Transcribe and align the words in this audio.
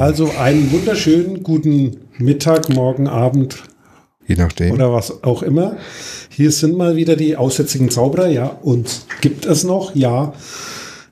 Also, 0.00 0.26
Also 0.26 0.38
einen 0.38 0.72
wunderschönen 0.72 1.42
guten 1.42 1.98
Mittag, 2.18 2.68
Morgen, 2.68 3.06
Abend 3.06 3.62
je 4.26 4.34
nachdem. 4.36 4.72
oder 4.72 4.92
was 4.92 5.22
auch 5.22 5.42
immer. 5.42 5.76
Hier 6.30 6.50
sind 6.50 6.76
mal 6.76 6.96
wieder 6.96 7.16
die 7.16 7.36
aussätzigen 7.36 7.90
Zauberer. 7.90 8.28
Ja, 8.28 8.46
uns 8.62 9.06
gibt 9.20 9.46
es 9.46 9.64
noch. 9.64 9.94
Ja, 9.94 10.32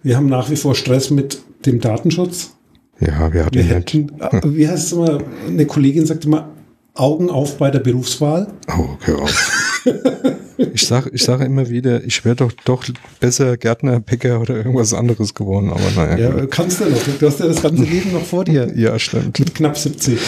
wir 0.02 0.16
haben 0.16 0.26
nach 0.26 0.50
wie 0.50 0.56
vor 0.56 0.74
Stress 0.74 1.10
mit 1.10 1.40
dem 1.66 1.80
Datenschutz. 1.80 2.54
ja, 3.00 3.32
wir 3.32 3.46
hatten 3.46 3.54
Wir 3.54 3.62
hätten, 3.64 4.12
äh, 4.20 4.40
wie 4.44 4.66
heißt 4.68 4.86
es 4.86 4.92
immer, 4.92 5.18
eine 5.46 5.66
Kollegin 5.66 6.06
sagt 6.06 6.24
immer, 6.24 6.48
Augen 6.94 7.30
auf 7.30 7.58
bei 7.58 7.70
der 7.70 7.80
Berufswahl. 7.80 8.48
Oh, 8.68 8.88
hör 9.00 9.22
auf. 9.22 9.82
ich 10.56 10.86
sage 10.86 11.10
ich 11.12 11.22
sag 11.22 11.40
immer 11.40 11.68
wieder, 11.68 12.04
ich 12.04 12.24
wäre 12.24 12.36
doch 12.36 12.52
doch 12.64 12.84
besser 13.20 13.56
Gärtner, 13.56 14.00
Bäcker 14.00 14.40
oder 14.40 14.56
irgendwas 14.56 14.94
anderes 14.94 15.34
geworden, 15.34 15.70
aber 15.70 15.90
naja. 15.94 16.36
Ja, 16.36 16.46
kannst 16.46 16.80
du 16.80 16.84
noch. 16.84 16.98
Du 17.18 17.26
hast 17.26 17.40
ja 17.40 17.46
das 17.46 17.62
ganze 17.62 17.84
Leben 17.84 18.12
noch 18.12 18.24
vor 18.24 18.44
dir. 18.44 18.72
ja 18.76 18.98
stimmt. 18.98 19.38
Mit 19.38 19.54
knapp 19.54 19.76
70. 19.76 20.18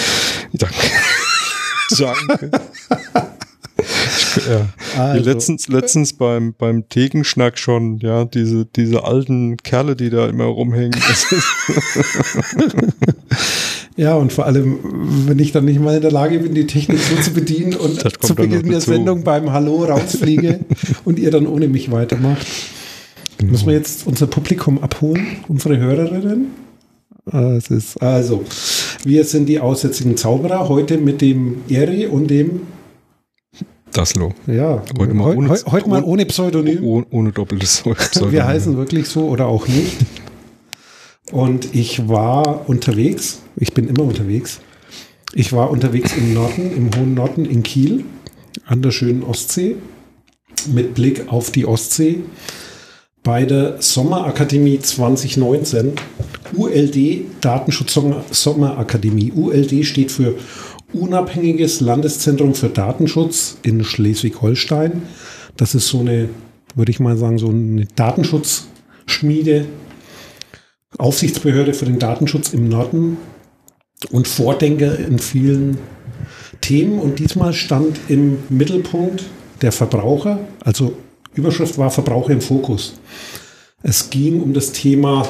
Danke. 0.53 0.75
Danke. 1.99 2.51
Ja. 4.49 4.69
Also. 4.99 5.31
letztens, 5.31 5.69
letztens 5.69 6.15
beim, 6.15 6.55
beim 6.55 6.89
Thekenschnack 6.89 7.59
schon, 7.59 7.99
ja, 7.99 8.25
diese, 8.25 8.65
diese 8.65 9.05
alten 9.05 9.59
Kerle, 9.59 9.97
die 9.97 10.11
da 10.11 10.29
immer 10.29 10.45
rumhängen. 10.45 10.93
Ja, 13.97 14.17
und 14.17 14.33
vor 14.33 14.47
allem, 14.47 14.79
wenn 15.29 15.39
ich 15.39 15.53
dann 15.53 15.67
nicht 15.67 15.79
mal 15.81 15.95
in 15.97 16.03
der 16.03 16.11
Lage 16.11 16.41
bin, 16.41 16.53
die 16.55 16.67
Technik 16.67 16.99
so 16.99 17.15
zu 17.23 17.33
bedienen 17.33 17.75
und 17.77 18.01
zu 18.25 18.35
Beginn 18.35 18.69
der. 18.69 18.81
Sendung 18.81 19.23
beim 19.23 19.53
Hallo 19.53 19.85
rausfliege 19.85 20.61
und 21.05 21.19
ihr 21.19 21.31
dann 21.31 21.47
ohne 21.47 21.69
mich 21.69 21.91
weitermacht. 21.93 22.45
Genau. 23.39 23.53
Müssen 23.53 23.67
wir 23.67 23.75
jetzt 23.75 24.07
unser 24.07 24.27
Publikum 24.27 24.83
abholen, 24.83 25.25
unsere 25.49 25.77
Hörerinnen? 25.79 26.47
Ah, 27.31 27.53
Es 27.57 27.71
ist, 27.71 28.03
also, 28.03 28.45
wir 29.05 29.25
sind 29.25 29.47
die 29.49 29.61
aussätzigen 29.61 30.17
Zauberer, 30.17 30.69
heute 30.69 30.99
mit 30.99 31.21
dem 31.21 31.59
Eri 31.69 32.07
und 32.07 32.29
dem, 32.29 32.63
Daslo. 33.93 34.33
ja, 34.49 34.83
Heute 34.99 35.15
mal 35.15 35.37
ohne- 35.37 35.49
heu- 35.51 35.59
heute 35.71 35.89
mal 35.89 36.03
ohne 36.03 36.27
Pseudonym. 36.27 36.83
Ohne, 36.83 37.07
ohne 37.11 37.31
doppeltes 37.33 37.83
Pseudonym. 37.83 38.33
Wir 38.33 38.45
heißen 38.45 38.77
wirklich 38.77 39.07
so 39.09 39.29
oder 39.29 39.47
auch 39.47 39.69
nicht. 39.69 39.97
Und 41.33 41.75
ich 41.75 42.09
war 42.09 42.69
unterwegs, 42.69 43.41
ich 43.57 43.73
bin 43.73 43.89
immer 43.89 44.03
unterwegs. 44.03 44.61
Ich 45.35 45.53
war 45.53 45.71
unterwegs 45.71 46.17
im 46.17 46.35
Norden, 46.35 46.71
im 46.77 46.91
hohen 46.97 47.15
Norden 47.15 47.45
in 47.45 47.63
Kiel, 47.63 48.05
an 48.67 48.83
der 48.83 48.93
schönen 48.93 49.23
Ostsee, 49.23 49.77
mit 50.73 50.95
Blick 50.95 51.33
auf 51.33 51.51
die 51.51 51.67
Ostsee, 51.67 52.21
bei 53.25 53.45
der 53.45 53.81
Sommerakademie 53.81 54.79
2019, 54.79 55.93
ULD 56.55 57.25
Datenschutz 57.41 57.99
Sommerakademie. 58.31 59.33
ULD 59.33 59.85
steht 59.85 60.13
für 60.13 60.35
Unabhängiges 60.93 61.81
Landeszentrum 61.81 62.55
für 62.55 62.69
Datenschutz 62.69 63.57
in 63.63 63.83
Schleswig-Holstein. 63.83 65.03
Das 65.57 65.75
ist 65.75 65.89
so 65.89 65.99
eine, 66.01 66.29
würde 66.77 66.93
ich 66.93 67.01
mal 67.01 67.17
sagen, 67.17 67.39
so 67.39 67.49
eine 67.49 67.87
Datenschutzschmiede, 67.97 69.67
Aufsichtsbehörde 70.99 71.75
für 71.75 71.87
den 71.87 71.99
Datenschutz 71.99 72.53
im 72.53 72.69
Norden 72.69 73.17
und 74.11 74.29
Vordenker 74.29 74.99
in 74.99 75.19
vielen 75.19 75.79
Themen. 76.61 76.99
Und 76.99 77.19
diesmal 77.19 77.53
stand 77.53 77.99
im 78.09 78.39
Mittelpunkt 78.49 79.25
der 79.63 79.73
Verbraucher, 79.73 80.41
also 80.65 80.95
Überschrift 81.35 81.79
war 81.79 81.91
Verbraucher 81.91 82.33
im 82.33 82.41
Fokus. 82.41 82.95
Es 83.83 84.11
ging 84.11 84.41
um 84.41 84.55
das 84.55 84.73
Thema 84.73 85.29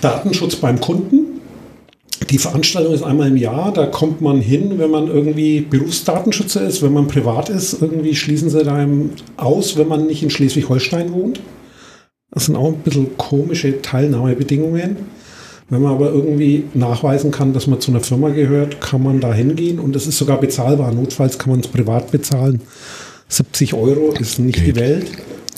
Datenschutz 0.00 0.56
beim 0.56 0.80
Kunden. 0.80 1.40
Die 2.30 2.38
Veranstaltung 2.38 2.94
ist 2.94 3.02
einmal 3.02 3.28
im 3.28 3.36
Jahr, 3.36 3.72
da 3.72 3.86
kommt 3.86 4.20
man 4.20 4.40
hin, 4.40 4.78
wenn 4.78 4.90
man 4.90 5.08
irgendwie 5.08 5.60
Berufsdatenschützer 5.60 6.66
ist, 6.66 6.82
wenn 6.82 6.92
man 6.92 7.06
privat 7.06 7.50
ist, 7.50 7.82
irgendwie 7.82 8.14
schließen 8.14 8.48
sie 8.48 8.66
einem 8.66 9.10
aus, 9.36 9.76
wenn 9.76 9.88
man 9.88 10.06
nicht 10.06 10.22
in 10.22 10.30
Schleswig-Holstein 10.30 11.12
wohnt. 11.12 11.40
Das 12.34 12.46
sind 12.46 12.56
auch 12.56 12.66
ein 12.66 12.80
bisschen 12.80 13.16
komische 13.16 13.80
Teilnahmebedingungen. 13.80 14.96
Wenn 15.70 15.82
man 15.82 15.92
aber 15.92 16.12
irgendwie 16.12 16.64
nachweisen 16.74 17.30
kann, 17.30 17.54
dass 17.54 17.66
man 17.66 17.80
zu 17.80 17.90
einer 17.90 18.00
Firma 18.00 18.28
gehört, 18.28 18.80
kann 18.80 19.02
man 19.02 19.20
da 19.20 19.32
hingehen 19.32 19.78
und 19.78 19.96
es 19.96 20.06
ist 20.06 20.18
sogar 20.18 20.38
bezahlbar. 20.38 20.92
Notfalls 20.92 21.38
kann 21.38 21.50
man 21.50 21.60
es 21.60 21.68
privat 21.68 22.10
bezahlen. 22.10 22.60
70 23.28 23.72
Euro 23.72 24.12
ist 24.12 24.38
nicht 24.38 24.58
die 24.58 24.72
Geht. 24.72 24.76
Welt. 24.76 25.06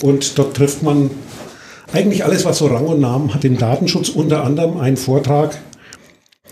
Und 0.02 0.38
dort 0.38 0.54
trifft 0.54 0.82
man 0.82 1.10
eigentlich 1.92 2.24
alles, 2.24 2.44
was 2.44 2.58
so 2.58 2.66
Rang 2.66 2.86
und 2.86 3.00
Namen 3.00 3.34
hat 3.34 3.44
im 3.44 3.58
Datenschutz. 3.58 4.10
Unter 4.10 4.44
anderem 4.44 4.78
einen 4.78 4.96
Vortrag 4.96 5.58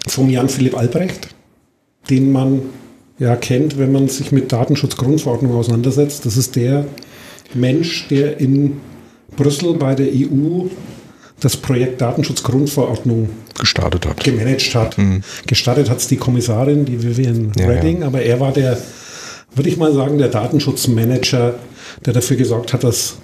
vom 0.08 0.28
Jan-Philipp 0.30 0.76
Albrecht, 0.76 1.28
den 2.10 2.32
man 2.32 2.62
ja 3.18 3.36
kennt, 3.36 3.78
wenn 3.78 3.92
man 3.92 4.08
sich 4.08 4.32
mit 4.32 4.50
Datenschutzgrundverordnung 4.50 5.54
auseinandersetzt. 5.54 6.26
Das 6.26 6.36
ist 6.36 6.56
der 6.56 6.86
Mensch, 7.54 8.08
der 8.08 8.40
in 8.40 8.80
Brüssel 9.36 9.74
bei 9.74 9.94
der 9.94 10.06
EU 10.06 10.66
das 11.40 11.56
Projekt 11.56 12.00
Datenschutzgrundverordnung 12.00 13.28
gestartet 13.58 14.06
hat. 14.06 14.22
gemanagt 14.22 14.74
hat. 14.74 14.96
Gestartet 15.46 15.90
hat 15.90 15.98
es 15.98 16.08
die 16.08 16.16
Kommissarin, 16.16 16.84
die 16.84 17.02
Vivian 17.02 17.52
Ja, 17.58 17.66
Redding, 17.66 18.02
aber 18.02 18.22
er 18.22 18.40
war 18.40 18.52
der, 18.52 18.78
würde 19.54 19.68
ich 19.68 19.76
mal 19.76 19.92
sagen, 19.92 20.18
der 20.18 20.28
Datenschutzmanager, 20.28 21.54
der 22.04 22.12
dafür 22.12 22.36
gesorgt 22.36 22.72
hat, 22.72 22.84
das 22.84 23.16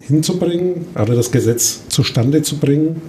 hinzubringen, 0.00 0.86
oder 0.94 1.14
das 1.14 1.30
Gesetz 1.30 1.82
zustande 1.88 2.42
zu 2.42 2.58
bringen, 2.58 3.00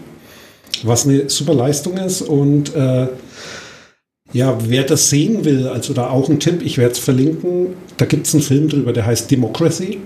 was 0.83 1.05
eine 1.05 1.29
super 1.29 1.53
Leistung 1.53 1.97
ist. 1.97 2.21
Und 2.21 2.73
äh, 2.75 3.07
ja, 4.31 4.57
wer 4.67 4.83
das 4.83 5.09
sehen 5.09 5.45
will, 5.45 5.67
also 5.67 5.93
da 5.93 6.09
auch 6.09 6.29
ein 6.29 6.39
Tipp, 6.39 6.61
ich 6.63 6.77
werde 6.77 6.93
es 6.93 6.99
verlinken, 6.99 7.75
da 7.97 8.05
gibt 8.05 8.27
es 8.27 8.33
einen 8.33 8.43
Film 8.43 8.69
drüber, 8.69 8.93
der 8.93 9.05
heißt 9.05 9.29
Democracy. 9.29 9.99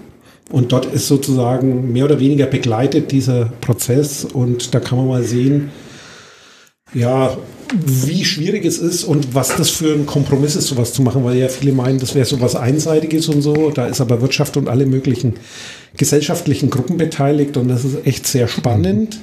Und 0.51 0.71
dort 0.71 0.85
ist 0.85 1.07
sozusagen 1.07 1.91
mehr 1.91 2.05
oder 2.05 2.19
weniger 2.19 2.47
begleitet 2.47 3.11
dieser 3.11 3.45
Prozess. 3.61 4.25
Und 4.25 4.73
da 4.73 4.79
kann 4.79 4.97
man 4.97 5.07
mal 5.07 5.23
sehen, 5.23 5.71
ja, 6.93 7.37
wie 7.85 8.25
schwierig 8.25 8.65
es 8.65 8.79
ist 8.79 9.03
und 9.03 9.35
was 9.35 9.55
das 9.55 9.69
für 9.69 9.93
ein 9.93 10.07
Kompromiss 10.07 10.55
ist, 10.55 10.67
sowas 10.67 10.91
zu 10.93 11.03
machen, 11.03 11.23
weil 11.23 11.37
ja 11.37 11.47
viele 11.49 11.71
meinen, 11.71 11.99
das 11.99 12.15
wäre 12.15 12.25
sowas 12.25 12.55
Einseitiges 12.55 13.29
und 13.29 13.43
so. 13.43 13.69
Da 13.69 13.85
ist 13.85 14.01
aber 14.01 14.21
Wirtschaft 14.21 14.57
und 14.57 14.67
alle 14.67 14.87
möglichen 14.87 15.35
gesellschaftlichen 15.95 16.71
Gruppen 16.71 16.97
beteiligt. 16.97 17.57
Und 17.57 17.67
das 17.67 17.85
ist 17.85 18.07
echt 18.07 18.25
sehr 18.25 18.47
spannend. 18.47 19.19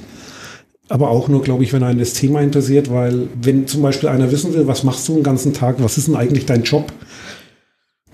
Aber 0.89 1.09
auch 1.09 1.27
nur, 1.27 1.41
glaube 1.41 1.65
ich, 1.65 1.73
wenn 1.73 1.83
einen 1.83 1.99
das 1.99 2.13
Thema 2.13 2.39
interessiert, 2.41 2.89
weil 2.89 3.27
wenn 3.41 3.67
zum 3.67 3.81
Beispiel 3.81 4.07
einer 4.07 4.31
wissen 4.31 4.53
will, 4.53 4.67
was 4.67 4.85
machst 4.85 5.05
du 5.09 5.15
den 5.15 5.23
ganzen 5.23 5.51
Tag, 5.51 5.75
was 5.79 5.97
ist 5.97 6.07
denn 6.07 6.15
eigentlich 6.15 6.45
dein 6.45 6.63
Job, 6.63 6.93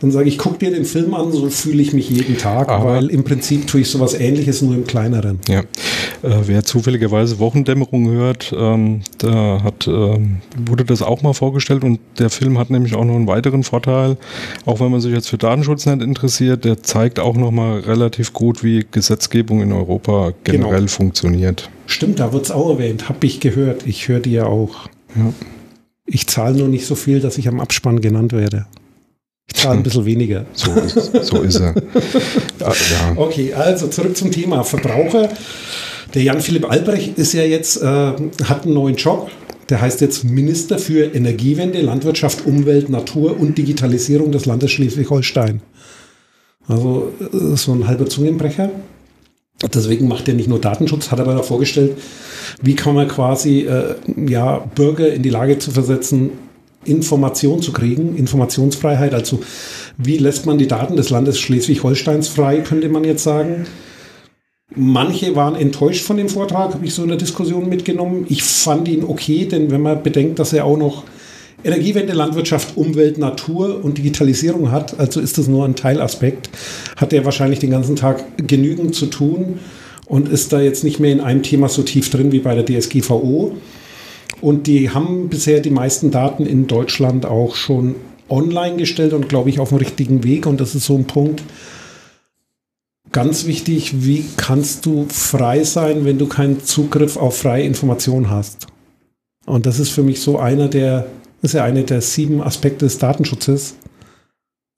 dann 0.04 0.12
sage 0.12 0.28
ich, 0.28 0.38
guck 0.38 0.60
dir 0.60 0.70
den 0.70 0.84
Film 0.84 1.14
an, 1.14 1.32
so 1.32 1.50
fühle 1.50 1.82
ich 1.82 1.94
mich 1.94 2.10
jeden 2.10 2.38
Tag, 2.38 2.68
Aber- 2.68 2.86
weil 2.96 3.08
im 3.08 3.24
Prinzip 3.24 3.68
tue 3.68 3.82
ich 3.82 3.90
sowas 3.90 4.14
ähnliches, 4.14 4.62
nur 4.62 4.76
im 4.76 4.86
kleineren. 4.86 5.40
Ja, 5.48 5.62
äh, 5.62 6.42
wer 6.46 6.64
zufälligerweise 6.66 7.40
Wochendämmerung 7.40 8.10
hört, 8.12 8.54
ähm, 8.56 9.00
da 9.20 9.64
hat, 9.64 9.88
ähm, 9.88 10.42
wurde 10.66 10.84
das 10.84 11.02
auch 11.02 11.22
mal 11.22 11.34
vorgestellt 11.34 11.86
und 11.86 12.00
der 12.20 12.30
Film 12.30 12.60
hat 12.60 12.70
nämlich 12.70 12.96
auch 12.96 13.06
noch 13.06 13.16
einen 13.16 13.28
weiteren 13.28 13.64
Vorteil, 13.64 14.18
auch 14.66 14.82
wenn 14.82 14.92
man 14.92 15.00
sich 15.00 15.14
jetzt 15.14 15.30
für 15.30 15.38
Datenschutz 15.38 15.86
nicht 15.86 16.02
interessiert, 16.02 16.66
der 16.66 16.84
zeigt 16.84 17.20
auch 17.22 17.38
noch 17.38 17.52
mal 17.52 17.80
relativ 17.80 18.34
gut, 18.34 18.62
wie 18.62 18.86
Gesetzgebung 18.92 19.62
in 19.62 19.72
Europa 19.72 20.34
generell 20.44 20.76
Genau. 20.80 20.88
funktioniert. 20.88 21.70
Stimmt, 21.86 22.20
da 22.20 22.34
wird 22.34 22.44
es 22.44 22.52
auch 22.52 22.72
erwähnt, 22.72 23.08
habe 23.08 23.26
ich 23.26 23.40
gehört. 23.40 23.88
Ich 23.88 24.10
höre 24.10 24.28
ja 24.28 24.46
auch. 24.48 24.90
Ja. 25.16 25.32
Ich 26.06 26.28
zahle 26.28 26.58
nur 26.58 26.68
nicht 26.68 26.86
so 26.86 26.96
viel, 26.96 27.22
dass 27.22 27.38
ich 27.38 27.48
am 27.48 27.62
Abspann 27.62 28.02
genannt 28.02 28.34
werde. 28.34 28.66
Ich 29.48 29.56
zahle 29.56 29.78
ein 29.78 29.84
bisschen 29.84 30.06
weniger. 30.06 30.46
So 30.54 30.72
ist, 30.72 31.26
so 31.26 31.42
ist 31.42 31.60
er. 31.60 31.76
Ja, 32.60 32.68
ja. 32.68 33.18
Okay, 33.18 33.54
also 33.54 33.88
zurück 33.88 34.16
zum 34.16 34.32
Thema 34.32 34.64
Verbraucher. 34.64 35.30
Der 36.14 36.24
Jan-Philipp 36.24 36.70
Albrecht 36.70 37.18
ist 37.18 37.34
ja 37.34 37.44
jetzt, 37.44 37.82
äh, 37.82 37.86
hat 37.86 38.66
einen 38.66 38.74
neuen 38.74 38.96
Job. 38.96 39.30
Der 39.70 39.82
heißt 39.82 40.02
jetzt 40.02 40.24
Minister 40.24 40.78
für 40.78 41.14
Energiewende, 41.16 41.82
Landwirtschaft, 41.82 42.46
Umwelt, 42.46 42.90
Natur 42.90 43.40
und 43.40 43.58
Digitalisierung 43.58 44.32
des 44.32 44.46
Landes 44.46 44.72
Schleswig-Holstein. 44.72 45.62
Also 46.68 47.12
äh, 47.20 47.56
so 47.56 47.74
ein 47.74 47.88
halber 47.88 48.06
Zungenbrecher. 48.06 48.72
Deswegen 49.74 50.08
macht 50.08 50.28
er 50.28 50.34
nicht 50.34 50.50
nur 50.50 50.60
Datenschutz, 50.60 51.12
hat 51.12 51.20
aber 51.20 51.36
da 51.36 51.42
vorgestellt, 51.42 51.98
wie 52.62 52.76
kann 52.76 52.96
man 52.96 53.08
quasi 53.08 53.62
äh, 53.62 53.96
ja, 54.28 54.58
Bürger 54.58 55.14
in 55.14 55.24
die 55.24 55.30
Lage 55.30 55.58
zu 55.58 55.72
versetzen, 55.72 56.32
Information 56.86 57.62
zu 57.62 57.72
kriegen, 57.72 58.16
Informationsfreiheit. 58.16 59.14
Also 59.14 59.40
wie 59.98 60.18
lässt 60.18 60.46
man 60.46 60.58
die 60.58 60.68
Daten 60.68 60.96
des 60.96 61.10
Landes 61.10 61.40
Schleswig-Holsteins 61.40 62.28
frei, 62.28 62.60
könnte 62.60 62.90
man 62.90 63.04
jetzt 63.04 63.24
sagen. 63.24 63.66
Manche 64.76 65.36
waren 65.36 65.56
enttäuscht 65.56 66.04
von 66.04 66.18
dem 66.18 66.30
Vortrag, 66.30 66.74
habe 66.74 66.86
ich 66.86 66.94
so 66.94 67.04
in 67.04 67.10
der 67.10 67.18
Diskussion 67.18 67.70
mitgenommen. 67.70 68.26
Ich 68.30 68.44
fand 68.44 68.88
ihn 68.88 69.04
okay, 69.04 69.46
denn 69.46 69.70
wenn 69.70 69.82
man 69.82 70.02
bedenkt, 70.02 70.40
dass 70.40 70.54
er 70.54 70.66
auch 70.66 70.78
noch 70.78 71.04
Energiewende, 71.64 72.14
Landwirtschaft, 72.14 72.76
Umwelt, 72.76 73.18
Natur 73.18 73.84
und 73.84 73.98
Digitalisierung 73.98 74.72
hat, 74.72 75.00
also 75.00 75.22
ist 75.22 75.38
das 75.38 75.48
nur 75.48 75.64
ein 75.64 75.76
Teilaspekt, 75.76 76.50
hat 76.98 77.14
er 77.14 77.24
wahrscheinlich 77.24 77.60
den 77.60 77.72
ganzen 77.72 77.96
Tag 77.96 78.24
genügend 78.48 78.96
zu 78.96 79.06
tun 79.06 79.60
und 80.06 80.28
ist 80.28 80.52
da 80.52 80.60
jetzt 80.60 80.84
nicht 80.84 81.00
mehr 81.00 81.12
in 81.12 81.22
einem 81.22 81.44
Thema 81.44 81.70
so 81.70 81.84
tief 81.84 82.10
drin 82.10 82.32
wie 82.32 82.40
bei 82.40 82.56
der 82.56 82.66
DSGVO. 82.66 83.56
Und 84.44 84.68
die 84.68 84.90
haben 84.90 85.30
bisher 85.30 85.62
die 85.62 85.70
meisten 85.70 86.12
Daten 86.12 86.46
in 86.46 86.68
Deutschland 86.68 87.26
auch 87.26 87.56
schon 87.56 87.96
online 88.28 88.76
gestellt 88.76 89.14
und 89.14 89.30
glaube 89.30 89.50
ich 89.50 89.58
auf 89.62 89.70
dem 89.70 89.78
richtigen 89.78 90.26
Weg. 90.26 90.48
Und 90.48 90.60
das 90.60 90.76
ist 90.76 90.84
so 90.84 90.98
ein 90.98 91.06
Punkt. 91.06 91.42
Ganz 93.14 93.46
wichtig, 93.46 94.04
wie 94.04 94.26
kannst 94.36 94.86
du 94.86 95.06
frei 95.08 95.64
sein, 95.64 96.04
wenn 96.04 96.18
du 96.18 96.28
keinen 96.28 96.62
Zugriff 96.62 97.16
auf 97.16 97.38
freie 97.38 97.64
Information 97.64 98.30
hast? 98.30 98.68
Und 99.46 99.66
das 99.66 99.80
ist 99.80 99.92
für 99.92 100.04
mich 100.04 100.20
so 100.20 100.40
einer 100.40 100.68
der, 100.68 101.06
ist 101.42 101.54
ja 101.54 101.64
einer 101.64 101.84
der 101.84 102.02
sieben 102.02 102.42
Aspekte 102.42 102.84
des 102.84 102.98
Datenschutzes. 102.98 103.76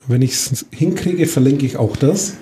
Wenn 0.08 0.22
ich 0.22 0.34
es 0.34 0.68
hinkriege, 0.70 1.26
verlinke 1.26 1.66
ich 1.66 1.78
auch 1.78 1.98
das. 1.98 2.34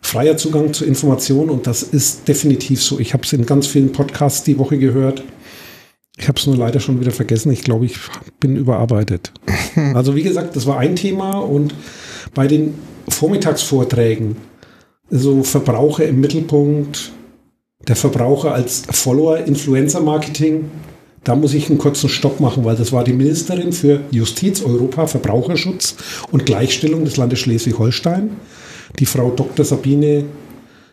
Freier 0.00 0.36
Zugang 0.36 0.72
zu 0.74 0.84
Informationen 0.84 1.50
und 1.50 1.66
das 1.66 1.82
ist 1.82 2.28
definitiv 2.28 2.80
so. 2.80 3.00
Ich 3.00 3.14
habe 3.14 3.24
es 3.24 3.32
in 3.32 3.46
ganz 3.46 3.66
vielen 3.66 3.90
Podcasts 3.90 4.44
die 4.44 4.58
Woche 4.58 4.78
gehört. 4.78 5.24
Ich 6.16 6.28
habe 6.28 6.38
es 6.38 6.46
nur 6.46 6.56
leider 6.56 6.80
schon 6.80 7.00
wieder 7.00 7.10
vergessen. 7.10 7.50
Ich 7.52 7.62
glaube, 7.62 7.86
ich 7.86 7.98
bin 8.40 8.56
überarbeitet. 8.56 9.32
Also 9.94 10.14
wie 10.14 10.22
gesagt, 10.22 10.54
das 10.54 10.66
war 10.66 10.78
ein 10.78 10.94
Thema 10.94 11.38
und 11.38 11.74
bei 12.32 12.46
den 12.46 12.74
Vormittagsvorträgen, 13.08 14.36
so 15.10 15.42
Verbraucher 15.42 16.06
im 16.06 16.20
Mittelpunkt, 16.20 17.10
der 17.88 17.96
Verbraucher 17.96 18.54
als 18.54 18.84
Follower, 18.88 19.38
Influencer-Marketing, 19.38 20.70
da 21.24 21.34
muss 21.34 21.54
ich 21.54 21.68
einen 21.68 21.78
kurzen 21.78 22.08
Stopp 22.08 22.38
machen, 22.38 22.64
weil 22.64 22.76
das 22.76 22.92
war 22.92 23.02
die 23.02 23.14
Ministerin 23.14 23.72
für 23.72 24.02
Justiz, 24.10 24.62
Europa, 24.62 25.06
Verbraucherschutz 25.06 25.96
und 26.30 26.46
Gleichstellung 26.46 27.04
des 27.04 27.16
Landes 27.16 27.40
Schleswig-Holstein, 27.40 28.30
die 28.98 29.06
Frau 29.06 29.30
Dr. 29.30 29.64
Sabine 29.64 30.26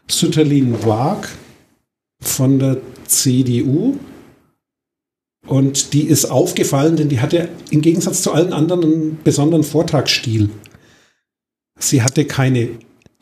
Sütterlin-Waag 0.09 1.29
von 2.21 2.59
der 2.59 2.77
CDU. 3.05 3.97
Und 5.47 5.93
die 5.93 6.03
ist 6.03 6.25
aufgefallen, 6.25 6.95
denn 6.97 7.09
die 7.09 7.19
hatte 7.19 7.49
im 7.71 7.81
Gegensatz 7.81 8.21
zu 8.21 8.31
allen 8.31 8.53
anderen 8.53 8.83
einen 8.83 9.19
besonderen 9.23 9.63
Vortragsstil. 9.63 10.49
Sie 11.79 12.03
hatte 12.03 12.25
keine. 12.25 12.69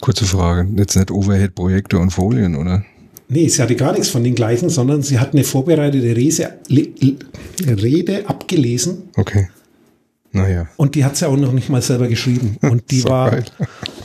Kurze 0.02 0.26
Frage, 0.26 0.68
jetzt 0.78 0.96
nicht 0.96 1.12
Overhead-Projekte 1.12 1.98
und 1.98 2.12
Folien, 2.12 2.56
oder? 2.56 2.84
Nee, 3.28 3.48
sie 3.48 3.62
hatte 3.62 3.76
gar 3.76 3.94
nichts 3.94 4.10
von 4.10 4.24
den 4.24 4.34
gleichen, 4.34 4.70
sondern 4.70 5.04
sie 5.04 5.20
hat 5.20 5.34
eine 5.34 5.44
vorbereitete 5.44 6.16
Rese, 6.16 6.54
Rede 6.70 8.28
abgelesen. 8.28 9.10
Okay. 9.16 9.50
Naja. 10.32 10.68
Und 10.78 10.96
die 10.96 11.06
hat 11.06 11.16
sie 11.16 11.28
auch 11.28 11.38
noch 11.38 11.52
nicht 11.52 11.70
mal 11.70 11.82
selber 11.82 12.08
geschrieben. 12.08 12.58
Und 12.62 12.92
die 12.92 13.04
war, 13.06 13.32
geil. 13.32 13.46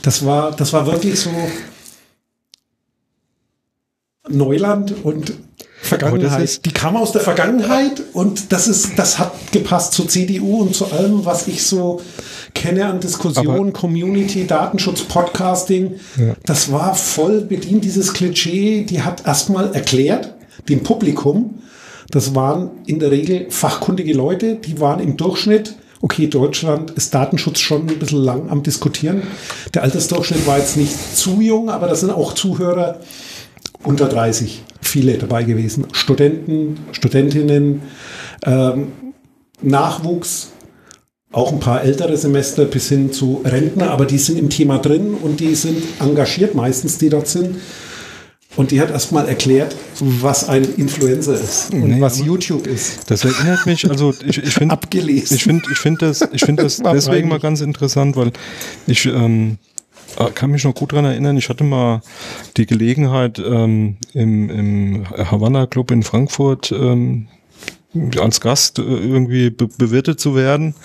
das 0.01 0.25
war, 0.25 0.55
das 0.55 0.73
war 0.73 0.85
wirklich 0.85 1.19
so 1.19 1.31
Neuland 4.29 4.93
und 5.03 5.33
Vergangenheit. 5.85 6.65
Die 6.65 6.71
kam 6.71 6.97
aus 6.97 7.11
der 7.11 7.21
Vergangenheit 7.21 8.01
und 8.13 8.51
das 8.51 8.67
ist, 8.67 8.97
das 8.97 9.19
hat 9.19 9.33
gepasst 9.51 9.93
zur 9.93 10.07
CDU 10.07 10.61
und 10.61 10.75
zu 10.75 10.91
allem, 10.91 11.25
was 11.25 11.47
ich 11.47 11.65
so 11.65 12.01
kenne 12.53 12.85
an 12.85 12.99
Diskussionen, 12.99 13.73
Community, 13.73 14.47
Datenschutz, 14.47 15.03
Podcasting. 15.03 15.95
Ja. 16.17 16.35
Das 16.45 16.71
war 16.71 16.95
voll 16.95 17.41
bedient, 17.41 17.83
dieses 17.83 18.13
Klischee. 18.13 18.83
Die 18.83 19.01
hat 19.01 19.25
erstmal 19.25 19.73
erklärt, 19.73 20.33
dem 20.69 20.83
Publikum, 20.83 21.61
das 22.11 22.35
waren 22.35 22.71
in 22.85 22.99
der 22.99 23.11
Regel 23.11 23.47
fachkundige 23.49 24.13
Leute, 24.13 24.55
die 24.55 24.79
waren 24.79 24.99
im 24.99 25.17
Durchschnitt 25.17 25.75
okay, 26.05 26.27
Deutschland 26.27 26.91
ist 26.91 27.15
Datenschutz 27.15 27.59
schon 27.59 27.89
ein 27.89 27.97
bisschen 27.97 28.23
lang 28.23 28.49
am 28.51 28.61
Diskutieren. 28.61 29.23
Der 29.73 29.81
Altersdurchschnitt 29.81 30.45
war 30.45 30.59
jetzt 30.59 30.77
nicht 30.77 31.17
zu 31.17 31.41
jung, 31.41 31.71
aber 31.71 31.87
das 31.87 32.01
sind 32.01 32.11
auch 32.11 32.33
Zuhörer 32.33 32.99
unter 33.85 34.07
30 34.07 34.63
viele 34.81 35.17
dabei 35.17 35.43
gewesen. 35.43 35.87
Studenten, 35.91 36.77
Studentinnen, 36.91 37.81
ähm, 38.45 38.87
Nachwuchs, 39.61 40.51
auch 41.31 41.51
ein 41.51 41.59
paar 41.59 41.83
ältere 41.83 42.15
Semester 42.15 42.65
bis 42.65 42.89
hin 42.89 43.11
zu 43.11 43.41
Rentner, 43.43 43.91
aber 43.91 44.05
die 44.05 44.17
sind 44.17 44.39
im 44.39 44.49
Thema 44.49 44.77
drin 44.77 45.15
und 45.15 45.39
die 45.39 45.55
sind 45.55 45.83
engagiert 45.99 46.55
meistens, 46.55 46.97
die 46.97 47.09
dort 47.09 47.27
sind. 47.27 47.57
Und 48.55 48.71
die 48.71 48.79
hat 48.79 48.89
erstmal 48.89 49.27
erklärt, 49.27 49.75
was 49.99 50.47
ein 50.47 50.63
Influencer 50.77 51.33
ist 51.33 51.73
und 51.73 51.89
nee, 51.89 51.99
was 51.99 52.19
YouTube 52.19 52.67
ist. 52.67 53.11
Das 53.11 53.25
erinnert 53.25 53.65
mich, 53.65 53.89
also 53.89 54.13
ich, 54.25 54.37
ich 54.37 54.53
finde 54.53 54.73
abgelesen. 54.73 55.35
Ich 55.35 55.43
finde 55.43 55.65
ich 55.69 55.77
finde 55.77 56.05
das, 56.05 56.25
ich 56.31 56.45
finde 56.45 56.63
das 56.63 56.77
deswegen 56.93 57.27
mal 57.27 57.39
ganz 57.39 57.59
interessant, 57.59 58.15
weil 58.15 58.31
ich 58.87 59.05
ähm, 59.07 59.57
äh, 59.57 59.74
kann 60.33 60.51
mich 60.51 60.63
noch 60.63 60.75
gut 60.75 60.91
daran 60.91 61.05
erinnern, 61.05 61.37
ich 61.37 61.49
hatte 61.49 61.63
mal 61.63 62.01
die 62.57 62.65
Gelegenheit, 62.65 63.39
ähm, 63.39 63.97
im, 64.13 64.49
im 64.49 65.09
Havanna 65.09 65.67
Club 65.67 65.91
in 65.91 66.03
Frankfurt 66.03 66.71
ähm, 66.71 67.27
als 68.19 68.41
Gast 68.41 68.79
äh, 68.79 68.81
irgendwie 68.81 69.49
be 69.49 69.67
bewirtet 69.67 70.19
zu 70.19 70.35
werden. 70.35 70.75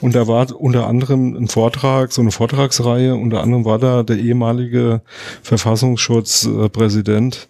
Und 0.00 0.14
da 0.14 0.28
war 0.28 0.54
unter 0.60 0.86
anderem 0.86 1.36
ein 1.36 1.48
Vortrag, 1.48 2.12
so 2.12 2.22
eine 2.22 2.30
Vortragsreihe, 2.30 3.14
unter 3.14 3.42
anderem 3.42 3.64
war 3.64 3.78
da 3.78 4.02
der 4.02 4.18
ehemalige 4.18 5.00
Verfassungsschutzpräsident. 5.42 7.48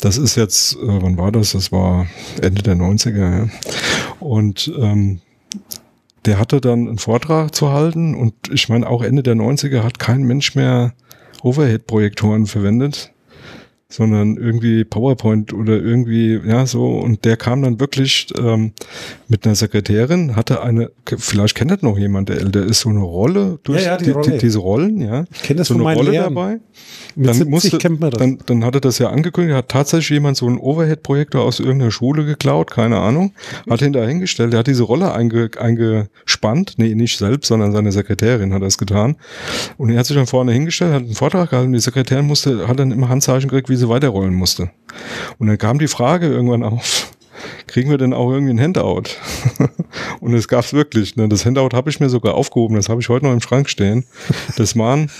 Das 0.00 0.18
ist 0.18 0.36
jetzt, 0.36 0.74
äh, 0.74 0.78
wann 0.82 1.16
war 1.16 1.32
das? 1.32 1.52
Das 1.52 1.72
war 1.72 2.06
Ende 2.40 2.62
der 2.62 2.76
90er. 2.76 3.18
Ja. 3.18 3.48
Und 4.20 4.70
ähm, 4.78 5.20
der 6.24 6.38
hatte 6.38 6.60
dann 6.60 6.88
einen 6.88 6.98
Vortrag 6.98 7.54
zu 7.54 7.70
halten 7.70 8.14
und 8.14 8.34
ich 8.50 8.68
meine, 8.68 8.88
auch 8.88 9.02
Ende 9.02 9.22
der 9.22 9.34
90er 9.34 9.82
hat 9.82 9.98
kein 9.98 10.22
Mensch 10.22 10.54
mehr 10.54 10.94
Overhead-Projektoren 11.42 12.46
verwendet 12.46 13.11
sondern 13.92 14.36
irgendwie 14.36 14.84
PowerPoint 14.84 15.52
oder 15.52 15.74
irgendwie, 15.74 16.40
ja, 16.46 16.64
so. 16.64 16.98
Und 16.98 17.24
der 17.24 17.36
kam 17.36 17.62
dann 17.62 17.78
wirklich 17.78 18.28
ähm, 18.38 18.72
mit 19.28 19.44
einer 19.44 19.54
Sekretärin, 19.54 20.34
hatte 20.34 20.62
eine, 20.62 20.90
vielleicht 21.04 21.54
kennt 21.54 21.70
das 21.70 21.82
noch 21.82 21.98
jemand, 21.98 22.30
der 22.30 22.38
älter 22.38 22.64
ist, 22.64 22.80
so 22.80 22.88
eine 22.88 23.00
Rolle 23.00 23.58
durch 23.64 23.82
ja, 23.82 23.92
ja, 23.92 23.96
die 23.98 24.06
die, 24.06 24.10
Rolle. 24.12 24.30
Die, 24.32 24.38
diese 24.38 24.58
Rollen, 24.58 25.00
ja. 25.00 25.24
Ich 25.30 25.42
kenne 25.42 25.58
das 25.58 25.68
so 25.68 25.74
von 25.74 25.86
eine 25.86 25.96
Rolle 25.96 26.10
Lehren. 26.10 26.34
dabei. 26.34 26.60
Mit 27.14 27.28
Dann 27.28 27.34
70 27.34 27.50
musste, 27.50 27.78
kennt 27.78 28.00
man 28.00 28.10
das. 28.10 28.18
Dann, 28.18 28.38
dann 28.46 28.64
hatte 28.64 28.80
das 28.80 28.98
ja 28.98 29.10
angekündigt, 29.10 29.56
hat 29.56 29.68
tatsächlich 29.68 30.10
jemand 30.10 30.38
so 30.38 30.46
einen 30.46 30.56
Overhead-Projektor 30.58 31.42
aus 31.42 31.60
irgendeiner 31.60 31.90
Schule 31.90 32.24
geklaut, 32.24 32.70
keine 32.70 32.98
Ahnung, 32.98 33.32
hat 33.68 33.82
ihn 33.82 33.92
da 33.92 34.02
hingestellt, 34.04 34.54
der 34.54 34.60
hat 34.60 34.66
diese 34.66 34.84
Rolle 34.84 35.12
einge, 35.12 35.50
eingespannt, 35.58 36.74
nee, 36.78 36.94
nicht 36.94 37.18
selbst, 37.18 37.48
sondern 37.48 37.72
seine 37.72 37.92
Sekretärin 37.92 38.54
hat 38.54 38.62
das 38.62 38.78
getan. 38.78 39.16
Und 39.76 39.90
er 39.90 39.98
hat 39.98 40.06
sich 40.06 40.16
dann 40.16 40.26
vorne 40.26 40.52
hingestellt, 40.52 40.94
hat 40.94 41.02
einen 41.02 41.14
Vortrag 41.14 41.50
gehalten, 41.50 41.72
die 41.72 41.80
Sekretärin 41.80 42.26
musste, 42.26 42.66
hat 42.68 42.78
dann 42.78 42.90
immer 42.90 43.10
Handzeichen 43.10 43.50
gekriegt, 43.50 43.68
wie 43.68 43.81
sie 43.82 43.88
weiterrollen 43.88 44.34
musste. 44.34 44.70
Und 45.38 45.48
dann 45.48 45.58
kam 45.58 45.78
die 45.78 45.88
Frage 45.88 46.26
irgendwann 46.26 46.62
auf, 46.62 47.10
kriegen 47.66 47.90
wir 47.90 47.98
denn 47.98 48.14
auch 48.14 48.30
irgendwie 48.30 48.52
ein 48.52 48.60
Handout? 48.60 49.04
und 50.20 50.34
es 50.34 50.48
gab's 50.48 50.72
wirklich. 50.72 51.16
Ne? 51.16 51.28
Das 51.28 51.44
Handout 51.44 51.70
habe 51.74 51.90
ich 51.90 52.00
mir 52.00 52.08
sogar 52.08 52.34
aufgehoben, 52.34 52.76
das 52.76 52.88
habe 52.88 53.00
ich 53.00 53.08
heute 53.08 53.26
noch 53.26 53.32
im 53.32 53.40
Schrank 53.40 53.68
stehen. 53.68 54.04
Das 54.56 54.76
waren 54.76 55.10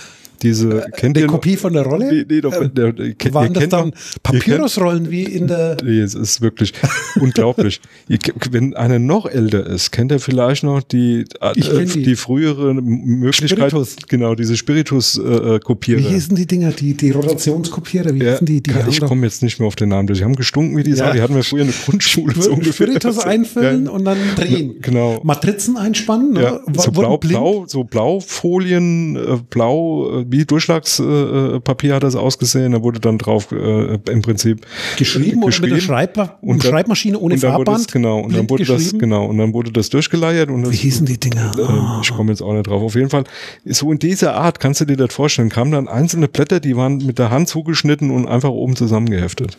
diese, 0.41 0.85
äh, 0.85 0.91
kennt 0.91 1.17
Eine 1.17 1.25
ihr 1.25 1.27
Kopie 1.27 1.55
von 1.55 1.73
der 1.73 1.83
Rolle? 1.83 2.11
Nee, 2.11 2.25
nee, 2.27 2.41
doch, 2.41 2.53
äh, 2.53 2.69
der, 2.69 2.93
der, 2.93 3.33
waren 3.33 3.53
das 3.53 3.69
dann 3.69 3.93
Papyrusrollen 4.21 5.09
wie 5.09 5.23
in 5.23 5.47
der... 5.47 5.77
Nee, 5.83 5.99
es 5.99 6.15
ist 6.15 6.41
wirklich 6.41 6.73
unglaublich. 7.19 7.81
Wenn 8.51 8.75
einer 8.75 8.99
noch 8.99 9.25
älter 9.25 9.65
ist, 9.65 9.91
kennt 9.91 10.11
er 10.11 10.19
vielleicht 10.19 10.63
noch 10.63 10.81
die, 10.81 11.25
äh, 11.41 11.53
die. 11.53 12.03
die 12.03 12.15
frühere 12.15 12.73
Möglichkeit, 12.73 13.71
Spiritus. 13.71 13.95
genau, 14.07 14.35
diese 14.35 14.57
Spiritus-Kopierer. 14.57 15.99
Äh, 15.99 16.03
wie 16.03 16.07
hießen 16.09 16.35
die 16.35 16.45
Dinger, 16.45 16.71
die, 16.71 16.95
die 16.95 17.11
Rotationskopierer, 17.11 18.13
wie 18.13 18.23
ja, 18.23 18.31
hießen 18.31 18.45
die? 18.45 18.61
die 18.61 18.71
ich 18.89 19.01
komme 19.01 19.25
jetzt 19.25 19.43
nicht 19.43 19.59
mehr 19.59 19.67
auf 19.67 19.75
den 19.75 19.89
Namen, 19.89 20.07
die 20.07 20.23
haben 20.23 20.35
gestunken 20.35 20.77
wie 20.77 20.83
die 20.83 20.91
ja. 20.91 21.11
Die 21.13 21.21
hatten 21.21 21.35
wir 21.35 21.43
früher 21.43 21.61
in 21.61 21.67
der 21.67 21.75
Grundschule 21.85 22.33
so 22.39 22.51
ungefähr. 22.51 22.87
Spiritus 22.87 23.19
einfüllen 23.25 23.85
ja. 23.85 23.91
und 23.91 24.05
dann 24.05 24.17
drehen. 24.35 24.75
Genau. 24.81 25.21
Matrizen 25.23 25.77
einspannen. 25.77 26.35
Ja, 26.35 26.53
ne? 26.53 26.61
so 26.77 26.91
blau, 26.91 27.17
blau, 27.17 27.65
so 27.67 27.83
Blaufolien, 27.83 29.15
äh, 29.15 29.39
blau, 29.49 30.22
wie 30.27 30.45
Durchschlagspapier 30.45 31.95
hat 31.95 32.03
das 32.03 32.15
ausgesehen. 32.15 32.73
Da 32.73 32.81
wurde 32.81 32.99
dann 32.99 33.17
drauf 33.17 33.51
äh, 33.51 33.99
im 34.09 34.21
Prinzip 34.21 34.65
geschrieben, 34.97 35.41
geschrieben. 35.41 35.43
oder 35.43 35.61
mit 35.61 35.71
der 35.71 35.81
Schreib 35.81 36.37
und 36.41 36.63
Schreibmaschine 36.63 37.17
ohne 37.17 37.35
und 37.35 37.39
Farbband. 37.39 37.79
Das, 37.79 37.87
genau, 37.87 38.19
und 38.19 38.35
dann 38.35 38.49
wurde 38.49 38.65
das 38.65 38.93
genau 38.93 39.25
und 39.25 39.37
dann 39.37 39.53
wurde 39.53 39.71
das 39.71 39.89
durchgeleiert 39.89 40.49
und 40.49 40.63
das, 40.63 40.71
Wie 40.71 40.77
hießen 40.77 41.05
die 41.05 41.19
Dinger? 41.19 41.51
Äh, 41.57 42.01
ich 42.01 42.11
komme 42.11 42.31
jetzt 42.31 42.41
auch 42.41 42.53
nicht 42.53 42.67
drauf. 42.67 42.81
Auf 42.81 42.95
jeden 42.95 43.09
Fall 43.09 43.23
so 43.65 43.91
in 43.91 43.99
dieser 43.99 44.35
Art 44.35 44.59
kannst 44.59 44.81
du 44.81 44.85
dir 44.85 44.97
das 44.97 45.13
vorstellen. 45.13 45.49
Kamen 45.49 45.71
dann 45.71 45.87
einzelne 45.87 46.27
Blätter, 46.27 46.59
die 46.59 46.75
waren 46.75 46.97
mit 46.97 47.19
der 47.19 47.29
Hand 47.29 47.49
zugeschnitten 47.49 48.11
und 48.11 48.27
einfach 48.27 48.49
oben 48.49 48.75
zusammengeheftet. 48.75 49.55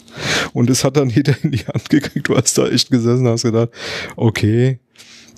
Und 0.52 0.71
es 0.71 0.85
hat 0.85 0.97
dann 0.97 1.09
jeder 1.14 1.35
in 1.42 1.50
die 1.50 1.66
Hand 1.66 1.90
gekriegt. 1.90 2.28
Du 2.28 2.37
hast 2.37 2.56
da 2.59 2.68
echt 2.68 2.90
gesessen, 2.90 3.26
hast 3.26 3.42
gedacht, 3.42 3.71
okay, 4.16 4.78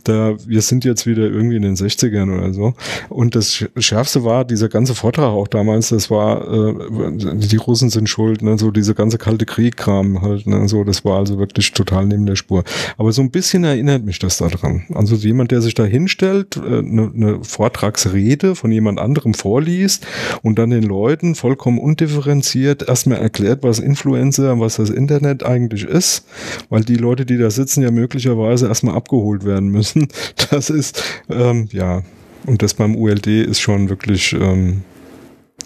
da, 0.09 0.37
wir 0.47 0.63
sind 0.63 0.85
jetzt 0.85 1.07
wieder 1.07 1.23
irgendwie 1.23 1.57
in 1.57 1.63
den 1.63 1.77
60ern 1.77 2.37
oder 2.37 2.53
so. 2.53 2.75
Und 3.09 3.35
das 3.35 3.65
Schärfste 3.79 4.25
war, 4.25 4.45
dieser 4.45 4.69
ganze 4.69 4.95
Vortrag 4.95 5.29
auch 5.29 5.49
damals, 5.49 5.89
das 5.89 6.11
war, 6.11 6.47
äh, 6.47 7.35
die 7.35 7.57
Russen 7.57 7.91
sind 7.91 8.09
schuld, 8.09 8.43
ne, 8.43 8.59
so 8.59 8.71
diese 8.71 8.95
ganze 8.95 9.19
kalte 9.19 9.47
Krieg-Kram 9.47 10.23
halt, 10.23 10.47
ne, 10.47 10.69
so, 10.69 10.85
das 10.85 11.05
war 11.05 11.19
also 11.19 11.39
wirklich 11.39 11.73
total 11.73 12.07
neben 12.07 12.27
der 12.27 12.37
Spur. 12.37 12.65
Aber 12.97 13.13
so 13.13 13.23
ein 13.23 13.31
bisschen 13.31 13.65
erinnert 13.65 14.05
mich 14.05 14.19
das 14.19 14.39
daran. 14.39 14.85
Also 14.95 15.17
jemand, 15.17 15.51
der 15.51 15.63
sich 15.63 15.75
da 15.75 15.85
hinstellt, 15.85 16.57
eine, 16.57 17.03
äh, 17.03 17.11
eine 17.15 17.45
Vortragsrede 17.45 18.55
von 18.55 18.71
jemand 18.71 19.01
anderem 19.01 19.35
vorliest 19.35 20.07
und 20.43 20.59
dann 20.59 20.71
den 20.71 20.83
Leuten 20.83 21.35
vollkommen 21.35 21.79
undifferenziert 21.79 22.89
erstmal 22.89 23.19
erklärt, 23.19 23.63
was 23.63 23.79
Influencer, 23.79 24.59
was 24.61 24.77
das 24.77 24.91
Internet 24.91 25.45
eigentlich 25.45 25.85
ist, 25.85 26.27
weil 26.69 26.85
die 26.85 26.97
Leute, 26.97 27.27
die 27.27 27.39
da 27.39 27.51
sitzen, 27.51 27.83
ja 27.83 27.91
möglicherweise 27.91 28.69
erstmal 28.69 28.95
abgeholt 28.95 29.45
werden 29.45 29.69
müssen. 29.69 29.96
Das 30.51 30.71
ist, 30.71 31.03
ähm, 31.29 31.69
ja, 31.73 32.03
und 32.47 32.63
das 32.63 32.75
beim 32.75 32.97
ULD 32.97 33.27
ist 33.27 33.61
schon 33.61 33.89
wirklich, 33.89 34.33
ähm, 34.33 34.83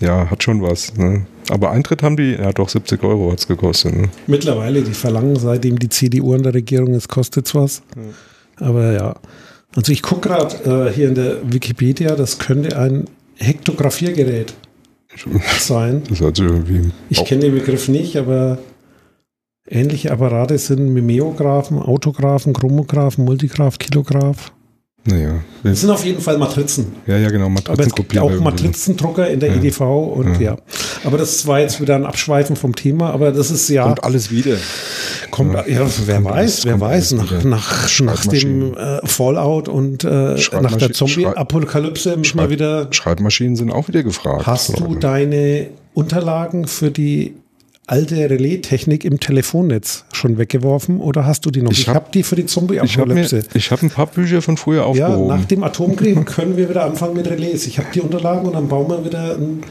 ja, 0.00 0.30
hat 0.30 0.42
schon 0.42 0.62
was. 0.62 0.96
Ne? 0.96 1.26
Aber 1.50 1.70
Eintritt 1.70 2.02
haben 2.02 2.16
die, 2.16 2.32
ja 2.32 2.52
doch, 2.52 2.68
70 2.68 3.02
Euro 3.02 3.32
hat 3.32 3.40
es 3.40 3.48
gekostet. 3.48 3.94
Ne? 3.94 4.08
Mittlerweile, 4.26 4.82
die 4.82 4.94
verlangen, 4.94 5.36
seitdem 5.36 5.78
die 5.78 5.88
CDU 5.88 6.34
an 6.34 6.42
der 6.42 6.54
Regierung 6.54 6.94
ist, 6.94 7.08
kostet 7.08 7.46
es 7.46 7.54
was. 7.54 7.82
Ja. 7.96 8.66
Aber 8.66 8.92
ja. 8.92 9.16
Also 9.76 9.92
ich 9.92 10.02
gucke 10.02 10.28
gerade 10.28 10.88
äh, 10.88 10.92
hier 10.92 11.08
in 11.08 11.14
der 11.14 11.38
Wikipedia, 11.52 12.16
das 12.16 12.38
könnte 12.38 12.76
ein 12.78 13.04
Hektografiergerät 13.36 14.54
sein. 15.58 16.02
Das 16.08 16.20
hat 16.20 16.38
irgendwie 16.38 16.90
ich 17.08 17.24
kenne 17.24 17.42
den 17.42 17.54
Begriff 17.54 17.88
nicht, 17.88 18.16
aber 18.16 18.58
ähnliche 19.70 20.10
Apparate 20.12 20.58
sind 20.58 20.92
Mimeographen, 20.92 21.78
Autographen, 21.78 22.52
Chromographen, 22.52 23.24
Multigraph, 23.24 23.78
Kilograph. 23.78 24.52
Naja. 25.04 25.40
Das 25.62 25.80
sind 25.80 25.90
auf 25.90 26.04
jeden 26.04 26.20
Fall 26.20 26.36
Matrizen. 26.36 26.92
Ja, 27.06 27.16
ja, 27.16 27.30
genau. 27.30 27.48
Matrizenkopierer. 27.48 28.22
Auch 28.22 28.40
Matrizendrucker 28.40 29.28
in 29.30 29.40
der 29.40 29.50
ja. 29.50 29.56
EDV 29.56 29.80
und 29.80 30.34
ja. 30.34 30.52
ja. 30.52 30.56
Aber 31.04 31.16
das 31.16 31.46
war 31.46 31.60
jetzt 31.60 31.80
wieder 31.80 31.94
ein 31.94 32.04
Abschweifen 32.04 32.54
vom 32.54 32.74
Thema, 32.74 33.10
aber 33.10 33.32
das 33.32 33.50
ist 33.50 33.68
ja. 33.70 33.84
Kommt 33.84 34.04
alles 34.04 34.30
wieder. 34.30 34.56
Kommt, 35.30 35.54
ja, 35.54 35.66
ja 35.66 35.86
wer 36.04 36.22
weiß, 36.22 36.66
wer 36.66 36.80
weiß, 36.80 37.12
nach, 37.12 37.44
nach, 37.44 38.00
nach 38.00 38.26
dem 38.26 38.74
äh, 38.74 39.06
Fallout 39.06 39.68
und 39.68 40.04
äh, 40.04 40.36
nach 40.60 40.76
der 40.76 40.92
Zombie-Apokalypse 40.92 42.18
mal 42.34 42.50
wieder. 42.50 42.88
Schreibmaschinen 42.90 43.56
sind 43.56 43.70
auch 43.70 43.88
wieder 43.88 44.02
gefragt. 44.02 44.46
Hast 44.46 44.78
du 44.78 44.96
deine 44.96 45.68
Unterlagen 45.94 46.66
für 46.66 46.90
die 46.90 47.34
alte 47.90 48.30
Relais-Technik 48.30 49.04
im 49.04 49.18
Telefonnetz 49.18 50.04
schon 50.12 50.38
weggeworfen 50.38 51.00
oder 51.00 51.26
hast 51.26 51.44
du 51.44 51.50
die 51.50 51.60
noch? 51.60 51.72
Ich 51.72 51.88
habe 51.88 51.96
hab 51.96 52.12
die 52.12 52.22
für 52.22 52.36
die 52.36 52.46
Zombie-Apokalypse. 52.46 53.42
Ich 53.54 53.72
habe 53.72 53.80
hab 53.80 53.82
ein 53.82 53.90
paar 53.90 54.06
Bücher 54.06 54.42
von 54.42 54.56
früher 54.56 54.86
aufgehoben. 54.86 55.28
Ja, 55.28 55.36
nach 55.36 55.44
dem 55.44 55.64
Atomkrieg 55.64 56.24
können 56.26 56.56
wir 56.56 56.68
wieder 56.68 56.84
anfangen 56.84 57.14
mit 57.14 57.28
Relais. 57.28 57.66
Ich 57.66 57.78
habe 57.78 57.88
die 57.92 58.00
Unterlagen 58.00 58.46
und 58.46 58.52
dann 58.52 58.68
bauen 58.68 58.88
wir 58.88 59.04
wieder 59.04 59.36
ein, 59.36 59.62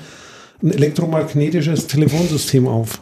ein 0.62 0.72
elektromagnetisches 0.72 1.88
Telefonsystem 1.88 2.68
auf. 2.68 3.00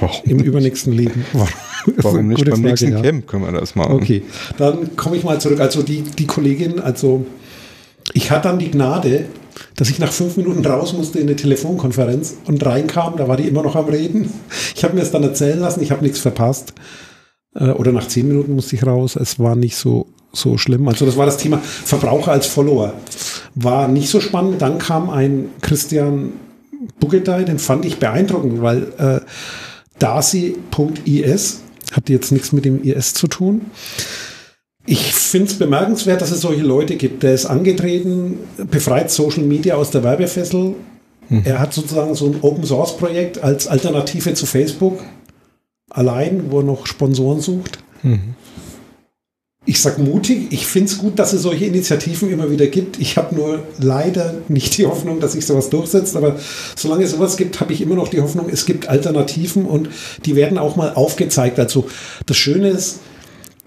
Warum? 0.00 0.16
Im 0.24 0.40
übernächsten 0.40 0.92
Leben. 0.92 1.24
Warum 1.96 2.28
nicht 2.28 2.44
beim 2.44 2.54
Frage, 2.54 2.68
nächsten 2.68 2.92
ja. 2.92 3.00
Camp 3.00 3.28
können 3.28 3.44
wir 3.44 3.52
das 3.52 3.76
machen? 3.76 3.92
Okay, 3.92 4.22
dann 4.58 4.96
komme 4.96 5.16
ich 5.16 5.22
mal 5.22 5.40
zurück. 5.40 5.60
Also 5.60 5.82
die, 5.82 6.02
die 6.02 6.26
Kollegin, 6.26 6.80
also 6.80 7.24
ich 8.12 8.30
hatte 8.30 8.48
dann 8.48 8.58
die 8.58 8.70
Gnade, 8.70 9.26
dass 9.76 9.90
ich 9.90 9.98
nach 9.98 10.12
fünf 10.12 10.36
Minuten 10.36 10.64
raus 10.64 10.92
musste 10.92 11.18
in 11.18 11.26
eine 11.26 11.36
Telefonkonferenz 11.36 12.36
und 12.46 12.64
reinkam, 12.64 13.16
da 13.16 13.28
war 13.28 13.36
die 13.36 13.48
immer 13.48 13.62
noch 13.62 13.76
am 13.76 13.86
Reden. 13.86 14.32
Ich 14.74 14.84
habe 14.84 14.94
mir 14.94 15.00
das 15.00 15.10
dann 15.10 15.22
erzählen 15.22 15.58
lassen, 15.58 15.82
ich 15.82 15.90
habe 15.90 16.02
nichts 16.02 16.18
verpasst. 16.18 16.74
Äh, 17.54 17.70
oder 17.70 17.92
nach 17.92 18.06
zehn 18.08 18.28
Minuten 18.28 18.54
musste 18.54 18.76
ich 18.76 18.86
raus. 18.86 19.16
Es 19.16 19.38
war 19.38 19.56
nicht 19.56 19.76
so, 19.76 20.06
so 20.32 20.58
schlimm. 20.58 20.86
Also 20.88 21.06
das 21.06 21.16
war 21.16 21.26
das 21.26 21.36
Thema 21.36 21.58
Verbraucher 21.58 22.32
als 22.32 22.46
Follower. 22.46 22.94
War 23.54 23.88
nicht 23.88 24.08
so 24.08 24.20
spannend. 24.20 24.62
Dann 24.62 24.78
kam 24.78 25.10
ein 25.10 25.50
Christian 25.60 26.32
Bugetei, 26.98 27.44
den 27.44 27.58
fand 27.58 27.84
ich 27.84 27.98
beeindruckend, 27.98 28.62
weil 28.62 28.92
äh, 28.98 29.20
Darcy.is 29.98 31.60
hat 31.92 32.08
jetzt 32.08 32.32
nichts 32.32 32.52
mit 32.52 32.64
dem 32.64 32.82
IS 32.82 33.14
zu 33.14 33.26
tun. 33.26 33.66
Ich 34.90 35.14
finde 35.14 35.52
es 35.52 35.56
bemerkenswert, 35.56 36.20
dass 36.20 36.32
es 36.32 36.40
solche 36.40 36.62
Leute 36.62 36.96
gibt. 36.96 37.22
Der 37.22 37.32
ist 37.32 37.46
angetreten, 37.46 38.40
befreit 38.72 39.08
Social 39.08 39.44
Media 39.44 39.76
aus 39.76 39.92
der 39.92 40.02
Werbefessel. 40.02 40.74
Mhm. 41.28 41.42
Er 41.44 41.60
hat 41.60 41.72
sozusagen 41.72 42.16
so 42.16 42.26
ein 42.26 42.38
Open 42.42 42.64
Source 42.64 42.96
Projekt 42.96 43.40
als 43.40 43.68
Alternative 43.68 44.34
zu 44.34 44.46
Facebook 44.46 44.98
allein, 45.90 46.50
wo 46.50 46.58
er 46.58 46.64
noch 46.64 46.88
Sponsoren 46.88 47.40
sucht. 47.40 47.78
Mhm. 48.02 48.34
Ich 49.64 49.80
sag 49.80 49.98
mutig, 49.98 50.48
ich 50.50 50.66
finde 50.66 50.90
es 50.90 50.98
gut, 50.98 51.20
dass 51.20 51.34
es 51.34 51.42
solche 51.42 51.66
Initiativen 51.66 52.28
immer 52.28 52.50
wieder 52.50 52.66
gibt. 52.66 52.98
Ich 52.98 53.16
habe 53.16 53.32
nur 53.36 53.62
leider 53.78 54.34
nicht 54.48 54.76
die 54.76 54.86
Hoffnung, 54.86 55.20
dass 55.20 55.34
sich 55.34 55.46
sowas 55.46 55.70
durchsetzt, 55.70 56.16
aber 56.16 56.34
solange 56.74 57.04
es 57.04 57.12
sowas 57.12 57.36
gibt, 57.36 57.60
habe 57.60 57.72
ich 57.72 57.80
immer 57.80 57.94
noch 57.94 58.08
die 58.08 58.20
Hoffnung, 58.20 58.48
es 58.50 58.66
gibt 58.66 58.88
Alternativen 58.88 59.66
und 59.66 59.88
die 60.24 60.34
werden 60.34 60.58
auch 60.58 60.74
mal 60.74 60.94
aufgezeigt. 60.94 61.60
Also 61.60 61.86
das 62.26 62.36
Schöne 62.36 62.70
ist, 62.70 62.98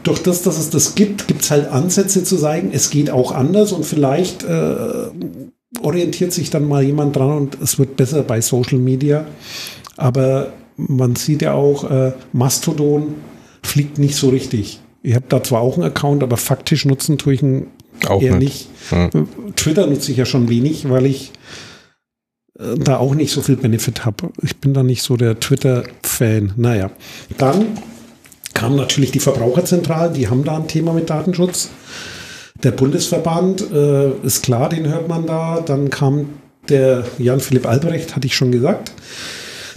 durch 0.03 0.21
das, 0.21 0.41
dass 0.43 0.57
es 0.57 0.69
das 0.69 0.95
gibt, 0.95 1.27
gibt 1.27 1.41
es 1.41 1.51
halt 1.51 1.69
Ansätze 1.69 2.23
zu 2.23 2.35
sagen, 2.35 2.71
es 2.73 2.89
geht 2.89 3.09
auch 3.09 3.31
anders 3.31 3.71
und 3.71 3.85
vielleicht 3.85 4.43
äh, 4.43 5.07
orientiert 5.81 6.33
sich 6.33 6.49
dann 6.49 6.67
mal 6.67 6.83
jemand 6.83 7.15
dran 7.15 7.31
und 7.31 7.57
es 7.61 7.79
wird 7.79 7.95
besser 7.95 8.23
bei 8.23 8.41
Social 8.41 8.79
Media. 8.79 9.25
Aber 9.97 10.53
man 10.77 11.15
sieht 11.15 11.41
ja 11.41 11.53
auch, 11.53 11.89
äh, 11.89 12.13
Mastodon 12.31 13.15
fliegt 13.63 13.97
nicht 13.97 14.15
so 14.15 14.29
richtig. 14.29 14.79
Ich 15.01 15.15
habe 15.15 15.25
da 15.29 15.43
zwar 15.43 15.61
auch 15.61 15.75
einen 15.75 15.83
Account, 15.83 16.23
aber 16.23 16.37
faktisch 16.37 16.85
nutzen 16.85 17.17
tue 17.17 17.33
ich 17.33 17.41
ihn 17.41 17.67
auch 18.07 18.21
eher 18.21 18.37
nicht. 18.37 18.69
nicht. 18.91 19.13
Ja. 19.13 19.25
Twitter 19.55 19.87
nutze 19.87 20.11
ich 20.11 20.17
ja 20.17 20.25
schon 20.25 20.49
wenig, 20.49 20.89
weil 20.89 21.05
ich 21.05 21.31
äh, 22.59 22.75
da 22.77 22.97
auch 22.97 23.15
nicht 23.15 23.31
so 23.31 23.41
viel 23.41 23.55
Benefit 23.55 24.05
habe. 24.05 24.31
Ich 24.41 24.57
bin 24.57 24.73
da 24.73 24.83
nicht 24.83 25.03
so 25.03 25.17
der 25.17 25.39
Twitter-Fan. 25.39 26.53
Naja, 26.57 26.91
dann 27.37 27.65
kamen 28.63 28.77
natürlich 28.77 29.11
die 29.11 29.19
Verbraucherzentralen, 29.19 30.13
die 30.13 30.29
haben 30.29 30.45
da 30.45 30.55
ein 30.55 30.69
Thema 30.69 30.93
mit 30.93 31.09
Datenschutz. 31.09 31.69
Der 32.63 32.71
Bundesverband 32.71 33.73
äh, 33.73 34.11
ist 34.25 34.41
klar, 34.41 34.69
den 34.69 34.87
hört 34.87 35.09
man 35.09 35.25
da. 35.25 35.59
Dann 35.59 35.89
kam 35.89 36.29
der 36.69 37.03
Jan-Philipp 37.17 37.67
Albrecht, 37.67 38.15
hatte 38.15 38.25
ich 38.25 38.37
schon 38.37 38.53
gesagt. 38.53 38.93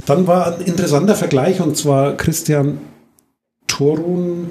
Dann 0.07 0.29
war 0.29 0.55
ein 0.55 0.61
interessanter 0.61 1.17
Vergleich 1.17 1.61
und 1.61 1.77
zwar 1.77 2.17
Christian 2.17 2.79
Torun, 3.67 4.51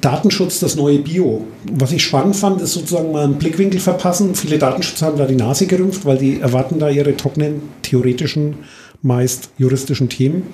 Datenschutz, 0.00 0.60
das 0.60 0.76
neue 0.76 1.00
Bio. 1.00 1.44
Was 1.72 1.90
ich 1.90 2.04
spannend 2.04 2.36
fand, 2.36 2.60
ist 2.60 2.74
sozusagen 2.74 3.10
mal 3.10 3.24
einen 3.24 3.38
Blickwinkel 3.38 3.80
verpassen. 3.80 4.36
Viele 4.36 4.58
Datenschützer 4.58 5.06
haben 5.06 5.18
da 5.18 5.26
die 5.26 5.34
Nase 5.34 5.66
gerümpft, 5.66 6.04
weil 6.04 6.18
die 6.18 6.38
erwarten 6.38 6.78
da 6.78 6.88
ihre 6.88 7.16
trockenen, 7.16 7.62
theoretischen, 7.82 8.58
meist 9.02 9.50
juristischen 9.58 10.08
Themen. 10.08 10.44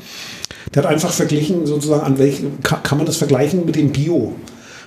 Der 0.75 0.83
hat 0.83 0.91
einfach 0.91 1.13
verglichen, 1.13 1.67
sozusagen, 1.67 2.03
an 2.03 2.19
welchen, 2.19 2.61
kann 2.63 2.99
man 2.99 3.07
das 3.07 3.17
vergleichen 3.17 3.67
mit 3.67 3.77
dem 3.77 3.91
Bio? 3.91 4.35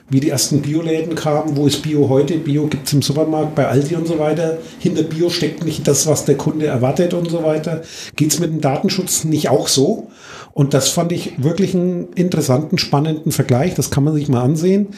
Wie 0.09 0.19
die 0.19 0.29
ersten 0.29 0.61
Bioläden 0.61 1.15
kamen, 1.15 1.55
wo 1.55 1.65
ist 1.65 1.81
Bio 1.81 2.09
heute? 2.09 2.37
Bio 2.37 2.67
gibt 2.67 2.87
es 2.87 2.93
im 2.93 3.01
Supermarkt, 3.01 3.55
bei 3.55 3.67
Aldi 3.67 3.95
und 3.95 4.07
so 4.07 4.19
weiter. 4.19 4.59
Hinter 4.79 5.03
Bio 5.03 5.29
steckt 5.29 5.63
nicht 5.63 5.87
das, 5.87 6.07
was 6.07 6.25
der 6.25 6.35
Kunde 6.35 6.65
erwartet 6.65 7.13
und 7.13 7.31
so 7.31 7.43
weiter. 7.43 7.81
Geht 8.15 8.33
es 8.33 8.39
mit 8.39 8.51
dem 8.51 8.61
Datenschutz 8.61 9.23
nicht 9.23 9.49
auch 9.49 9.67
so? 9.67 10.09
Und 10.51 10.73
das 10.73 10.89
fand 10.89 11.11
ich 11.13 11.41
wirklich 11.41 11.73
einen 11.73 12.13
interessanten, 12.13 12.77
spannenden 12.77 13.31
Vergleich. 13.31 13.73
Das 13.75 13.91
kann 13.91 14.03
man 14.03 14.13
sich 14.13 14.27
mal 14.27 14.43
ansehen, 14.43 14.89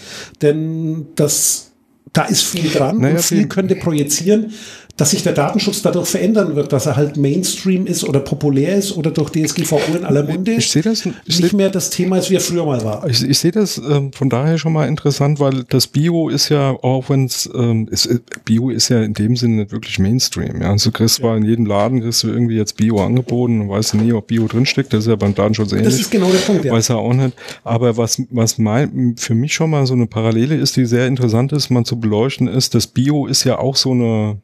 denn 0.42 1.08
das, 1.16 1.72
da 2.12 2.24
ist 2.24 2.44
viel 2.44 2.70
dran 2.70 3.00
naja, 3.00 3.16
und 3.16 3.22
viel 3.22 3.48
könnte 3.48 3.76
projizieren 3.76 4.54
dass 4.98 5.12
sich 5.12 5.24
der 5.24 5.34
Datenschutz 5.34 5.82
dadurch 5.82 6.08
verändern 6.08 6.56
wird, 6.56 6.72
dass 6.72 6.86
er 6.86 6.96
halt 6.96 7.18
Mainstream 7.18 7.86
ist 7.86 8.04
oder 8.04 8.20
populär 8.20 8.78
ist 8.78 8.96
oder 8.96 9.12
durch 9.12 9.30
DSGVO 9.30 9.80
in 9.98 10.06
aller 10.06 10.24
Munde 10.24 10.54
ich 10.54 10.70
sehe 10.70 10.82
das 10.82 11.06
ich 11.26 11.40
nicht 11.42 11.54
mehr 11.54 11.70
das 11.70 11.90
Thema 11.90 12.18
ist, 12.18 12.30
wie 12.30 12.36
er 12.36 12.42
früher 12.42 12.66
mal 12.66 12.84
war. 12.84 13.08
Ich, 13.10 13.22
ich 13.24 13.38
sehe 13.38 13.52
das 13.52 13.78
ähm, 13.78 14.14
von 14.14 14.30
daher 14.30 14.58
schon 14.58 14.74
mal 14.74 14.88
interessant, 14.88 15.40
weil 15.40 15.64
das 15.70 15.88
Bio 15.88 16.30
ist 16.30 16.50
ja, 16.50 16.72
auch 16.72 17.10
wenn 17.10 17.30
ähm, 17.54 17.90
es 17.92 18.06
äh, 18.06 18.20
Bio 18.46 18.70
ist 18.70 18.90
ja 18.90 19.02
in 19.02 19.14
dem 19.14 19.36
Sinne 19.36 19.56
nicht 19.56 19.72
wirklich 19.72 20.00
Mainstream. 20.00 20.62
Ja, 20.62 20.72
also 20.72 20.92
kriegst 20.92 21.16
zwar 21.16 21.36
in 21.36 21.44
jedem 21.44 21.66
Laden 21.66 22.02
kriegst 22.02 22.24
du 22.24 22.30
irgendwie 22.30 22.56
jetzt 22.56 22.78
Bio 22.78 23.04
angeboten 23.04 23.62
und 23.62 23.70
weißt 23.70 23.96
nie, 23.96 24.14
ob 24.14 24.28
Bio 24.28 24.48
drinsteckt. 24.48 24.94
Das 24.94 25.02
ist 25.02 25.08
ja 25.08 25.16
beim 25.16 25.36
Datenschutz 25.36 25.72
ähnlich. 25.72 25.88
Das 25.88 26.00
ist 26.00 26.12
genau 26.12 26.30
der 26.30 26.40
Punkt. 26.40 26.64
Ja. 26.64 26.74
Weiß 26.74 26.90
er 26.90 26.98
auch 26.98 27.14
nicht. 27.14 27.36
Aber 27.64 27.98
was 27.98 28.22
was 28.30 28.58
mein, 28.58 29.16
für 29.18 29.36
mich 29.36 29.54
schon 29.54 29.70
mal 29.70 29.86
so 29.86 29.94
eine 29.94 30.08
Parallele 30.08 30.56
ist, 30.56 30.78
die 30.78 30.86
sehr 30.86 31.08
interessant 31.08 31.52
ist, 31.52 31.70
man 31.70 31.86
zu 31.86 32.00
beleuchten, 32.00 32.48
ist, 32.48 32.76
das 32.76 32.88
Bio 32.88 33.28
ist 33.28 33.44
ja 33.44 33.60
auch 33.60 33.76
so 33.76 33.92
eine 33.92 34.38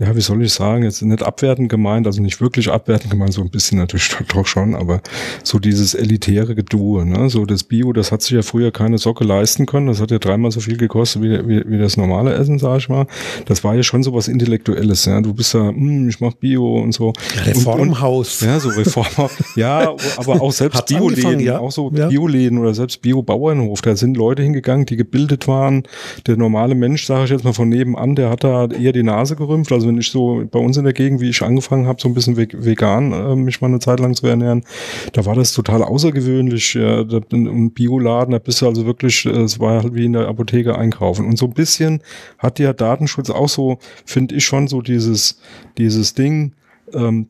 ja, 0.00 0.16
wie 0.16 0.20
soll 0.22 0.42
ich 0.42 0.54
sagen, 0.54 0.82
jetzt 0.82 1.02
nicht 1.02 1.22
abwertend 1.22 1.68
gemeint, 1.68 2.06
also 2.06 2.22
nicht 2.22 2.40
wirklich 2.40 2.70
abwertend 2.70 3.10
gemeint, 3.10 3.34
so 3.34 3.42
ein 3.42 3.50
bisschen 3.50 3.78
natürlich 3.78 4.10
doch 4.34 4.46
schon, 4.46 4.74
aber 4.74 5.02
so 5.44 5.58
dieses 5.58 5.92
elitäre 5.92 6.54
Gedue, 6.54 7.04
ne? 7.04 7.28
So 7.28 7.44
das 7.44 7.64
Bio, 7.64 7.92
das 7.92 8.10
hat 8.10 8.22
sich 8.22 8.30
ja 8.30 8.40
früher 8.40 8.70
keine 8.70 8.96
Socke 8.96 9.24
leisten 9.24 9.66
können, 9.66 9.88
das 9.88 10.00
hat 10.00 10.10
ja 10.10 10.18
dreimal 10.18 10.52
so 10.52 10.60
viel 10.60 10.78
gekostet 10.78 11.22
wie, 11.22 11.46
wie, 11.46 11.62
wie 11.68 11.78
das 11.78 11.98
normale 11.98 12.32
Essen, 12.32 12.58
sag 12.58 12.78
ich 12.78 12.88
mal. 12.88 13.06
Das 13.44 13.62
war 13.62 13.74
ja 13.74 13.82
schon 13.82 14.02
so 14.02 14.14
was 14.14 14.26
Intellektuelles, 14.26 15.04
ja. 15.04 15.20
Du 15.20 15.34
bist 15.34 15.52
da, 15.52 15.68
hm, 15.68 16.08
ich 16.08 16.18
mach 16.18 16.32
Bio 16.32 16.78
und 16.78 16.92
so. 16.92 17.12
Reformhaus. 17.44 18.40
Und, 18.40 18.48
und, 18.48 18.54
ja, 18.54 18.60
so 18.60 18.70
Reform, 18.70 19.30
ja, 19.54 19.94
aber 20.16 20.40
auch 20.40 20.52
selbst 20.52 20.86
Bioläden, 20.86 21.40
ja? 21.40 21.58
auch 21.58 21.72
so 21.72 21.92
ja. 21.94 22.08
Bioläden 22.08 22.56
oder 22.56 22.72
selbst 22.72 23.02
Bio-Bauernhof, 23.02 23.82
da 23.82 23.94
sind 23.94 24.16
Leute 24.16 24.42
hingegangen, 24.42 24.86
die 24.86 24.96
gebildet 24.96 25.46
waren. 25.46 25.82
Der 26.26 26.38
normale 26.38 26.74
Mensch, 26.74 27.04
sage 27.04 27.24
ich 27.24 27.30
jetzt 27.30 27.44
mal 27.44 27.52
von 27.52 27.68
nebenan, 27.68 28.14
der 28.14 28.30
hat 28.30 28.44
da 28.44 28.66
eher 28.66 28.92
die 28.92 29.02
Nase 29.02 29.36
gerümpft. 29.36 29.72
Also 29.72 29.89
wenn 29.90 29.98
ich 29.98 30.10
so 30.10 30.44
bei 30.48 30.58
uns 30.58 30.76
in 30.76 30.84
der 30.84 30.92
Gegend, 30.92 31.20
wie 31.20 31.30
ich 31.30 31.42
angefangen 31.42 31.86
habe, 31.86 32.00
so 32.00 32.08
ein 32.08 32.14
bisschen 32.14 32.36
vegan 32.36 33.12
äh, 33.12 33.34
mich 33.34 33.60
mal 33.60 33.66
eine 33.66 33.80
Zeit 33.80 33.98
lang 33.98 34.14
zu 34.14 34.26
ernähren, 34.26 34.64
da 35.12 35.26
war 35.26 35.34
das 35.34 35.52
total 35.52 35.82
außergewöhnlich. 35.82 36.74
Ja, 36.74 37.00
ein 37.00 37.72
Bioladen, 37.72 38.32
da 38.32 38.38
bist 38.38 38.62
du 38.62 38.66
also 38.66 38.86
wirklich, 38.86 39.26
äh, 39.26 39.30
es 39.30 39.58
war 39.58 39.82
halt 39.82 39.94
wie 39.94 40.04
in 40.04 40.12
der 40.12 40.28
Apotheke 40.28 40.78
einkaufen. 40.78 41.26
Und 41.26 41.38
so 41.38 41.46
ein 41.46 41.54
bisschen 41.54 42.02
hat 42.38 42.60
ja 42.60 42.72
Datenschutz 42.72 43.30
auch 43.30 43.48
so, 43.48 43.78
finde 44.04 44.36
ich 44.36 44.44
schon 44.44 44.68
so 44.68 44.80
dieses, 44.80 45.40
dieses 45.76 46.14
Ding, 46.14 46.52
ähm, 46.94 47.26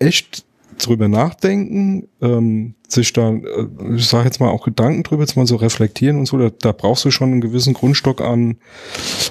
echt 0.00 0.44
drüber 0.78 1.06
nachdenken, 1.06 2.08
ähm, 2.20 2.74
sich 2.92 3.12
da, 3.12 3.30
äh, 3.30 3.40
ich 3.96 4.06
sage 4.06 4.24
jetzt 4.24 4.40
mal 4.40 4.50
auch 4.50 4.64
Gedanken 4.64 5.02
drüber, 5.02 5.22
jetzt 5.22 5.36
mal 5.36 5.46
so 5.46 5.56
reflektieren 5.56 6.18
und 6.18 6.26
so, 6.26 6.38
da, 6.38 6.50
da 6.60 6.72
brauchst 6.72 7.04
du 7.04 7.10
schon 7.10 7.32
einen 7.32 7.40
gewissen 7.40 7.74
Grundstock 7.74 8.20
an 8.20 8.56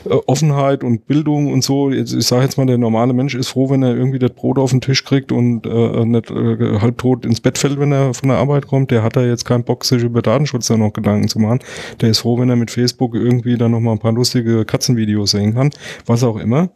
äh, 0.05 0.13
Offenheit 0.27 0.83
und 0.83 1.07
Bildung 1.07 1.51
und 1.51 1.63
so. 1.63 1.91
Jetzt, 1.91 2.13
ich 2.13 2.25
sage 2.25 2.43
jetzt 2.43 2.57
mal, 2.57 2.65
der 2.65 2.77
normale 2.77 3.13
Mensch 3.13 3.35
ist 3.35 3.49
froh, 3.49 3.69
wenn 3.69 3.83
er 3.83 3.95
irgendwie 3.95 4.19
das 4.19 4.31
Brot 4.31 4.57
auf 4.57 4.71
den 4.71 4.81
Tisch 4.81 5.03
kriegt 5.03 5.31
und 5.31 5.65
äh, 5.65 6.05
nicht 6.05 6.31
äh, 6.31 6.79
halbtot 6.79 7.25
ins 7.25 7.41
Bett 7.41 7.57
fällt, 7.57 7.79
wenn 7.79 7.91
er 7.91 8.13
von 8.13 8.29
der 8.29 8.37
Arbeit 8.37 8.67
kommt. 8.67 8.91
Der 8.91 9.03
hat 9.03 9.15
da 9.15 9.23
jetzt 9.23 9.45
keinen 9.45 9.63
Bock, 9.63 9.85
sich 9.85 10.03
über 10.03 10.21
Datenschutz 10.21 10.67
da 10.67 10.77
noch 10.77 10.93
Gedanken 10.93 11.27
zu 11.27 11.39
machen. 11.39 11.59
Der 12.01 12.09
ist 12.09 12.19
froh, 12.19 12.39
wenn 12.39 12.49
er 12.49 12.55
mit 12.55 12.71
Facebook 12.71 13.15
irgendwie 13.15 13.57
dann 13.57 13.71
noch 13.71 13.79
mal 13.79 13.93
ein 13.93 13.99
paar 13.99 14.13
lustige 14.13 14.65
Katzenvideos 14.65 15.31
sehen 15.31 15.53
kann, 15.53 15.69
was 16.05 16.23
auch 16.23 16.37
immer. 16.37 16.69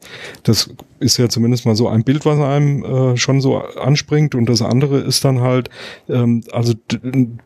Das 0.44 0.70
ist 1.00 1.18
ja 1.18 1.30
zumindest 1.30 1.66
mal 1.66 1.76
so 1.76 1.88
ein 1.88 2.04
Bild, 2.04 2.26
was 2.26 2.40
einem 2.40 2.84
äh, 2.84 3.18
schon 3.18 3.42
so 3.42 3.58
anspringt. 3.58 4.36
Und 4.36 4.48
das 4.48 4.62
andere 4.62 5.00
ist 5.00 5.26
dann 5.26 5.42
halt, 5.42 5.70
ähm, 6.08 6.44
also 6.52 6.74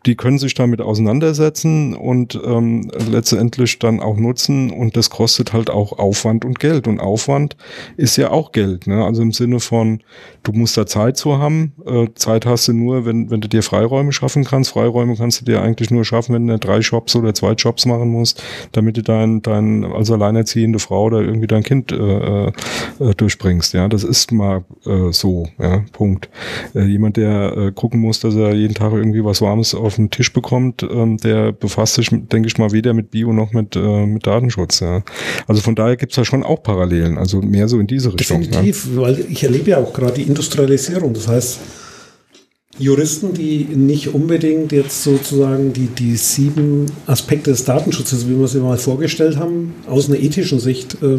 die 0.06 0.14
können 0.14 0.38
sich 0.38 0.54
damit 0.54 0.80
auseinandersetzen 0.80 1.94
und 1.94 2.38
ähm, 2.44 2.90
letztendlich 3.10 3.78
dann 3.78 4.00
auch 4.00 4.16
nutzen. 4.16 4.70
Und 4.70 4.96
das 4.96 5.10
kostet 5.10 5.52
halt 5.52 5.70
auch 5.70 5.98
Aufwand 5.98 6.44
und 6.44 6.60
Geld. 6.60 6.86
Und 6.86 7.00
Aufwand 7.00 7.56
ist 7.96 8.16
ja 8.16 8.30
auch 8.30 8.52
Geld, 8.52 8.86
ne? 8.86 9.04
also 9.04 9.22
im 9.22 9.32
Sinne 9.32 9.60
von, 9.60 10.02
du 10.42 10.52
musst 10.52 10.76
da 10.76 10.86
Zeit 10.86 11.16
zu 11.16 11.38
haben, 11.38 11.72
äh, 11.86 12.06
Zeit 12.14 12.46
hast 12.46 12.68
du 12.68 12.72
nur, 12.72 13.04
wenn, 13.04 13.30
wenn 13.30 13.40
du 13.40 13.48
dir 13.48 13.62
Freiräume 13.62 14.12
schaffen 14.12 14.44
kannst, 14.44 14.70
Freiräume 14.70 15.16
kannst 15.16 15.40
du 15.40 15.44
dir 15.44 15.60
eigentlich 15.60 15.90
nur 15.90 16.04
schaffen, 16.04 16.34
wenn 16.34 16.46
du 16.46 16.58
drei 16.58 16.78
Jobs 16.78 17.16
oder 17.16 17.34
zwei 17.34 17.52
Jobs 17.52 17.86
machen 17.86 18.10
musst, 18.10 18.42
damit 18.72 18.96
du 18.96 19.02
dein, 19.02 19.42
dein 19.42 19.84
als 19.84 20.10
alleinerziehende 20.10 20.78
Frau 20.78 21.04
oder 21.04 21.20
irgendwie 21.20 21.46
dein 21.46 21.62
Kind 21.62 21.92
äh, 21.92 22.46
äh, 22.46 22.52
durchbringst, 23.40 23.72
ja, 23.74 23.88
das 23.88 24.04
ist 24.04 24.32
mal 24.32 24.64
äh, 24.86 25.12
so, 25.12 25.48
ja, 25.58 25.84
Punkt. 25.92 26.28
Äh, 26.74 26.84
jemand, 26.84 27.16
der 27.16 27.56
äh, 27.56 27.72
gucken 27.72 28.00
muss, 28.00 28.20
dass 28.20 28.34
er 28.34 28.54
jeden 28.54 28.74
Tag 28.74 28.92
irgendwie 28.92 29.24
was 29.24 29.40
Warmes 29.40 29.74
auf 29.74 29.96
den 29.96 30.10
Tisch 30.10 30.32
bekommt, 30.32 30.82
ähm, 30.82 31.16
der 31.18 31.52
befasst 31.52 31.94
sich, 31.94 32.08
denke 32.10 32.46
ich 32.46 32.58
mal, 32.58 32.72
weder 32.72 32.92
mit 32.92 33.10
Bio 33.10 33.32
noch 33.32 33.52
mit, 33.52 33.76
äh, 33.76 34.06
mit 34.06 34.26
Datenschutz. 34.26 34.80
Ja. 34.80 35.02
Also 35.46 35.62
von 35.62 35.74
daher 35.74 35.96
gibt 35.96 36.12
es 36.12 36.16
da 36.16 36.24
schon 36.24 36.42
auch 36.42 36.62
Parallelen, 36.62 37.18
also 37.18 37.40
mehr 37.40 37.68
so 37.68 37.78
in 37.80 37.86
diese 37.86 38.12
Richtung. 38.12 38.42
Definitiv, 38.42 38.88
ja. 38.94 39.00
weil 39.00 39.24
ich 39.28 39.42
erlebe 39.42 39.70
ja 39.70 39.78
auch 39.78 39.92
gerade 39.92 40.14
die 40.14 40.22
Industrialisierung. 40.22 41.14
Das 41.14 41.28
heißt, 41.28 41.60
Juristen, 42.78 43.34
die 43.34 43.64
nicht 43.64 44.14
unbedingt 44.14 44.72
jetzt 44.72 45.02
sozusagen 45.02 45.72
die, 45.72 45.88
die 45.88 46.16
sieben 46.16 46.86
Aspekte 47.06 47.50
des 47.50 47.64
Datenschutzes, 47.64 48.26
wie 48.28 48.38
wir 48.38 48.48
sie 48.48 48.60
mal 48.60 48.78
vorgestellt 48.78 49.36
haben, 49.36 49.74
aus 49.86 50.08
einer 50.08 50.18
ethischen 50.18 50.60
Sicht, 50.60 50.96
äh, 51.02 51.18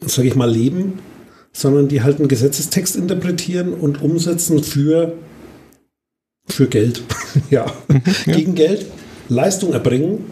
sage 0.00 0.28
ich 0.28 0.36
mal, 0.36 0.50
leben, 0.50 0.98
sondern 1.52 1.88
die 1.88 2.02
halt 2.02 2.18
einen 2.18 2.28
Gesetzestext 2.28 2.96
interpretieren 2.96 3.74
und 3.74 4.02
umsetzen 4.02 4.62
für 4.62 5.14
für 6.46 6.66
Geld, 6.66 7.02
ja. 7.50 7.66
Mhm, 7.88 8.02
ja. 8.26 8.32
gegen 8.34 8.54
Geld 8.54 8.86
Leistung 9.28 9.72
erbringen, 9.72 10.24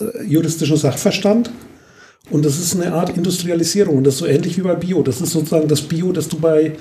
äh, 0.00 0.24
juristischen 0.24 0.76
Sachverstand. 0.76 1.50
Und 2.30 2.44
das 2.44 2.58
ist 2.58 2.76
eine 2.76 2.92
Art 2.92 3.16
Industrialisierung. 3.16 3.96
Und 3.96 4.04
das 4.04 4.14
ist 4.14 4.20
so 4.20 4.26
ähnlich 4.26 4.56
wie 4.56 4.62
bei 4.62 4.74
Bio. 4.74 5.02
Das 5.02 5.20
ist 5.20 5.32
sozusagen 5.32 5.66
das 5.66 5.82
Bio, 5.82 6.12
das 6.12 6.28
du 6.28 6.38
bei 6.38 6.76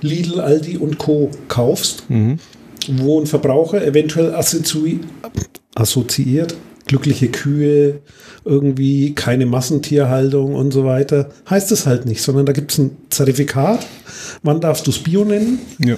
Lidl, 0.00 0.40
Aldi 0.40 0.78
und 0.78 0.98
Co. 0.98 1.30
kaufst, 1.48 2.08
mhm. 2.08 2.38
wo 2.88 3.20
ein 3.20 3.26
Verbraucher 3.26 3.84
eventuell 3.84 4.34
assoziiert, 5.74 6.54
glückliche 6.92 7.28
Kühe, 7.28 8.00
irgendwie 8.44 9.14
keine 9.14 9.46
Massentierhaltung 9.46 10.54
und 10.54 10.72
so 10.72 10.84
weiter. 10.84 11.30
Heißt 11.48 11.72
es 11.72 11.86
halt 11.86 12.04
nicht, 12.04 12.20
sondern 12.20 12.44
da 12.44 12.52
gibt 12.52 12.72
es 12.72 12.78
ein 12.78 12.90
Zertifikat 13.08 13.80
wann 14.42 14.60
darfst 14.60 14.86
du 14.86 14.90
es 14.90 14.98
Bio 14.98 15.24
nennen? 15.24 15.60
Ja. 15.78 15.96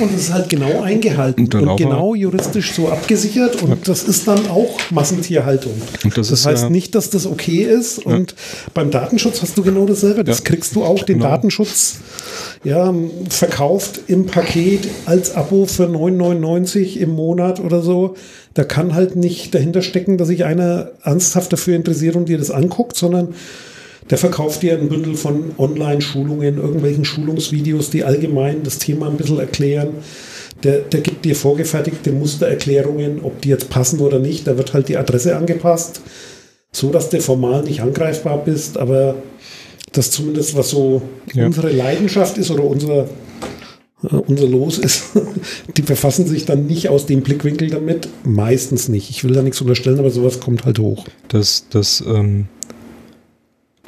Und 0.00 0.14
es 0.14 0.22
ist 0.22 0.32
halt 0.32 0.48
genau 0.48 0.82
eingehalten 0.82 1.44
und, 1.44 1.54
und 1.54 1.76
genau 1.76 2.14
juristisch 2.14 2.72
so 2.72 2.88
abgesichert 2.88 3.62
und 3.62 3.70
ja. 3.70 3.76
das 3.84 4.04
ist 4.04 4.26
dann 4.26 4.48
auch 4.48 4.78
Massentierhaltung. 4.90 5.74
Das, 6.14 6.28
das 6.28 6.46
heißt 6.46 6.64
ja 6.64 6.70
nicht, 6.70 6.94
dass 6.94 7.10
das 7.10 7.26
okay 7.26 7.62
ist 7.62 8.04
und 8.04 8.34
beim 8.72 8.90
Datenschutz 8.90 9.42
hast 9.42 9.56
du 9.56 9.62
genau 9.62 9.86
dasselbe. 9.86 10.24
Das 10.24 10.44
kriegst 10.44 10.74
du 10.74 10.84
auch, 10.84 11.02
den 11.02 11.18
genau. 11.18 11.30
Datenschutz 11.30 11.98
ja, 12.64 12.92
verkauft 13.28 14.00
im 14.06 14.26
Paket 14.26 14.88
als 15.06 15.34
Abo 15.34 15.66
für 15.66 15.84
9,99 15.84 16.96
im 16.96 17.10
Monat 17.10 17.60
oder 17.60 17.82
so. 17.82 18.16
Da 18.54 18.64
kann 18.64 18.94
halt 18.94 19.16
nicht 19.16 19.54
dahinter 19.54 19.82
stecken, 19.82 20.16
dass 20.16 20.28
sich 20.28 20.44
einer 20.44 20.92
ernsthaft 21.02 21.52
dafür 21.52 21.76
interessiert 21.76 22.16
und 22.16 22.28
dir 22.28 22.38
das 22.38 22.50
anguckt, 22.50 22.96
sondern 22.96 23.34
der 24.10 24.18
verkauft 24.18 24.62
dir 24.62 24.78
ein 24.78 24.88
Bündel 24.88 25.14
von 25.14 25.52
Online-Schulungen, 25.56 26.58
irgendwelchen 26.58 27.04
Schulungsvideos, 27.04 27.90
die 27.90 28.04
allgemein 28.04 28.62
das 28.62 28.78
Thema 28.78 29.08
ein 29.08 29.16
bisschen 29.16 29.38
erklären. 29.38 29.88
Der, 30.62 30.80
der 30.80 31.00
gibt 31.00 31.24
dir 31.24 31.34
vorgefertigte 31.34 32.12
Mustererklärungen, 32.12 33.20
ob 33.22 33.40
die 33.40 33.48
jetzt 33.48 33.70
passen 33.70 34.00
oder 34.00 34.18
nicht. 34.18 34.46
Da 34.46 34.56
wird 34.56 34.74
halt 34.74 34.88
die 34.88 34.96
Adresse 34.96 35.36
angepasst, 35.36 36.00
so 36.70 36.90
dass 36.90 37.08
du 37.08 37.20
formal 37.20 37.62
nicht 37.62 37.80
angreifbar 37.80 38.44
bist, 38.44 38.76
aber 38.78 39.16
das 39.92 40.10
zumindest 40.10 40.56
was 40.56 40.70
so 40.70 41.02
ja. 41.32 41.46
unsere 41.46 41.70
Leidenschaft 41.70 42.36
ist 42.36 42.50
oder 42.50 42.64
unser, 42.64 43.08
unser 44.10 44.46
Los 44.46 44.78
ist, 44.78 45.04
die 45.76 45.82
befassen 45.82 46.26
sich 46.26 46.44
dann 46.44 46.66
nicht 46.66 46.88
aus 46.88 47.06
dem 47.06 47.22
Blickwinkel 47.22 47.70
damit. 47.70 48.08
Meistens 48.24 48.88
nicht. 48.88 49.10
Ich 49.10 49.24
will 49.24 49.32
da 49.32 49.42
nichts 49.42 49.60
unterstellen, 49.60 49.98
aber 49.98 50.10
sowas 50.10 50.40
kommt 50.40 50.64
halt 50.64 50.78
hoch. 50.78 51.06
Das, 51.28 51.66
das 51.70 52.02
ähm, 52.06 52.46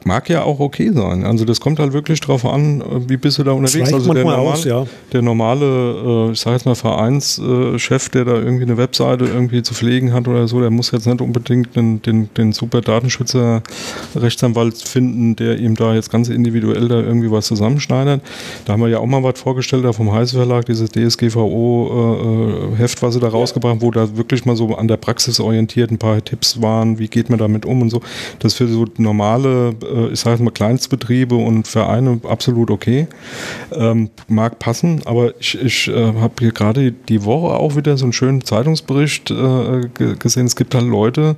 mag 0.06 0.28
ja 0.28 0.44
auch 0.44 0.60
okay 0.60 0.90
sein. 0.92 1.24
Also 1.24 1.44
das 1.44 1.60
kommt 1.60 1.78
halt 1.78 1.92
wirklich 1.92 2.20
drauf 2.20 2.44
an, 2.44 2.82
wie 3.08 3.16
bist 3.16 3.38
du 3.38 3.44
da 3.44 3.52
unterwegs. 3.52 3.92
Also 3.92 4.14
der, 4.14 4.24
normal, 4.24 4.52
aus, 4.52 4.64
ja. 4.64 4.86
der 5.12 5.22
normale, 5.22 6.28
äh, 6.28 6.32
ich 6.32 6.40
sage 6.40 6.56
jetzt 6.56 6.64
mal 6.64 6.74
Vereinschef, 6.74 8.08
der 8.08 8.24
da 8.24 8.34
irgendwie 8.34 8.64
eine 8.64 8.76
Webseite 8.76 9.26
irgendwie 9.26 9.62
zu 9.62 9.74
pflegen 9.74 10.12
hat 10.12 10.28
oder 10.28 10.48
so, 10.48 10.60
der 10.60 10.70
muss 10.70 10.90
jetzt 10.92 11.06
nicht 11.06 11.20
unbedingt 11.20 11.76
den, 11.76 12.00
den, 12.02 12.32
den 12.34 12.52
super 12.52 12.80
Datenschützer 12.80 13.62
Rechtsanwalt 14.14 14.78
finden, 14.78 15.36
der 15.36 15.58
ihm 15.58 15.74
da 15.74 15.94
jetzt 15.94 16.10
ganz 16.10 16.28
individuell 16.28 16.88
da 16.88 17.00
irgendwie 17.00 17.30
was 17.30 17.46
zusammenschneidert. 17.46 18.22
Da 18.64 18.72
haben 18.72 18.80
wir 18.80 18.88
ja 18.88 18.98
auch 18.98 19.06
mal 19.06 19.22
was 19.22 19.40
vorgestellt, 19.40 19.84
da 19.84 19.92
vom 19.92 20.12
Heise 20.12 20.36
Verlag, 20.36 20.66
dieses 20.66 20.90
DSGVO-Heft, 20.90 22.98
äh, 22.98 23.02
was 23.02 23.14
sie 23.14 23.20
da 23.20 23.28
rausgebracht 23.28 23.66
wo 23.80 23.90
da 23.90 24.16
wirklich 24.16 24.44
mal 24.44 24.56
so 24.56 24.74
an 24.76 24.88
der 24.88 24.96
Praxis 24.96 25.40
orientiert 25.40 25.90
ein 25.90 25.98
paar 25.98 26.22
Tipps 26.24 26.62
waren, 26.62 26.98
wie 26.98 27.08
geht 27.08 27.30
man 27.30 27.38
damit 27.38 27.66
um 27.66 27.82
und 27.82 27.90
so. 27.90 28.00
Das 28.38 28.54
für 28.54 28.68
so 28.68 28.86
normale 28.98 29.74
äh, 29.96 30.08
ich 30.12 30.20
sage 30.20 30.42
mal 30.42 30.50
Kleinstbetriebe 30.50 31.34
und 31.34 31.66
Vereine 31.66 32.20
absolut 32.28 32.70
okay. 32.70 33.06
Ähm, 33.72 34.10
mag 34.28 34.58
passen, 34.58 35.02
aber 35.04 35.32
ich, 35.40 35.60
ich 35.60 35.88
äh, 35.88 36.12
habe 36.14 36.34
hier 36.40 36.52
gerade 36.52 36.92
die 36.92 37.24
Woche 37.24 37.54
auch 37.54 37.76
wieder 37.76 37.96
so 37.96 38.04
einen 38.04 38.12
schönen 38.12 38.44
Zeitungsbericht 38.44 39.30
äh, 39.30 39.88
gesehen. 40.18 40.46
Es 40.46 40.56
gibt 40.56 40.74
halt 40.74 40.86
Leute, 40.86 41.36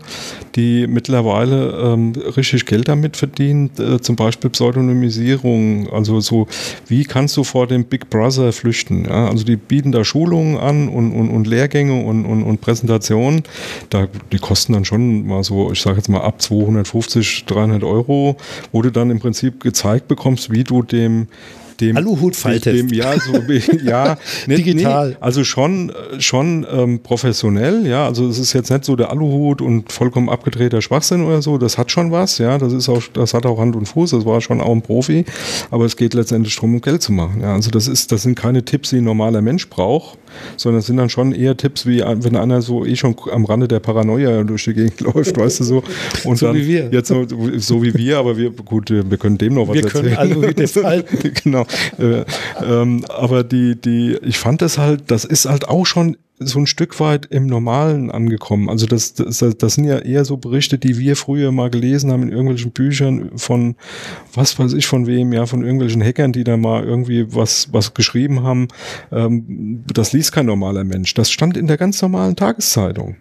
die 0.57 0.87
mittlerweile 0.87 1.71
ähm, 1.93 2.13
richtig 2.37 2.67
Geld 2.67 2.89
damit 2.89 3.17
verdienen, 3.17 3.71
äh, 3.79 4.01
zum 4.01 4.17
Beispiel 4.17 4.51
Pseudonymisierung. 4.51 5.91
Also 5.93 6.21
so, 6.21 6.49
wie 6.87 7.05
kannst 7.05 7.37
du 7.37 7.45
vor 7.45 7.67
dem 7.67 7.85
Big 7.85 8.11
Brother 8.11 8.53
flüchten? 8.53 9.05
Ja? 9.05 9.29
Also 9.29 9.45
die 9.45 9.57
bieten 9.57 9.93
da 9.93 10.05
Schulungen 10.05 10.59
an 10.59 10.89
und, 10.89 11.13
und, 11.13 11.31
und 11.31 11.47
Lehrgänge 11.47 12.05
und, 12.05 12.25
und, 12.25 12.43
und 12.43 12.61
Präsentationen. 12.61 13.43
Da, 13.91 14.07
die 14.33 14.39
kosten 14.39 14.73
dann 14.73 14.85
schon 14.85 15.27
mal 15.27 15.45
so, 15.45 15.73
ich 15.73 15.81
sage 15.81 15.97
jetzt 15.97 16.09
mal 16.09 16.21
ab 16.21 16.41
250, 16.41 17.45
300 17.47 17.85
Euro 17.85 18.37
wo 18.73 18.83
du 18.83 18.91
dann 18.91 19.11
im 19.11 19.21
Prinzip 19.21 19.63
gezeigt 19.63 20.09
bekommst, 20.09 20.51
wie 20.51 20.65
du 20.65 20.83
dem 20.83 21.29
dem 21.81 21.97
Aluhut 21.97 22.37
dem, 22.65 22.89
ja, 22.89 23.15
so, 23.19 23.41
ja, 23.85 24.19
nicht, 24.47 24.67
Digital. 24.67 25.11
Nee, 25.11 25.17
also 25.21 25.45
schon, 25.45 25.93
schon 26.19 26.67
ähm, 26.71 27.01
professionell, 27.01 27.87
ja. 27.87 28.07
Also 28.07 28.29
es 28.29 28.39
ist 28.39 28.53
jetzt 28.53 28.71
nicht 28.71 28.85
so 28.85 28.97
der 28.97 29.11
Aluhut 29.11 29.63
und 29.63 29.93
vollkommen 29.93 30.29
abgedrehter 30.29 30.83
Schwachsinn 30.83 31.25
oder 31.25 31.43
so. 31.43 31.59
Das 31.59 31.79
hat 31.79 31.91
schon 31.91 32.11
was, 32.11 32.39
ja. 32.39 32.59
Das 32.59 32.73
ist 32.73 32.89
auch, 32.89 33.03
das 33.13 33.35
hat 33.35 33.47
auch 33.47 33.59
Hand 33.59 33.77
und 33.77 33.87
Fuß. 33.87 34.11
Das 34.11 34.25
war 34.25 34.41
schon 34.41 34.61
auch 34.61 34.73
ein 34.73 34.83
Profi. 34.83 35.25
Aber 35.71 35.85
es 35.85 35.97
geht 35.97 36.15
letztendlich 36.15 36.55
darum, 36.57 36.75
um 36.75 36.81
Geld 36.81 37.03
zu 37.03 37.13
machen. 37.13 37.41
Ja. 37.43 37.55
Also 37.55 37.71
das 37.71 37.89
ist, 37.89 38.13
das 38.13 38.23
sind 38.23 38.35
keine 38.35 38.65
Tipps, 38.65 38.91
die 38.91 38.99
ein 38.99 39.05
normaler 39.05 39.43
Mensch 39.43 39.69
braucht, 39.69 40.19
sondern 40.57 40.81
es 40.81 40.87
sind 40.87 40.97
dann 40.97 41.09
schon 41.09 41.33
eher 41.33 41.57
Tipps, 41.57 41.87
wie 41.87 42.01
wenn 42.01 42.37
einer 42.37 42.63
so 42.63 42.85
eh 42.85 42.97
schon 42.97 43.15
am 43.33 43.45
Rande 43.45 43.69
der 43.69 43.81
Paranoia 43.81 44.43
durch 44.45 44.65
die 44.65 44.75
Gegend 44.75 45.01
läuft, 45.15 45.37
weißt 45.37 45.61
du 45.61 45.65
so. 45.65 45.83
Und 46.25 46.39
So 46.39 46.47
dann 46.47 46.57
wie 46.57 46.67
wir. 46.67 46.89
Jetzt 46.93 47.09
so, 47.09 47.27
so 47.57 47.83
wie 47.83 47.95
wir, 47.95 48.19
aber 48.19 48.37
wir, 48.37 48.51
gut, 48.51 48.91
wir 48.91 49.19
können 49.19 49.39
dem 49.39 49.55
noch 49.55 49.69
was 49.69 49.75
Wir 49.75 49.83
können 49.83 50.09
erzählen. 50.09 50.33
Aluhüte 50.33 50.69
falten. 50.69 51.33
genau. 51.45 51.67
Äh, 51.99 52.25
ähm, 52.65 53.05
aber 53.09 53.45
die, 53.45 53.81
die, 53.81 54.19
ich 54.23 54.39
fand 54.39 54.63
das 54.63 54.79
halt, 54.79 55.11
das 55.11 55.25
ist 55.25 55.47
halt 55.47 55.69
auch 55.69 55.87
schon 55.87 56.17
so 56.41 56.61
ein 56.61 56.67
Stück 56.67 57.01
weit 57.01 57.27
im 57.27 57.47
Normalen 57.47 58.11
angekommen. 58.11 58.69
Also 58.69 58.87
das, 58.87 59.15
das, 59.15 59.39
das 59.39 59.75
sind 59.75 59.85
ja 59.85 59.99
eher 59.99 60.25
so 60.25 60.37
Berichte, 60.37 60.79
die 60.79 60.99
wir 60.99 61.17
früher 61.17 61.51
mal 61.51 61.71
gelesen 61.71 62.13
haben 62.13 62.23
in 62.23 62.31
irgendwelchen 62.31 62.71
Büchern 62.71 63.31
von, 63.37 63.75
was 64.35 64.59
weiß 64.59 64.75
ich 64.75 64.87
von 64.87 65.07
wem, 65.07 65.33
ja, 65.33 65.47
von 65.47 65.63
irgendwelchen 65.63 66.03
Hackern, 66.03 66.33
die 66.33 66.45
da 66.45 66.57
mal 66.57 66.85
irgendwie 66.85 67.35
was, 67.35 67.73
was 67.73 67.95
geschrieben 67.95 68.43
haben. 68.43 68.69
Ähm, 69.11 69.85
das 69.93 70.13
liest 70.13 70.33
kein 70.33 70.47
normaler 70.47 70.85
Mensch. 70.85 71.15
Das 71.15 71.31
stand 71.31 71.57
in 71.57 71.67
der 71.67 71.77
ganz 71.77 72.01
normalen 72.03 72.37
Tageszeitung. 72.37 73.17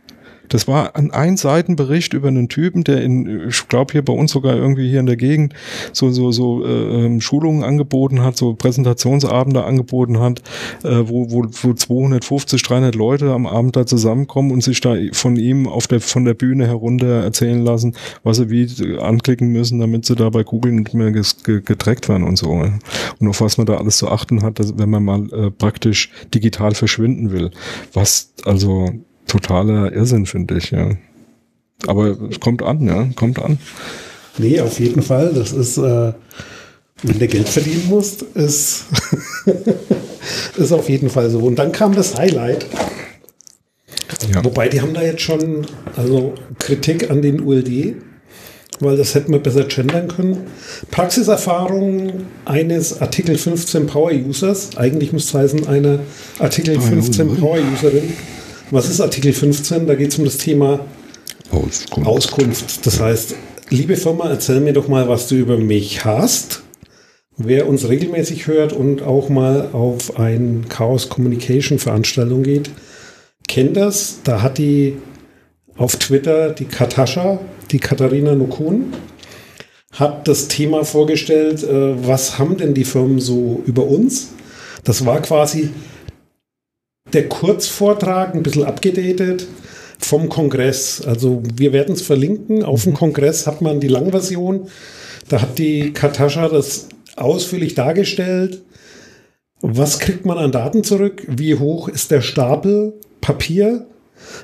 Das 0.50 0.68
war 0.68 0.96
ein 0.96 1.12
Einseitenbericht 1.12 2.14
über 2.14 2.28
einen 2.28 2.50
Typen, 2.50 2.84
der 2.84 3.02
in, 3.02 3.50
ich 3.50 3.68
glaube 3.68 3.94
hier 3.94 4.04
bei 4.04 4.14
uns 4.14 4.32
sogar 4.32 4.56
irgendwie 4.56 4.90
hier 4.90 5.00
in 5.00 5.06
der 5.06 5.18
Gegend 5.18 5.54
so 5.94 6.12
so 6.12 6.32
so 6.32 6.66
äh, 6.66 7.06
ähm, 7.06 7.22
Schulungen 7.22 7.64
angeboten 7.64 8.24
hat, 8.24 8.38
so 8.38 8.54
Präsentationsabende 8.54 9.64
angeboten 9.64 10.20
hat, 10.20 10.42
äh, 10.84 11.04
wo, 11.06 11.32
wo 11.32 11.46
wo 11.62 11.74
250, 11.74 12.62
300 12.62 12.96
Leute 12.96 13.32
am 13.32 13.46
Abend 13.46 13.76
da 13.76 13.86
zusammenkommen 13.86 14.52
und 14.52 14.64
sich 14.64 14.82
da 14.82 14.96
von 15.14 15.36
ihm 15.36 15.68
auf 15.68 15.88
der 15.88 16.02
von 16.02 16.26
der 16.26 16.34
Bühne 16.34 16.68
herunter 16.68 17.24
erzählen 17.24 17.64
lassen, 17.64 17.96
was 18.24 18.38
sie 18.38 18.50
wie 18.50 18.98
anklicken 19.00 19.50
müssen, 19.52 19.80
damit 19.80 20.06
sie 20.06 20.16
da 20.16 20.30
bei 20.30 20.44
Google 20.44 20.72
nicht 20.74 20.94
mehr 20.94 21.12
getrackt 21.12 22.10
werden 22.10 22.24
und 22.24 22.38
so. 22.38 22.50
Und 22.50 23.28
auf 23.28 23.42
was 23.42 23.58
man 23.58 23.66
da 23.66 23.78
alles 23.78 23.98
zu 23.98 24.10
achten 24.10 24.44
hat, 24.44 24.60
dass, 24.60 24.78
wenn 24.78 24.90
man 24.90 25.04
mal 25.04 25.32
äh, 25.32 25.52
praktisch 25.52 26.12
digital 26.34 26.76
verschwinden 26.76 27.32
will. 27.32 27.52
Was 27.94 28.34
also 28.44 28.90
totaler 29.28 29.94
Irrsinn, 29.94 30.26
finde 30.26 30.58
ich, 30.58 30.72
ja. 30.72 30.92
Aber 31.86 32.18
es 32.30 32.40
kommt 32.40 32.64
an, 32.64 32.86
ja, 32.88 33.08
kommt 33.16 33.40
an. 33.40 33.60
Nee, 34.38 34.60
auf 34.62 34.80
jeden 34.80 35.02
Fall. 35.02 35.34
Das 35.34 35.52
ist, 35.52 35.78
äh, 35.78 36.14
wenn 37.04 37.20
du 37.20 37.28
Geld 37.28 37.50
verdienen 37.50 37.86
musst, 37.88 38.24
ist, 38.24 38.86
ist 40.58 40.72
auf 40.72 40.90
jeden 40.90 41.10
Fall 41.10 41.30
so. 41.30 41.40
Und 41.40 41.58
dann 41.58 41.72
kam 41.72 41.94
das 41.96 42.16
Highlight. 42.16 42.66
Ja. 44.34 44.44
Wobei, 44.44 44.70
die 44.70 44.82
haben 44.82 44.94
da 44.94 45.04
jetzt 45.04 45.22
schon 45.22 45.66
also 45.96 46.34
Kritik 46.60 47.12
an 47.12 47.22
den 47.22 47.42
ULD, 47.42 47.96
weil 48.80 48.98
das 48.98 49.16
hätten 49.16 49.32
wir 49.32 49.40
besser 49.40 49.66
gendern 49.66 50.08
können. 50.08 50.48
Praxiserfahrung 50.92 52.26
eines 52.46 53.02
Artikel 53.02 53.38
15 53.38 53.88
Power 53.88 54.12
Users. 54.12 54.78
Eigentlich 54.78 55.14
müsste 55.14 55.38
es 55.38 55.44
heißen, 55.44 55.68
eine 55.68 56.00
Artikel 56.40 56.80
15 56.80 57.38
Power 57.38 57.60
Userin. 57.74 58.14
Was 58.70 58.90
ist 58.90 59.00
Artikel 59.00 59.32
15? 59.32 59.88
Da 59.88 59.96
geht 59.96 60.12
es 60.12 60.20
um 60.20 60.26
das 60.26 60.38
Thema 60.38 60.82
Auskunft. 61.52 62.10
Auskunft. 62.10 62.86
Das 62.86 63.00
heißt, 63.00 63.36
liebe 63.70 63.96
Firma, 63.96 64.30
erzähl 64.30 64.60
mir 64.60 64.74
doch 64.74 64.90
mal, 64.90 65.08
was 65.08 65.30
du 65.30 65.36
über 65.36 65.58
mich 65.58 66.04
hast. 66.04 66.64
Wer 67.38 67.70
uns 67.70 67.88
regelmäßig 67.88 68.48
hört 68.48 68.74
und 68.74 69.04
auch 69.04 69.30
mal 69.30 69.70
auf 69.72 70.20
ein 70.20 70.66
Chaos 70.68 71.08
Communication 71.08 71.80
Veranstaltung 71.80 72.44
geht, 72.44 72.70
kennt 73.48 73.78
das. 73.78 74.20
Da 74.26 74.42
hat 74.42 74.58
die 74.58 74.98
auf 75.78 75.96
Twitter 75.96 76.50
die 76.50 76.66
Katascha, 76.66 77.40
die 77.72 77.80
Katharina 77.80 78.36
Nukun, 78.36 78.92
hat 79.94 80.28
das 80.28 80.50
Thema 80.50 80.84
vorgestellt, 80.84 81.64
äh, 81.64 82.06
was 82.06 82.38
haben 82.38 82.58
denn 82.58 82.74
die 82.74 82.84
Firmen 82.84 83.20
so 83.20 83.64
über 83.66 83.86
uns? 83.86 84.34
Das 84.84 85.06
war 85.06 85.22
quasi 85.22 85.70
der 87.14 87.30
Kurzvortrag, 87.30 88.36
ein 88.36 88.44
bisschen 88.44 88.64
abgedatet 88.64 89.48
vom 90.00 90.30
Kongress. 90.30 91.02
Also 91.06 91.42
wir 91.56 91.74
werden 91.74 91.96
es 91.96 92.02
verlinken. 92.02 92.64
Auf 92.64 92.84
dem 92.84 92.94
Kongress 92.94 93.48
hat 93.48 93.62
man 93.62 93.80
die 93.80 93.88
Langversion. 93.88 94.68
Da 95.30 95.42
hat 95.42 95.58
die 95.58 95.94
Katascha 95.94 96.48
das 96.48 96.88
ausführlich 97.16 97.76
dargestellt. 97.76 98.62
Was 99.62 100.00
kriegt 100.00 100.26
man 100.26 100.38
an 100.38 100.52
Daten 100.52 100.84
zurück? 100.84 101.24
Wie 101.28 101.56
hoch 101.56 101.90
ist 101.90 102.12
der 102.12 102.22
Stapel 102.22 102.94
Papier? 103.22 103.88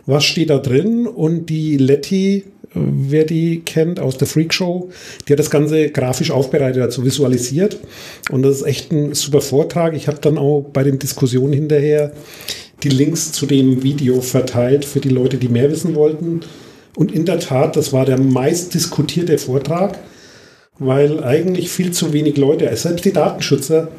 Was 0.06 0.24
steht 0.24 0.50
da 0.50 0.58
drin? 0.58 1.08
Und 1.08 1.48
die 1.48 1.78
Letty, 1.78 2.46
wer 2.74 3.24
die 3.24 3.62
kennt 3.62 4.00
aus 4.00 4.18
der 4.18 4.28
Freak 4.28 4.54
Show, 4.54 4.90
die 5.28 5.34
hat 5.34 5.40
das 5.40 5.50
Ganze 5.50 5.90
grafisch 5.90 6.32
aufbereitet, 6.32 6.82
also 6.82 7.06
visualisiert. 7.06 7.78
Und 8.32 8.44
das 8.44 8.58
ist 8.58 8.64
echt 8.64 8.92
ein 8.92 9.14
super 9.14 9.42
Vortrag. 9.42 9.96
Ich 9.96 10.08
habe 10.08 10.20
dann 10.20 10.38
auch 10.38 10.66
bei 10.74 10.84
den 10.84 11.00
Diskussionen 11.00 11.54
hinterher 11.54 12.12
die 12.84 12.90
Links 12.90 13.32
zu 13.32 13.46
dem 13.46 13.84
Video 13.84 14.22
verteilt 14.22 14.86
für 14.86 15.00
die 15.00 15.10
Leute, 15.10 15.38
die 15.38 15.48
mehr 15.48 15.72
wissen 15.72 15.96
wollten. 15.96 16.42
Und 16.96 17.12
in 17.12 17.26
der 17.26 17.40
Tat, 17.40 17.76
das 17.76 17.94
war 17.94 18.06
der 18.06 18.20
meist 18.20 18.74
diskutierte 18.74 19.38
Vortrag, 19.38 19.98
weil 20.80 21.24
eigentlich 21.24 21.70
viel 21.70 21.92
zu 21.92 22.14
wenig 22.14 22.38
Leute, 22.38 22.76
selbst 22.76 23.06
die 23.06 23.14
Datenschützer, 23.14 23.90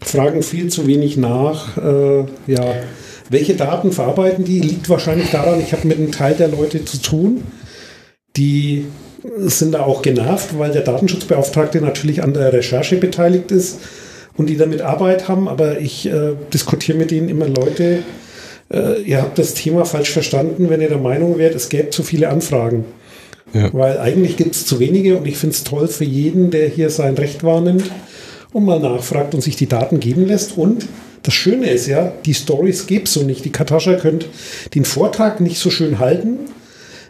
fragen 0.00 0.42
viel 0.42 0.68
zu 0.68 0.86
wenig 0.86 1.16
nach. 1.16 1.76
Äh, 1.76 2.24
ja, 2.46 2.74
welche 3.30 3.54
Daten 3.54 3.92
verarbeiten 3.92 4.44
die? 4.44 4.60
Liegt 4.60 4.88
wahrscheinlich 4.88 5.30
daran, 5.30 5.60
ich 5.60 5.72
habe 5.72 5.88
mit 5.88 5.98
einem 5.98 6.12
Teil 6.12 6.34
der 6.34 6.48
Leute 6.48 6.84
zu 6.84 7.00
tun, 7.00 7.42
die 8.36 8.86
sind 9.38 9.72
da 9.72 9.80
auch 9.80 10.02
genervt, 10.02 10.58
weil 10.58 10.72
der 10.72 10.82
Datenschutzbeauftragte 10.82 11.80
natürlich 11.80 12.22
an 12.22 12.34
der 12.34 12.52
Recherche 12.52 12.96
beteiligt 12.96 13.50
ist 13.50 13.80
und 14.36 14.50
die 14.50 14.56
damit 14.56 14.82
Arbeit 14.82 15.28
haben, 15.28 15.48
aber 15.48 15.80
ich 15.80 16.06
äh, 16.06 16.32
diskutiere 16.52 16.98
mit 16.98 17.10
denen 17.10 17.28
immer 17.28 17.48
Leute, 17.48 18.02
äh, 18.72 19.00
ihr 19.02 19.22
habt 19.22 19.38
das 19.38 19.54
Thema 19.54 19.84
falsch 19.84 20.10
verstanden, 20.10 20.68
wenn 20.68 20.80
ihr 20.80 20.88
der 20.88 20.98
Meinung 20.98 21.38
wärt, 21.38 21.54
es 21.54 21.68
gäbe 21.68 21.90
zu 21.90 22.02
viele 22.02 22.28
Anfragen. 22.28 22.84
Ja. 23.52 23.72
Weil 23.72 23.98
eigentlich 23.98 24.36
gibt 24.36 24.56
es 24.56 24.66
zu 24.66 24.80
wenige 24.80 25.16
und 25.16 25.26
ich 25.26 25.36
finde 25.36 25.54
es 25.54 25.64
toll 25.64 25.86
für 25.86 26.04
jeden, 26.04 26.50
der 26.50 26.68
hier 26.68 26.90
sein 26.90 27.14
Recht 27.14 27.44
wahrnimmt 27.44 27.90
und 28.52 28.64
mal 28.64 28.80
nachfragt 28.80 29.34
und 29.34 29.42
sich 29.42 29.54
die 29.54 29.68
Daten 29.68 30.00
geben 30.00 30.26
lässt. 30.26 30.58
Und 30.58 30.86
das 31.22 31.34
Schöne 31.34 31.70
ist 31.70 31.86
ja, 31.86 32.12
die 32.26 32.34
Stories 32.34 32.86
gibt 32.86 33.06
es 33.06 33.14
so 33.14 33.22
nicht. 33.22 33.44
Die 33.44 33.52
Katascha 33.52 33.94
könnte 33.94 34.26
den 34.74 34.84
Vortrag 34.84 35.40
nicht 35.40 35.58
so 35.58 35.70
schön 35.70 36.00
halten, 36.00 36.38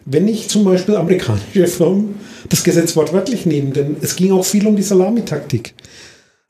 wenn 0.06 0.24
nicht 0.24 0.50
zum 0.50 0.64
Beispiel 0.64 0.96
amerikanische 0.96 1.66
Firmen 1.66 2.16
das 2.48 2.64
Gesetz 2.64 2.94
wortwörtlich 2.96 3.46
nehmen. 3.46 3.72
Denn 3.72 3.96
es 4.00 4.16
ging 4.16 4.32
auch 4.32 4.44
viel 4.44 4.66
um 4.66 4.76
die 4.76 4.82
Salamitaktik. 4.82 5.74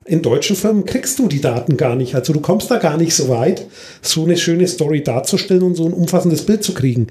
In 0.07 0.21
deutschen 0.21 0.55
Firmen 0.55 0.85
kriegst 0.85 1.19
du 1.19 1.29
die 1.29 1.41
Daten 1.41 1.79
gar 1.79 1.97
nicht. 1.97 2.15
Also 2.15 2.35
du 2.35 2.41
kommst 2.41 2.71
da 2.71 2.77
gar 2.77 2.99
nicht 2.99 3.15
so 3.15 3.31
weit, 3.31 3.67
so 4.03 4.25
eine 4.25 4.37
schöne 4.37 4.69
Story 4.69 5.03
darzustellen 5.03 5.63
und 5.63 5.77
so 5.77 5.87
ein 5.87 5.95
umfassendes 5.95 6.45
Bild 6.45 6.63
zu 6.63 6.75
kriegen. 6.75 7.07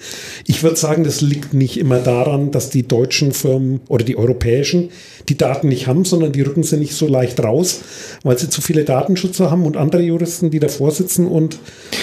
Ich 0.46 0.62
würde 0.62 0.76
sagen, 0.76 1.04
das 1.04 1.22
liegt 1.22 1.56
nicht 1.56 1.80
immer 1.80 1.98
daran, 1.98 2.52
dass 2.52 2.70
die 2.70 2.88
deutschen 2.88 3.32
Firmen 3.32 3.80
oder 3.88 4.06
die 4.06 4.16
europäischen 4.16 4.90
die 5.28 5.38
Daten 5.38 5.70
nicht 5.70 5.88
haben, 5.88 6.06
sondern 6.06 6.34
die 6.34 6.42
rücken 6.42 6.62
sie 6.62 6.78
nicht 6.78 6.94
so 6.94 7.08
leicht 7.08 7.42
raus, 7.42 7.82
weil 8.24 8.38
sie 8.38 8.50
zu 8.50 8.62
viele 8.62 8.84
Datenschützer 8.84 9.50
haben 9.50 9.66
und 9.66 9.76
andere 9.76 10.04
Juristen, 10.04 10.52
die 10.52 10.60
davor 10.60 10.92
sitzen 10.92 11.26
und 11.26 11.58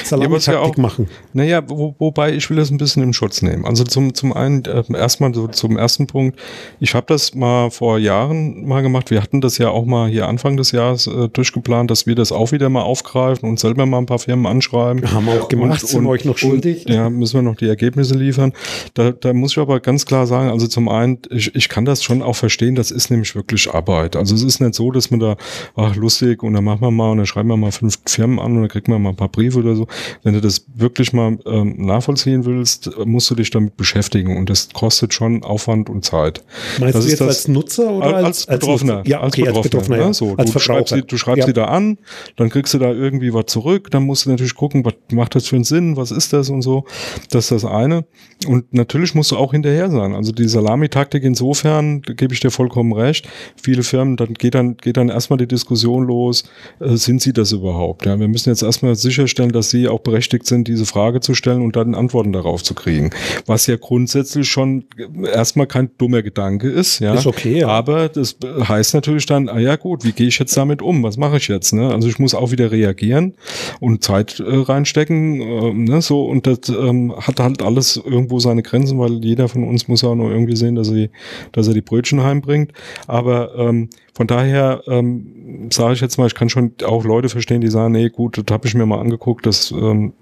Salamitaktik 0.05 0.77
ja 0.77 0.83
machen. 0.83 1.07
Naja, 1.35 1.63
wo, 1.69 1.95
wobei 1.99 2.35
ich 2.35 2.51
will 2.51 2.57
das 2.57 2.71
ein 2.71 2.79
bisschen 2.79 3.03
im 3.03 3.13
Schutz 3.13 3.43
nehmen. 3.43 3.65
Also 3.65 3.85
zum, 3.85 4.15
zum 4.15 4.33
einen, 4.33 4.65
äh, 4.65 4.83
erstmal 4.95 5.33
so 5.35 5.47
zum 5.47 5.77
ersten 5.77 6.09
Punkt. 6.09 6.39
Ich 6.81 6.95
habe 6.95 7.07
das 7.09 7.35
mal 7.35 7.71
vor 7.71 7.99
Jahren 7.99 8.67
mal 8.67 8.81
gemacht. 8.81 9.11
Wir 9.11 9.23
hatten 9.23 9.41
das 9.41 9.59
ja 9.59 9.69
auch 9.69 9.85
mal 9.85 10.11
hier 10.11 10.27
Anfang 10.27 10.57
des 10.57 10.73
Jahres 10.73 10.80
äh, 10.89 11.29
durchgeplant, 11.29 11.91
dass 11.91 12.07
wir 12.07 12.15
das 12.15 12.33
auch 12.33 12.53
wieder 12.53 12.69
mal 12.69 12.83
aufgreifen 12.83 13.49
und 13.49 13.59
selber 13.61 13.87
mal 13.87 13.99
ein 13.99 14.07
paar 14.07 14.19
Firmen 14.19 14.47
anschreiben. 14.47 15.11
Haben 15.13 15.27
wir 15.27 15.43
auch 15.43 15.49
gemacht, 15.49 15.87
sind 15.87 16.03
wir 16.03 16.09
euch 16.11 16.25
noch 16.25 16.39
schuldig. 16.39 16.87
Und, 16.87 16.95
ja, 16.95 17.11
müssen 17.11 17.35
wir 17.37 17.43
noch 17.43 17.57
die 17.57 17.69
Ergebnisse 17.69 18.15
liefern. 18.17 18.53
Da, 18.95 19.11
da 19.13 19.33
muss 19.33 19.53
ich 19.53 19.59
aber 19.59 19.81
ganz 19.81 20.07
klar 20.07 20.27
sagen, 20.27 20.51
also 20.51 20.67
zum 20.67 20.89
einen, 20.89 21.19
ich, 21.31 21.55
ich 21.55 21.69
kann 21.69 21.85
das 21.85 22.03
schon 22.03 22.23
auch 22.23 22.37
verstehen, 22.37 22.75
das 22.75 22.91
ist 22.91 23.11
nämlich 23.11 23.35
wirklich 23.35 23.73
Arbeit. 23.73 24.17
Also 24.17 24.35
es 24.35 24.43
ist 24.43 24.61
nicht 24.61 24.75
so, 24.75 24.91
dass 24.91 25.11
man 25.11 25.21
da, 25.21 25.37
ach 25.77 25.97
lustig, 25.97 26.43
und 26.43 26.55
dann 26.55 26.65
machen 26.65 26.81
wir 26.81 26.91
mal 26.91 27.11
und 27.11 27.19
dann 27.19 27.27
schreiben 27.27 27.49
wir 27.49 27.57
mal 27.57 27.73
fünf 27.73 27.99
Firmen 28.07 28.39
an 28.39 28.53
und 28.57 28.61
dann 28.63 28.69
kriegt 28.69 28.89
man 28.89 29.01
mal 29.03 29.11
ein 29.11 29.17
paar 29.17 29.29
Briefe 29.29 29.59
oder 29.61 29.75
so. 29.77 29.87
Wenn 30.23 30.35
du 30.35 30.41
das 30.41 30.65
wirklich 30.75 31.13
mal 31.13 31.39
ähm, 31.47 31.75
nachvollziehen 31.87 32.45
willst, 32.45 32.91
musst 33.05 33.31
du 33.31 33.35
dich 33.35 33.51
damit 33.51 33.77
beschäftigen 33.77 34.37
und 34.37 34.51
das 34.51 34.69
kostet 34.73 35.15
schon 35.15 35.43
Aufwand 35.43 35.89
und 35.91 36.05
Zeit. 36.05 36.43
Meinst 36.79 36.95
Das 36.95 37.05
du 37.05 37.11
jetzt 37.11 37.21
das- 37.21 37.29
als 37.29 37.49
Nutzer 37.49 37.91
oder 37.91 38.07
als, 38.17 38.27
als, 38.27 38.49
als 38.49 38.59
Betroffener. 38.61 39.03
Ja, 39.07 39.25
okay, 39.25 39.49
als 39.49 39.61
Betroffener. 39.61 39.99
ja. 39.99 40.07
ne? 40.09 40.15
So, 40.15 40.35
als 40.37 40.53
du 40.53 40.59
schreibst 40.75 40.95
sie, 40.95 41.03
du 41.03 41.17
schreibst 41.17 41.41
ja. 41.41 41.47
sie 41.47 41.53
da 41.53 41.65
an, 41.67 41.99
dann 42.37 42.49
kriegst 42.49 42.75
du 42.75 42.79
da 42.79 42.91
irgendwie 42.91 43.33
was 43.35 43.47
zurück, 43.47 43.91
dann 43.91 44.05
musst 44.05 44.27
du 44.27 44.31
natürlich 44.31 44.55
gucken, 44.55 44.85
was 44.85 44.95
macht 45.13 45.35
das 45.35 45.47
für 45.47 45.57
einen 45.57 45.65
Sinn, 45.65 45.97
was 45.97 46.11
ist 46.11 46.33
das 46.33 46.51
und 46.51 46.63
so. 46.63 46.85
Das 47.31 47.45
ist 47.45 47.51
das 47.51 47.65
eine. 47.65 48.05
Und 48.47 48.73
natürlich 48.73 49.15
musst 49.15 49.31
du 49.31 49.37
auch 49.37 49.53
hinterher 49.53 49.91
sein. 49.91 50.15
Also 50.15 50.33
die 50.33 50.49
Salamitaktik 50.49 51.25
insofern, 51.25 52.03
da 52.03 52.15
gebe 52.15 52.33
ich 52.33 52.41
dir 52.41 52.51
vollkommen 52.51 52.93
recht. 52.93 53.29
Viele 53.61 53.83
Firmen, 53.83 54.17
dann 54.17 54.35
geht 54.35 54.55
dann, 54.55 54.77
geht 54.77 54.97
dann 54.97 55.09
erstmal 55.09 55.39
die 55.39 55.47
Diskussion 55.47 56.05
los, 56.07 56.45
äh, 56.81 56.97
sind 56.97 57.21
sie 57.21 57.33
das 57.33 57.53
überhaupt? 57.53 58.07
Ja, 58.07 58.19
wir 58.19 58.29
müssen 58.29 58.49
jetzt 58.51 58.63
erstmal 58.63 58.95
sicherstellen, 58.95 59.53
dass 59.53 59.71
sie 59.71 59.89
auch 59.89 60.01
berechtigt 60.01 60.47
sind, 60.47 60.69
diese 60.69 60.87
Frage 60.87 61.21
zu 61.21 61.35
stellen 61.35 61.63
und 61.63 61.77
dann 61.77 61.95
Antworten 61.95 62.33
darauf 62.33 62.63
zu 62.63 62.75
kriegen. 62.75 63.11
Was 63.47 63.67
ja 63.67 63.77
grundsätzlich 63.77 64.49
schon 64.49 64.85
erstmal 65.33 65.67
kein 65.67 65.91
dummer 65.99 66.23
Gedanke 66.23 66.69
ist, 66.69 67.01
ja. 67.01 67.15
Ist 67.15 67.27
okay, 67.27 67.61
ja. 67.61 67.69
Aber 67.69 68.09
das 68.09 68.37
heißt 68.45 68.95
natürlich 68.95 69.27
dann, 69.27 69.49
ah 69.49 69.59
ja 69.59 69.77
gut, 69.77 70.05
wie 70.05 70.13
gehe 70.13 70.29
ich 70.29 70.39
jetzt 70.39 70.53
damit 70.61 70.83
um? 70.83 71.03
Was 71.03 71.17
mache 71.17 71.39
ich 71.39 71.49
jetzt? 71.49 71.73
Ne? 71.73 71.93
Also 71.93 72.09
ich 72.09 72.19
muss 72.19 72.35
auch 72.35 72.51
wieder 72.51 72.71
reagieren 72.71 73.35
und 73.81 74.05
Zeit 74.05 74.41
äh, 74.41 74.45
reinstecken, 74.47 75.41
äh, 75.41 75.73
ne? 75.73 76.03
so 76.03 76.27
und 76.27 76.47
das 76.47 76.69
ähm, 76.69 77.15
hat 77.17 77.41
halt 77.41 77.63
alles 77.63 77.97
irgendwo 77.97 78.39
seine 78.39 78.63
Grenzen, 78.63 78.99
weil 78.99 79.25
jeder 79.25 79.49
von 79.49 79.65
uns 79.65 79.89
muss 79.89 80.05
auch 80.05 80.15
noch 80.15 80.29
irgendwie 80.29 80.57
sehen, 80.57 80.75
dass 80.75 80.91
er, 80.91 81.09
dass 81.53 81.69
er 81.69 81.75
die 81.75 81.81
Brötchen 81.81 82.23
heimbringt. 82.23 82.73
Aber 83.07 83.55
ähm, 83.57 83.89
von 84.21 84.27
daher 84.27 84.83
ähm, 84.87 85.69
sage 85.73 85.95
ich 85.95 86.03
jetzt 86.03 86.19
mal, 86.19 86.27
ich 86.27 86.35
kann 86.35 86.51
schon 86.51 86.73
auch 86.85 87.05
Leute 87.05 87.31
verstehen, 87.31 87.63
die 87.63 87.71
sagen, 87.71 87.93
nee, 87.93 88.11
gut, 88.11 88.37
das 88.37 88.45
habe 88.51 88.69
ich 88.69 88.75
mir 88.75 88.85
mal 88.85 89.01
angeguckt, 89.01 89.47
das 89.47 89.71
ähm, 89.71 90.13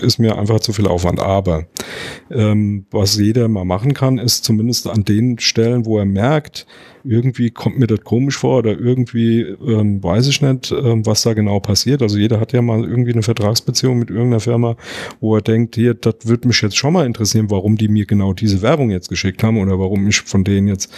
ist 0.00 0.18
mir 0.18 0.36
einfach 0.36 0.58
zu 0.58 0.72
viel 0.72 0.88
Aufwand. 0.88 1.20
Aber 1.20 1.66
ähm, 2.28 2.86
was 2.90 3.16
jeder 3.16 3.46
mal 3.46 3.64
machen 3.64 3.94
kann, 3.94 4.18
ist 4.18 4.42
zumindest 4.42 4.88
an 4.88 5.04
den 5.04 5.38
Stellen, 5.38 5.86
wo 5.86 5.96
er 5.96 6.06
merkt, 6.06 6.66
irgendwie 7.06 7.50
kommt 7.50 7.78
mir 7.78 7.86
das 7.86 8.00
komisch 8.00 8.36
vor 8.36 8.58
oder 8.58 8.78
irgendwie 8.78 9.42
ähm, 9.42 10.02
weiß 10.02 10.26
ich 10.26 10.42
nicht, 10.42 10.72
ähm, 10.72 11.06
was 11.06 11.22
da 11.22 11.34
genau 11.34 11.60
passiert. 11.60 12.02
Also 12.02 12.18
jeder 12.18 12.40
hat 12.40 12.52
ja 12.52 12.62
mal 12.62 12.84
irgendwie 12.84 13.12
eine 13.12 13.22
Vertragsbeziehung 13.22 13.98
mit 13.98 14.10
irgendeiner 14.10 14.40
Firma, 14.40 14.76
wo 15.20 15.36
er 15.36 15.42
denkt, 15.42 15.76
hier, 15.76 15.94
das 15.94 16.14
würde 16.24 16.48
mich 16.48 16.60
jetzt 16.62 16.76
schon 16.76 16.92
mal 16.92 17.06
interessieren, 17.06 17.50
warum 17.50 17.76
die 17.76 17.88
mir 17.88 18.06
genau 18.06 18.32
diese 18.32 18.60
Werbung 18.60 18.90
jetzt 18.90 19.08
geschickt 19.08 19.42
haben 19.44 19.58
oder 19.58 19.78
warum 19.78 20.08
ich 20.08 20.20
von 20.20 20.42
denen 20.42 20.66
jetzt 20.66 20.92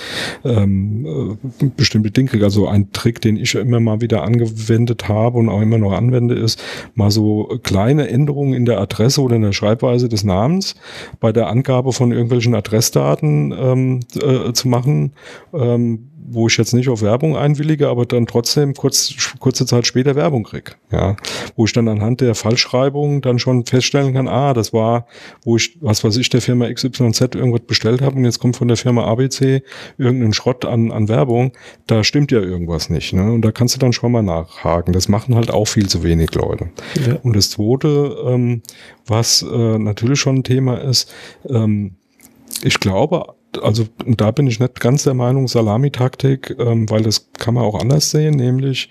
ähm, 0.44 1.38
äh, 1.60 1.66
bestimmte 1.76 2.10
Dinge 2.10 2.37
kriege. 2.38 2.44
Also 2.44 2.68
ein 2.68 2.92
Trick, 2.92 3.20
den 3.20 3.36
ich 3.36 3.54
immer 3.54 3.80
mal 3.80 4.00
wieder 4.00 4.22
angewendet 4.22 5.08
habe 5.08 5.38
und 5.38 5.48
auch 5.48 5.60
immer 5.60 5.78
noch 5.78 5.92
anwende, 5.92 6.34
ist 6.34 6.62
mal 6.94 7.10
so 7.10 7.58
kleine 7.62 8.08
Änderungen 8.08 8.54
in 8.54 8.64
der 8.64 8.80
Adresse 8.80 9.20
oder 9.22 9.36
in 9.36 9.42
der 9.42 9.52
Schreibweise 9.52 10.08
des 10.08 10.24
Namens 10.24 10.74
bei 11.20 11.32
der 11.32 11.48
Angabe 11.48 11.92
von 11.92 12.12
irgendwelchen 12.12 12.54
Adressdaten 12.54 13.54
ähm, 13.58 14.00
äh, 14.20 14.52
zu 14.52 14.68
machen. 14.68 15.12
Ähm, 15.52 16.07
wo 16.30 16.46
ich 16.46 16.56
jetzt 16.56 16.74
nicht 16.74 16.88
auf 16.88 17.02
Werbung 17.02 17.36
einwillige, 17.36 17.88
aber 17.88 18.06
dann 18.06 18.26
trotzdem 18.26 18.74
kurz, 18.74 19.14
kurze 19.38 19.66
Zeit 19.66 19.86
später 19.86 20.14
Werbung 20.14 20.44
krieg. 20.44 20.76
Ja, 20.90 21.16
wo 21.56 21.64
ich 21.64 21.72
dann 21.72 21.88
anhand 21.88 22.20
der 22.20 22.34
Falschschreibung 22.34 23.20
dann 23.20 23.38
schon 23.38 23.64
feststellen 23.66 24.14
kann, 24.14 24.28
ah, 24.28 24.54
das 24.54 24.72
war, 24.72 25.06
wo 25.44 25.56
ich, 25.56 25.78
was 25.80 26.04
weiß 26.04 26.16
ich, 26.16 26.28
der 26.28 26.40
Firma 26.40 26.72
XYZ 26.72 27.20
irgendwas 27.34 27.62
bestellt 27.66 28.02
habe 28.02 28.16
und 28.16 28.24
jetzt 28.24 28.38
kommt 28.38 28.56
von 28.56 28.68
der 28.68 28.76
Firma 28.76 29.04
ABC 29.04 29.62
irgendein 29.96 30.32
Schrott 30.32 30.64
an, 30.64 30.92
an 30.92 31.08
Werbung, 31.08 31.52
da 31.86 32.04
stimmt 32.04 32.32
ja 32.32 32.40
irgendwas 32.40 32.90
nicht. 32.90 33.12
Ne? 33.12 33.32
Und 33.32 33.42
da 33.42 33.52
kannst 33.52 33.74
du 33.74 33.78
dann 33.78 33.92
schon 33.92 34.12
mal 34.12 34.22
nachhaken. 34.22 34.92
Das 34.92 35.08
machen 35.08 35.34
halt 35.34 35.50
auch 35.50 35.66
viel 35.66 35.88
zu 35.88 36.02
wenig 36.02 36.34
Leute. 36.34 36.70
Ja. 37.06 37.16
Und 37.22 37.36
das 37.36 37.50
zweite, 37.50 38.16
ähm, 38.26 38.62
was 39.06 39.42
äh, 39.42 39.78
natürlich 39.78 40.20
schon 40.20 40.36
ein 40.36 40.44
Thema 40.44 40.76
ist, 40.78 41.12
ähm, 41.48 41.96
ich 42.62 42.80
glaube, 42.80 43.34
also 43.62 43.86
da 44.06 44.30
bin 44.30 44.46
ich 44.46 44.60
nicht 44.60 44.80
ganz 44.80 45.04
der 45.04 45.14
Meinung, 45.14 45.48
Salamitaktik, 45.48 46.56
ähm, 46.58 46.88
weil 46.90 47.02
das 47.02 47.30
kann 47.38 47.54
man 47.54 47.64
auch 47.64 47.80
anders 47.80 48.10
sehen, 48.10 48.34
nämlich 48.34 48.88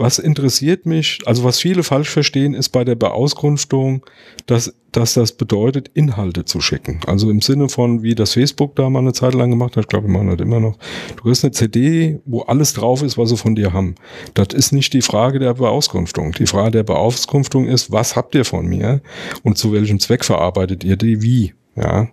was 0.00 0.18
interessiert 0.18 0.86
mich, 0.86 1.18
also 1.26 1.44
was 1.44 1.60
viele 1.60 1.82
falsch 1.82 2.08
verstehen, 2.08 2.54
ist 2.54 2.70
bei 2.70 2.84
der 2.84 2.94
Beauskunftung, 2.94 4.06
dass, 4.46 4.74
dass 4.92 5.12
das 5.12 5.32
bedeutet, 5.32 5.90
Inhalte 5.92 6.46
zu 6.46 6.62
schicken. 6.62 7.00
Also 7.06 7.30
im 7.30 7.42
Sinne 7.42 7.68
von, 7.68 8.02
wie 8.02 8.14
das 8.14 8.32
Facebook 8.32 8.74
da 8.76 8.88
mal 8.88 9.00
eine 9.00 9.12
Zeit 9.12 9.34
lang 9.34 9.50
gemacht 9.50 9.76
hat, 9.76 9.84
ich 9.84 9.88
glaube, 9.88 10.08
wir 10.08 10.14
machen 10.14 10.30
das 10.30 10.40
immer 10.40 10.58
noch. 10.58 10.78
Du 11.16 11.24
kriegst 11.24 11.44
eine 11.44 11.52
CD, 11.52 12.18
wo 12.24 12.40
alles 12.40 12.72
drauf 12.72 13.02
ist, 13.02 13.18
was 13.18 13.28
sie 13.28 13.36
von 13.36 13.54
dir 13.54 13.74
haben. 13.74 13.94
Das 14.32 14.54
ist 14.54 14.72
nicht 14.72 14.94
die 14.94 15.02
Frage 15.02 15.38
der 15.38 15.52
Beauskunftung. 15.52 16.32
Die 16.32 16.46
Frage 16.46 16.70
der 16.70 16.84
Beauskunftung 16.84 17.66
ist, 17.66 17.92
was 17.92 18.16
habt 18.16 18.34
ihr 18.34 18.46
von 18.46 18.66
mir 18.66 19.02
und 19.42 19.58
zu 19.58 19.70
welchem 19.72 20.00
Zweck 20.00 20.24
verarbeitet 20.24 20.82
ihr 20.82 20.96
die, 20.96 21.20
wie? 21.20 21.52
Ja. 21.76 22.08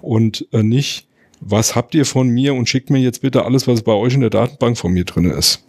Und 0.00 0.46
äh, 0.52 0.62
nicht, 0.62 1.08
was 1.44 1.74
habt 1.74 1.94
ihr 1.94 2.06
von 2.06 2.28
mir 2.28 2.54
und 2.54 2.68
schickt 2.68 2.88
mir 2.90 3.00
jetzt 3.00 3.20
bitte 3.20 3.44
alles, 3.44 3.66
was 3.66 3.82
bei 3.82 3.92
euch 3.92 4.14
in 4.14 4.20
der 4.20 4.30
Datenbank 4.30 4.78
von 4.78 4.92
mir 4.92 5.04
drin 5.04 5.24
ist. 5.30 5.64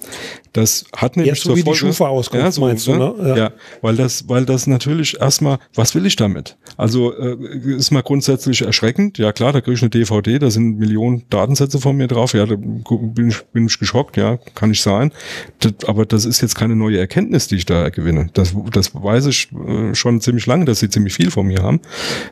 Das 0.54 0.86
hat 0.96 1.18
nämlich 1.18 1.36
ja, 1.40 1.44
so 1.44 1.56
wie 1.56 1.64
Folge, 1.64 1.72
die 1.72 1.78
Schufa 1.88 2.08
auskommt, 2.08 2.44
ja, 2.44 2.52
so, 2.52 2.62
meinst 2.62 2.86
du, 2.86 2.94
ne? 2.94 3.16
Ja. 3.20 3.36
ja. 3.36 3.52
weil 3.82 3.96
das, 3.96 4.30
weil 4.30 4.46
das 4.46 4.68
natürlich 4.68 5.20
erstmal, 5.20 5.58
was 5.74 5.96
will 5.96 6.06
ich 6.06 6.16
damit? 6.16 6.58
Also 6.78 7.12
äh, 7.18 7.36
ist 7.76 7.90
mal 7.90 8.04
grundsätzlich 8.04 8.62
erschreckend. 8.62 9.18
Ja 9.18 9.32
klar, 9.32 9.52
da 9.52 9.62
kriege 9.62 9.74
ich 9.74 9.82
eine 9.82 9.90
DVD, 9.90 10.38
da 10.38 10.52
sind 10.52 10.78
Millionen 10.78 11.24
Datensätze 11.32 11.80
von 11.80 11.98
mir 11.98 12.08
drauf. 12.08 12.34
Ja, 12.34 12.46
da 12.46 12.56
bin 12.56 13.30
ich, 13.30 13.42
bin 13.46 13.66
ich 13.66 13.80
geschockt, 13.80 14.16
ja, 14.16 14.38
kann 14.54 14.70
ich 14.70 14.82
sein. 14.82 15.12
Das, 15.60 15.74
aber 15.88 16.06
das 16.06 16.26
ist 16.26 16.42
jetzt 16.42 16.54
keine 16.54 16.76
neue 16.76 17.00
Erkenntnis, 17.00 17.48
die 17.48 17.56
ich 17.56 17.66
da 17.66 17.90
gewinne. 17.90 18.30
Das, 18.34 18.54
das 18.72 18.94
weiß 18.94 19.26
ich 19.26 19.50
äh, 19.54 19.96
schon 19.96 20.22
ziemlich 20.22 20.46
lange, 20.46 20.66
dass 20.66 20.80
sie 20.80 20.90
ziemlich 20.90 21.14
viel 21.14 21.32
von 21.32 21.48
mir 21.48 21.64
haben. 21.64 21.82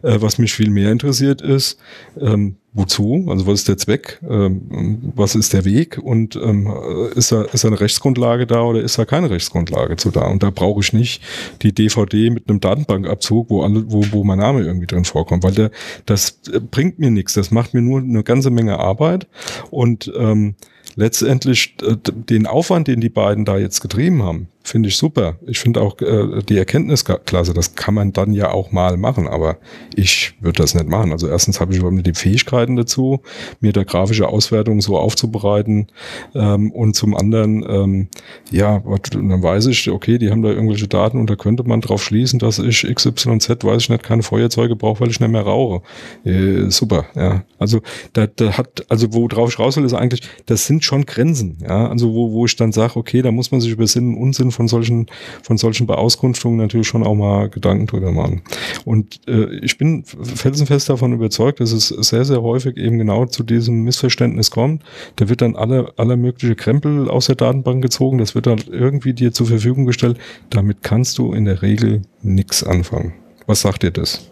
Äh, 0.04 0.17
was 0.21 0.38
mich 0.38 0.54
viel 0.54 0.69
mehr 0.69 0.91
interessiert 0.91 1.41
ist, 1.41 1.80
ähm, 2.19 2.58
wozu, 2.73 3.25
also 3.27 3.47
was 3.47 3.60
ist 3.60 3.67
der 3.67 3.77
Zweck, 3.77 4.21
ähm, 4.27 5.12
was 5.15 5.36
ist 5.36 5.53
der 5.53 5.65
Weg? 5.65 5.97
Und 5.97 6.36
ähm, 6.38 6.71
ist, 7.15 7.31
da, 7.31 7.43
ist 7.43 7.63
da 7.63 7.67
eine 7.67 7.79
Rechtsgrundlage 7.79 8.47
da 8.47 8.62
oder 8.62 8.81
ist 8.81 8.97
da 8.97 9.05
keine 9.05 9.29
Rechtsgrundlage 9.29 9.97
zu 9.97 10.10
da? 10.10 10.27
Und 10.27 10.41
da 10.41 10.51
brauche 10.51 10.79
ich 10.79 10.93
nicht 10.93 11.21
die 11.62 11.73
DVD 11.73 12.29
mit 12.29 12.49
einem 12.49 12.62
Datenbankabzug, 12.62 13.49
wo, 13.49 13.63
alle, 13.63 13.91
wo, 13.91 14.05
wo 14.12 14.23
mein 14.23 14.39
Name 14.39 14.62
irgendwie 14.62 14.88
drin 14.88 15.03
vorkommt, 15.03 15.43
weil 15.43 15.53
der, 15.53 15.71
das 16.05 16.39
bringt 16.71 16.97
mir 16.97 17.12
nichts, 17.12 17.34
das 17.34 17.51
macht 17.51 17.73
mir 17.73 17.81
nur 17.81 17.99
eine 17.99 18.23
ganze 18.23 18.51
Menge 18.51 18.79
Arbeit. 18.79 19.27
Und 19.69 20.12
ähm, 20.17 20.55
letztendlich 20.95 21.75
äh, 21.81 21.97
den 22.05 22.47
Aufwand, 22.47 22.88
den 22.88 23.01
die 23.01 23.10
beiden 23.10 23.43
da 23.43 23.57
jetzt 23.57 23.81
getrieben 23.81 24.23
haben, 24.23 24.47
finde 24.63 24.89
ich 24.89 24.97
super. 24.97 25.38
Ich 25.47 25.60
finde 25.60 25.82
auch 25.82 26.00
äh, 26.02 26.41
die 26.47 26.58
Erkenntnisklasse, 26.58 27.54
das 27.54 27.76
kann 27.76 27.93
man 27.93 28.13
dann 28.13 28.34
ja 28.34 28.52
auch 28.52 28.71
mal 28.71 28.97
machen, 28.97 29.28
aber 29.28 29.58
ich 29.95 30.34
würde 30.39 30.62
das 30.62 30.76
nicht 30.76 30.88
machen. 30.88 31.12
Also 31.12 31.28
erstens 31.28 31.60
habe 31.60 31.71
ich 31.71 31.80
überhaupt 31.80 31.95
nicht 31.95 32.08
die 32.08 32.13
Fähigkeiten 32.13 32.76
dazu, 32.76 33.21
mir 33.60 33.74
da 33.74 33.84
grafische 33.84 34.28
Auswertung 34.28 34.82
so 34.82 34.97
aufzubereiten 34.97 35.88
ähm, 36.36 36.71
und 36.71 36.95
zum 36.95 37.15
anderen, 37.15 37.65
ähm, 37.67 38.08
ja, 38.52 38.84
dann 39.12 39.43
weiß 39.43 39.67
ich, 39.67 39.89
okay, 39.89 40.17
die 40.17 40.30
haben 40.30 40.41
da 40.41 40.50
irgendwelche 40.50 40.88
Daten 40.88 41.19
und 41.19 41.30
da 41.30 41.36
könnte 41.36 41.63
man 41.63 41.82
drauf 41.82 42.04
schließen, 42.04 42.39
dass 42.39 42.60
ich 42.60 42.84
XYZ, 42.84 43.63
weiß 43.63 43.84
ich 43.84 43.89
nicht, 43.89 44.04
keine 44.04 44.24
Feuerzeuge 44.24 44.76
brauche, 44.76 45.02
weil 45.02 45.10
ich 45.10 45.19
nicht 45.19 45.32
mehr 45.32 45.41
rauche. 45.41 45.82
Äh, 46.24 46.69
super, 46.69 47.06
ja. 47.15 47.43
Also 47.58 47.82
da, 48.13 48.28
da 48.28 48.58
hat, 48.58 48.86
also 48.89 49.13
worauf 49.13 49.50
ich 49.50 49.60
raus 49.60 49.78
will, 49.78 49.86
ist 49.86 49.93
eigentlich, 49.93 50.21
das 50.45 50.65
sind 50.65 50.84
schon 50.84 51.06
Grenzen, 51.06 51.58
ja. 51.62 51.88
Also 51.88 52.13
wo, 52.13 52.32
wo 52.32 52.45
ich 52.45 52.56
dann 52.56 52.71
sage, 52.71 52.97
okay, 52.97 53.21
da 53.21 53.32
muss 53.32 53.52
man 53.52 53.62
sich 53.62 53.71
über 53.71 53.88
Sinn 53.88 54.15
und 54.15 54.21
Unsinn 54.21 54.50
von 54.51 54.67
solchen, 54.67 55.07
von 55.43 55.57
solchen 55.57 55.87
Beauskunftungen 55.87 56.57
natürlich 56.57 56.87
schon 56.87 57.03
auch 57.03 57.15
mal 57.15 57.49
Gedanken 57.49 57.87
drüber 57.87 58.11
machen. 58.11 58.41
Und 58.85 59.19
äh, 59.27 59.55
ich 59.61 59.77
bin 59.77 60.03
felsenfest 60.05 60.89
davon 60.89 61.13
überzeugt, 61.13 61.59
dass 61.59 61.71
es 61.71 61.89
sehr, 61.89 62.25
sehr 62.25 62.41
häufig 62.41 62.77
eben 62.77 62.97
genau 62.97 63.25
zu 63.25 63.43
diesem 63.43 63.83
Missverständnis 63.83 64.51
kommt. 64.51 64.83
Da 65.15 65.29
wird 65.29 65.41
dann 65.41 65.55
alle, 65.55 65.93
aller 65.97 66.17
mögliche 66.17 66.55
Krempel 66.55 67.09
aus 67.09 67.27
der 67.27 67.35
Datenbank 67.35 67.81
gezogen, 67.81 68.17
das 68.17 68.35
wird 68.35 68.47
dann 68.47 68.59
irgendwie 68.69 69.13
dir 69.13 69.31
zur 69.31 69.47
Verfügung 69.47 69.85
gestellt. 69.85 70.17
Damit 70.49 70.83
kannst 70.83 71.17
du 71.17 71.33
in 71.33 71.45
der 71.45 71.61
Regel 71.61 72.01
nichts 72.21 72.63
anfangen. 72.63 73.13
Was 73.47 73.61
sagt 73.61 73.83
dir 73.83 73.91
das? 73.91 74.31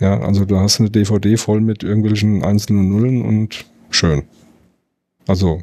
Ja, 0.00 0.20
also 0.20 0.44
du 0.44 0.58
hast 0.58 0.80
eine 0.80 0.90
DVD 0.90 1.36
voll 1.36 1.60
mit 1.60 1.82
irgendwelchen 1.82 2.42
einzelnen 2.42 2.88
Nullen 2.88 3.22
und 3.22 3.64
schön. 3.90 4.24
Also 5.26 5.62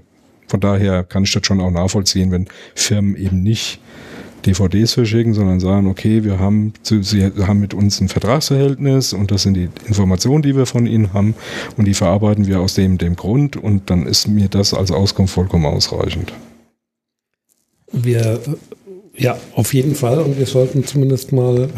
von 0.52 0.60
daher 0.60 1.06
kann 1.06 1.24
ich 1.24 1.32
das 1.32 1.46
schon 1.46 1.62
auch 1.62 1.72
nachvollziehen, 1.72 2.30
wenn 2.30 2.46
Firmen 2.76 3.16
eben 3.16 3.42
nicht 3.42 3.80
DVDs 4.46 4.92
verschicken, 4.94 5.34
sondern 5.34 5.62
sagen, 5.62 5.88
okay, 5.88 6.26
wir 6.26 6.40
haben, 6.40 6.74
sie 6.84 7.24
haben 7.24 7.62
mit 7.62 7.74
uns 7.74 8.02
ein 8.02 8.10
Vertragsverhältnis 8.10 9.14
und 9.14 9.32
das 9.32 9.44
sind 9.44 9.54
die 9.54 9.70
Informationen, 9.88 10.42
die 10.42 10.58
wir 10.58 10.66
von 10.66 10.88
ihnen 10.88 11.14
haben 11.14 11.36
und 11.78 11.86
die 11.86 11.94
verarbeiten 11.94 12.48
wir 12.48 12.60
aus 12.60 12.74
dem, 12.74 12.98
dem 12.98 13.16
Grund 13.16 13.56
und 13.56 13.90
dann 13.90 14.06
ist 14.06 14.28
mir 14.28 14.50
das 14.50 14.74
als 14.74 14.92
Auskunft 14.92 15.34
vollkommen 15.34 15.66
ausreichend. 15.66 16.34
Wir, 17.94 18.42
ja, 19.16 19.38
auf 19.54 19.74
jeden 19.74 19.96
Fall 19.96 20.20
und 20.20 20.38
wir 20.38 20.48
sollten 20.48 20.86
zumindest 20.86 21.32
mal 21.32 21.70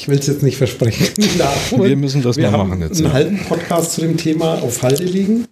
ich 0.00 0.08
will 0.08 0.18
es 0.18 0.26
jetzt 0.28 0.42
nicht 0.42 0.56
versprechen. 0.56 1.08
Wir 1.76 1.96
müssen 1.96 2.22
das 2.22 2.38
wir 2.38 2.50
mal 2.50 2.64
machen 2.64 2.80
jetzt. 2.80 2.96
Einen 2.96 3.08
ja. 3.08 3.12
halben 3.12 3.38
Podcast 3.40 3.92
zu 3.92 4.00
dem 4.00 4.16
Thema 4.16 4.54
auf 4.62 4.82
Halde 4.82 5.04
liegen. 5.04 5.46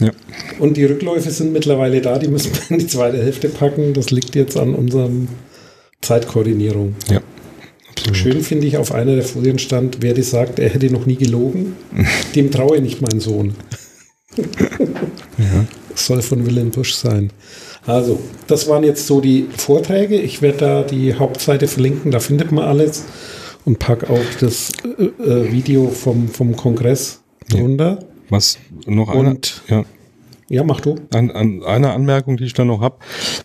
Ja. 0.00 0.10
Und 0.58 0.76
die 0.76 0.84
Rückläufe 0.84 1.30
sind 1.30 1.52
mittlerweile 1.52 2.00
da, 2.00 2.18
die 2.18 2.26
müssen 2.26 2.50
wir 2.52 2.70
in 2.70 2.78
die 2.80 2.88
zweite 2.88 3.22
Hälfte 3.22 3.48
packen. 3.48 3.94
Das 3.94 4.10
liegt 4.10 4.34
jetzt 4.34 4.56
an 4.56 4.74
unserem 4.74 5.28
Zeitkoordinierung. 6.00 6.96
Ja. 7.12 7.20
Absolut. 7.90 8.16
Schön 8.16 8.42
finde 8.42 8.66
ich 8.66 8.76
auf 8.76 8.90
einer 8.92 9.14
der 9.14 9.22
Folien 9.22 9.60
stand, 9.60 9.98
wer 10.00 10.14
die 10.14 10.22
sagt, 10.22 10.58
er 10.58 10.70
hätte 10.70 10.90
noch 10.90 11.06
nie 11.06 11.16
gelogen, 11.16 11.76
dem 12.34 12.50
traue 12.50 12.78
ich 12.78 12.82
nicht 12.82 13.02
mein 13.02 13.20
Sohn. 13.20 13.54
ja, 14.36 15.66
soll 15.94 16.22
von 16.22 16.44
Wilhelm 16.44 16.70
Busch 16.70 16.94
sein. 16.94 17.30
Also, 17.86 18.18
das 18.48 18.68
waren 18.68 18.82
jetzt 18.82 19.06
so 19.06 19.20
die 19.20 19.46
Vorträge. 19.56 20.16
Ich 20.16 20.42
werde 20.42 20.58
da 20.58 20.82
die 20.82 21.14
Hauptseite 21.14 21.68
verlinken, 21.68 22.10
da 22.10 22.18
findet 22.18 22.50
man 22.50 22.64
alles 22.64 23.04
und 23.64 23.78
pack 23.78 24.08
auch 24.10 24.24
das 24.40 24.72
äh, 24.98 25.04
äh, 25.04 25.52
Video 25.52 25.88
vom, 25.88 26.28
vom 26.28 26.56
Kongress 26.56 27.22
drunter. 27.48 27.98
Ja. 28.00 28.06
Was 28.28 28.58
noch 28.86 29.14
und, 29.14 29.62
eine, 29.68 29.80
ja. 29.80 29.84
Ja, 30.52 30.64
mach 30.64 30.80
du. 30.80 30.96
An, 31.14 31.30
an 31.30 31.62
eine 31.64 31.92
Anmerkung, 31.92 32.36
die 32.36 32.44
ich 32.44 32.52
da 32.52 32.66
noch 32.66 32.82
habe, 32.82 32.96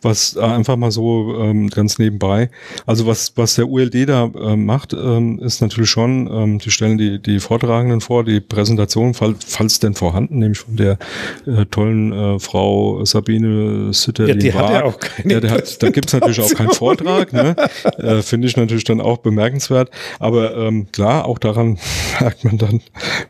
was 0.02 0.36
äh, 0.36 0.42
einfach 0.42 0.76
mal 0.76 0.92
so 0.92 1.38
ähm, 1.40 1.70
ganz 1.70 2.00
nebenbei. 2.00 2.50
Also 2.86 3.08
was, 3.08 3.32
was 3.38 3.56
der 3.56 3.70
ULD 3.70 4.10
da 4.10 4.26
äh, 4.26 4.58
macht, 4.58 4.92
ähm, 4.92 5.40
ist 5.40 5.62
natürlich 5.62 5.90
schon, 5.90 6.30
ähm, 6.30 6.60
die 6.60 6.70
stellen 6.70 6.98
die, 6.98 7.22
die 7.22 7.40
Vortragenden 7.40 8.02
vor, 8.02 8.26
die 8.26 8.42
Präsentation, 8.42 9.14
fall, 9.14 9.36
falls 9.40 9.80
denn 9.80 9.94
vorhanden, 9.94 10.40
nämlich 10.40 10.60
von 10.60 10.76
der 10.76 10.98
äh, 11.46 11.66
tollen 11.72 12.12
äh, 12.12 12.40
Frau 12.40 13.06
Sabine 13.06 13.94
Sütterlin. 13.94 14.36
Ja, 14.36 14.42
die 14.42 14.54
hat 14.54 14.70
ja 14.70 14.84
auch 14.84 15.00
keine 15.00 15.36
ja, 15.36 15.40
der 15.40 15.52
hat, 15.52 15.82
Da 15.82 15.90
gibt's 15.92 16.12
natürlich 16.12 16.42
auch 16.42 16.54
keinen 16.56 16.74
Vortrag, 16.74 17.32
ne? 17.32 17.56
äh, 18.00 18.22
finde 18.22 18.48
ich 18.48 18.58
natürlich 18.58 18.84
dann 18.84 19.00
auch 19.00 19.20
bemerkenswert. 19.20 19.92
Aber 20.20 20.58
ähm, 20.58 20.88
klar, 20.92 21.24
auch 21.24 21.40
daran 21.40 21.78
merkt 22.20 22.44
man 22.44 22.58
dann, 22.58 22.82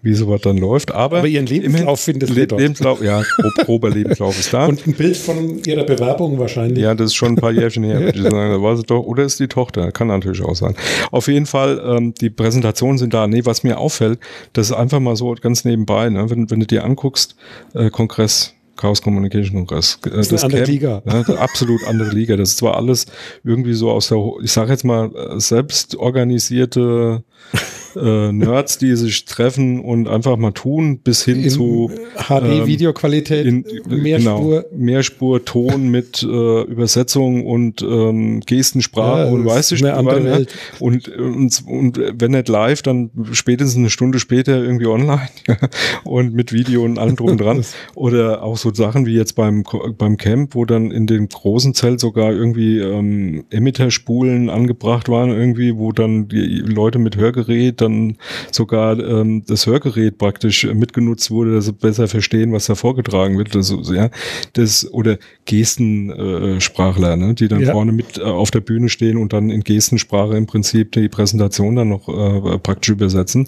wie 0.02 0.16
sowas 0.16 0.42
dann 0.42 0.58
läuft. 0.58 0.96
Aber, 0.96 1.20
Aber 1.20 1.28
ihren 1.28 1.46
Lebenslauf 1.46 2.00
findet 2.00 2.32
Le 2.32 2.46
Lebenslauf, 2.46 3.04
ja, 3.04 3.22
Proberlebenslauf 3.68 4.40
ist 4.40 4.54
da. 4.54 4.66
Und 4.66 4.88
ein 4.88 4.94
Bild 4.94 5.18
von 5.18 5.62
ihrer 5.66 5.84
Bewerbung 5.84 6.40
wahrscheinlich. 6.40 6.82
Ja, 6.82 6.96
das 6.96 7.08
ist 7.08 7.16
schon 7.16 7.34
ein 7.34 7.36
paar 7.36 7.52
Jährchen 7.52 7.84
her, 7.84 8.00
würde 8.00 8.18
ich 8.18 8.24
sagen. 8.32 8.52
Da 8.52 8.62
war 8.62 8.78
sie 8.78 8.84
doch, 8.84 9.02
oder 9.02 9.24
ist 9.24 9.42
die 9.42 9.50
Tochter, 9.50 9.92
kann 9.92 10.08
natürlich 10.08 10.42
auch 10.42 10.56
sein. 10.56 10.74
Auf 11.12 11.28
jeden 11.28 11.46
Fall, 11.46 11.82
ähm, 11.86 12.14
die 12.14 12.30
Präsentationen 12.30 12.98
sind 12.98 13.14
da. 13.14 13.28
Nee, 13.28 13.42
was 13.44 13.64
mir 13.64 13.78
auffällt, 13.78 14.20
das 14.54 14.70
ist 14.70 14.76
einfach 14.76 15.02
mal 15.02 15.18
so 15.18 15.36
ganz 15.36 15.66
nebenbei, 15.66 16.10
ne? 16.10 16.30
wenn, 16.30 16.50
wenn 16.50 16.62
du 16.62 16.66
dir 16.66 16.86
anguckst, 16.86 17.36
äh, 17.74 17.90
Kongress, 17.90 18.54
Chaos 18.78 19.02
Communication 19.02 19.66
Kongress. 19.66 20.00
Äh, 20.06 20.12
das 20.12 20.32
ist 20.32 20.32
eine 20.32 20.44
andere 20.44 20.60
Camp, 20.62 20.70
Liga. 20.70 21.02
Ne, 21.04 21.38
absolut 21.38 21.86
andere 21.88 22.12
Liga. 22.12 22.38
Das 22.38 22.52
ist 22.52 22.58
zwar 22.60 22.78
alles 22.78 23.06
irgendwie 23.44 23.74
so 23.74 23.92
aus 23.92 24.08
der, 24.08 24.18
ich 24.42 24.52
sage 24.54 24.72
jetzt 24.72 24.86
mal, 24.86 25.12
äh, 25.14 25.40
selbst 25.42 25.98
organisierte 25.98 27.22
äh, 27.96 28.32
Nerds, 28.32 28.78
die 28.78 28.96
sich 28.96 29.26
treffen 29.26 29.80
und 29.82 30.08
einfach 30.08 30.38
mal 30.38 30.52
tun, 30.52 31.00
bis 31.00 31.24
hin 31.24 31.44
in 31.44 31.50
zu 31.50 31.92
HD-Videoqualität, 32.16 33.46
ähm, 33.46 33.66
Mehrspur. 33.88 34.64
Genau, 34.64 34.64
Mehrspur, 34.76 35.46
Ton 35.46 35.88
mit 35.90 36.24
äh, 36.24 36.62
Übersetzung 36.64 37.46
und 37.46 37.82
ähm, 37.82 38.42
Gestensprache 38.46 39.26
ja, 39.26 39.32
und 39.32 39.46
weißt 39.46 39.72
du, 39.72 39.76
eine 39.76 39.88
ja, 39.88 40.40
und, 40.80 41.08
und, 41.10 41.64
und 41.68 42.00
wenn 42.20 42.32
nicht 42.32 42.48
live, 42.48 42.82
dann 42.82 43.12
spätestens 43.32 43.78
eine 43.78 43.90
Stunde 43.90 44.20
später 44.20 44.62
irgendwie 44.62 44.88
online 44.88 45.30
und 46.04 46.34
mit 46.34 46.54
Video 46.54 46.84
und 46.84 47.00
allem 47.00 47.16
drum 47.16 47.32
und 47.32 47.42
dran. 47.42 47.64
Oder 47.96 48.44
auch 48.44 48.58
so 48.58 48.74
Sachen 48.74 49.06
wie 49.06 49.16
jetzt 49.16 49.34
beim, 49.34 49.64
beim 49.98 50.18
Camp, 50.18 50.56
wo 50.56 50.66
dann 50.66 50.92
in 50.92 51.08
dem 51.08 51.28
großen 51.30 51.74
Zelt 51.74 52.00
sogar 52.00 52.32
irgendwie 52.32 52.80
ähm, 52.80 53.46
Emitterspulen 53.50 54.50
angebracht 54.50 55.10
waren, 55.10 55.30
irgendwie, 55.30 55.78
wo 55.78 55.92
dann 55.92 56.28
die 56.28 56.60
Leute 56.60 57.00
mit 57.00 57.18
Hörgerät 57.18 57.77
dann 57.82 58.18
sogar 58.52 59.00
ähm, 59.00 59.44
das 59.48 59.66
Hörgerät 59.66 60.18
praktisch 60.18 60.66
mitgenutzt 60.66 61.32
wurde, 61.32 61.56
dass 61.56 61.66
sie 61.66 61.74
besser 61.74 62.08
verstehen, 62.08 62.54
was 62.54 62.66
da 62.66 62.76
vorgetragen 62.76 63.38
wird. 63.38 63.56
Also, 63.56 63.82
ja, 63.94 64.10
das, 64.54 64.92
oder 64.92 65.18
Gestensprachler, 65.46 67.14
äh, 67.14 67.18
ne, 67.18 67.34
die 67.34 67.48
dann 67.48 67.62
ja. 67.62 67.72
vorne 67.72 67.92
mit 67.92 68.18
äh, 68.18 68.22
auf 68.22 68.52
der 68.52 68.62
Bühne 68.62 68.90
stehen 68.90 69.18
und 69.18 69.34
dann 69.34 69.50
in 69.50 69.64
Gestensprache 69.64 70.38
im 70.38 70.46
Prinzip 70.46 70.92
die 70.92 71.10
Präsentation 71.10 71.76
dann 71.76 71.90
noch 71.90 72.08
äh, 72.08 72.58
praktisch 72.60 72.90
übersetzen. 72.90 73.48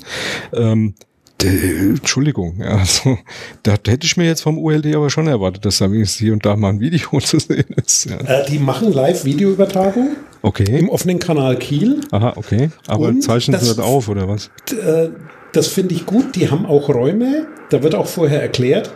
Ähm, 0.53 0.93
Entschuldigung, 1.41 2.61
also, 2.61 3.17
da 3.63 3.73
hätte 3.73 4.05
ich 4.05 4.17
mir 4.17 4.25
jetzt 4.25 4.41
vom 4.41 4.57
ULD 4.57 4.93
aber 4.93 5.09
schon 5.09 5.27
erwartet, 5.27 5.63
dass 5.63 5.77
da 5.77 5.89
wenigstens 5.89 6.19
hier 6.19 6.33
und 6.33 6.45
da 6.45 6.55
mal 6.55 6.69
ein 6.69 6.79
Video 6.79 7.19
zu 7.19 7.39
sehen 7.39 7.75
ist. 7.83 8.09
Ja. 8.09 8.17
Äh, 8.17 8.45
die 8.49 8.59
machen 8.59 8.91
Live-Videoübertragung. 8.91 10.17
Okay. 10.41 10.79
Im 10.79 10.89
offenen 10.89 11.19
Kanal 11.19 11.57
Kiel. 11.57 12.01
Aha, 12.11 12.33
okay. 12.35 12.69
Aber 12.87 13.07
und 13.07 13.21
zeichnen 13.21 13.59
sie 13.59 13.67
das 13.67 13.79
auf, 13.79 14.07
oder 14.07 14.27
was? 14.27 14.49
Äh, 14.71 15.09
das 15.51 15.67
finde 15.67 15.95
ich 15.95 16.05
gut. 16.05 16.35
Die 16.35 16.49
haben 16.49 16.65
auch 16.65 16.89
Räume. 16.89 17.47
Da 17.69 17.83
wird 17.83 17.95
auch 17.95 18.07
vorher 18.07 18.41
erklärt. 18.41 18.91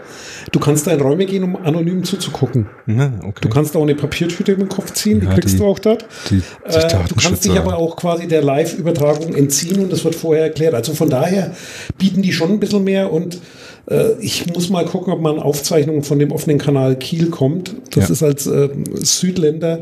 Du 0.52 0.60
kannst 0.60 0.88
da 0.88 0.92
in 0.92 1.02
Räume 1.02 1.26
gehen, 1.26 1.44
um 1.44 1.56
anonym 1.56 2.04
zuzugucken. 2.04 2.68
Na, 2.86 3.14
okay. 3.24 3.42
Du 3.42 3.50
kannst 3.50 3.76
auch 3.76 3.82
eine 3.82 3.96
Papiertüte 3.96 4.54
im 4.54 4.68
Kopf 4.68 4.92
ziehen, 4.94 5.22
ja, 5.24 5.30
die 5.30 5.40
kriegst 5.40 5.56
die, 5.56 5.60
du 5.60 5.66
auch 5.66 5.80
dort. 5.80 6.06
Die, 6.30 6.36
die 6.36 6.76
äh, 6.76 6.90
du 7.08 7.16
kannst 7.16 7.46
dich 7.46 7.58
aber 7.58 7.78
auch 7.78 7.96
quasi 7.96 8.28
der 8.28 8.42
Live-Übertragung 8.42 9.36
entziehen 9.36 9.80
und 9.80 9.92
das 9.92 10.04
wird 10.04 10.16
vorher 10.16 10.44
erklärt. 10.44 10.74
Also 10.74 10.94
von 10.94 11.10
daher 11.10 11.56
bieten 11.98 12.22
die 12.22 12.34
schon 12.34 12.52
ein 12.52 12.60
bisschen 12.60 12.84
mehr 12.84 13.12
und 13.12 13.40
äh, 13.90 14.14
ich 14.20 14.48
muss 14.54 14.70
mal 14.70 14.86
gucken, 14.86 15.14
ob 15.14 15.22
man 15.22 15.40
Aufzeichnungen 15.40 16.04
von 16.04 16.20
dem 16.20 16.32
offenen 16.32 16.58
Kanal 16.58 16.98
Kiel 16.98 17.30
kommt. 17.30 17.76
Das 17.92 18.10
ja. 18.10 18.14
ist 18.14 18.24
als 18.24 18.48
äh, 18.48 18.70
Südländer 18.96 19.80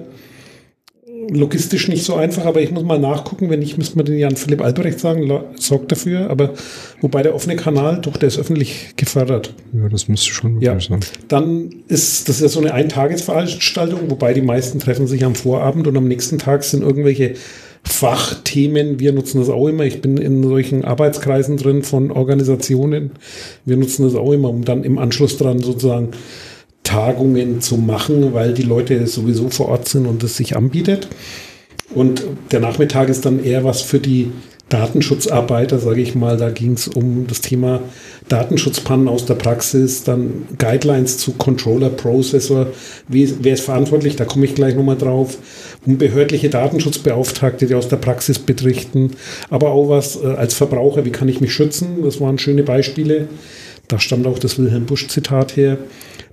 logistisch 1.30 1.88
nicht 1.88 2.04
so 2.04 2.16
einfach, 2.16 2.46
aber 2.46 2.62
ich 2.62 2.72
muss 2.72 2.84
mal 2.84 3.00
nachgucken. 3.00 3.50
Wenn 3.50 3.60
nicht, 3.60 3.78
müsste 3.78 3.98
man 3.98 4.06
den 4.06 4.18
Jan 4.18 4.36
Philipp 4.36 4.62
Albrecht 4.62 5.00
sagen, 5.00 5.32
sorgt 5.56 5.92
dafür. 5.92 6.30
Aber 6.30 6.54
wobei 7.02 7.24
der 7.24 7.36
offene 7.36 7.56
Kanal, 7.56 8.00
doch, 8.02 8.18
der 8.18 8.28
ist 8.28 8.40
öffentlich 8.40 8.94
gefördert. 8.96 9.54
Ja, 9.74 9.90
das 9.90 10.08
müsste 10.08 10.30
schon 10.30 10.62
ja. 10.62 10.80
sein. 10.80 11.00
Dann 11.28 11.70
ist 11.88 12.30
das 12.30 12.38
ist 12.38 12.42
ja 12.42 12.48
so 12.50 12.60
eine 12.60 12.74
Eintagesveranstaltung, 12.74 14.10
wobei 14.10 14.34
die 14.34 14.42
meisten 14.42 14.80
treffen 14.80 15.08
sich 15.08 15.24
am 15.24 15.36
Vorabend 15.36 15.88
und 15.88 15.98
am 15.98 16.08
nächsten 16.08 16.38
Tag 16.38 16.64
sind 16.64 16.82
irgendwelche 16.82 17.36
Fachthemen. 17.84 19.00
Wir 19.00 19.12
nutzen 19.12 19.40
das 19.40 19.50
auch 19.50 19.68
immer. 19.68 19.84
Ich 19.86 20.02
bin 20.02 20.18
in 20.18 20.44
solchen 20.44 20.86
Arbeitskreisen 20.86 21.58
drin 21.58 21.84
von 21.84 22.12
Organisationen. 22.12 23.12
Wir 23.66 23.78
nutzen 23.78 24.04
das 24.04 24.16
auch 24.16 24.32
immer, 24.32 24.50
um 24.50 24.66
dann 24.66 24.84
im 24.84 24.98
Anschluss 24.98 25.38
dran 25.38 25.60
sozusagen 25.60 26.10
Tagungen 26.92 27.62
zu 27.62 27.78
machen, 27.78 28.34
weil 28.34 28.54
die 28.54 28.64
Leute 28.64 29.08
sowieso 29.08 29.50
vor 29.50 29.70
Ort 29.70 29.88
sind 29.88 30.06
und 30.06 30.22
es 30.24 30.36
sich 30.36 30.58
anbietet. 30.58 31.08
Und 31.96 32.24
der 32.52 32.60
Nachmittag 32.60 33.08
ist 33.08 33.26
dann 33.26 33.42
eher 33.42 33.64
was 33.64 33.82
für 33.82 34.00
die 34.00 34.32
Datenschutzarbeiter, 34.68 35.80
sage 35.80 36.02
ich 36.02 36.16
mal. 36.16 36.36
Da 36.36 36.50
ging 36.50 36.74
es 36.74 36.90
um 36.90 37.28
das 37.28 37.40
Thema 37.40 37.80
Datenschutzpannen 38.28 39.08
aus 39.08 39.26
der 39.26 39.36
Praxis, 39.36 40.04
dann 40.04 40.48
Guidelines 40.58 41.18
zu 41.18 41.32
Controller, 41.34 41.90
Processor, 41.90 42.68
wie, 43.08 43.34
wer 43.42 43.54
ist 43.54 43.64
verantwortlich, 43.64 44.18
da 44.18 44.26
komme 44.26 44.46
ich 44.46 44.56
gleich 44.56 44.76
nochmal 44.76 44.98
drauf, 44.98 45.38
um 45.86 45.98
behördliche 45.98 46.50
Datenschutzbeauftragte, 46.50 47.68
die 47.68 47.76
aus 47.76 47.88
der 47.88 47.98
Praxis 47.98 48.40
berichten, 48.40 49.12
aber 49.50 49.72
auch 49.72 49.90
was 49.90 50.22
äh, 50.22 50.28
als 50.28 50.54
Verbraucher, 50.54 51.04
wie 51.04 51.12
kann 51.12 51.28
ich 51.28 51.42
mich 51.42 51.54
schützen, 51.54 52.04
das 52.04 52.22
waren 52.22 52.38
schöne 52.38 52.64
Beispiele. 52.64 53.28
Da 53.90 54.00
stammt 54.00 54.26
auch 54.26 54.40
das 54.40 54.58
Wilhelm 54.58 54.86
Busch 54.86 55.10
Zitat 55.10 55.58
her. 55.58 55.78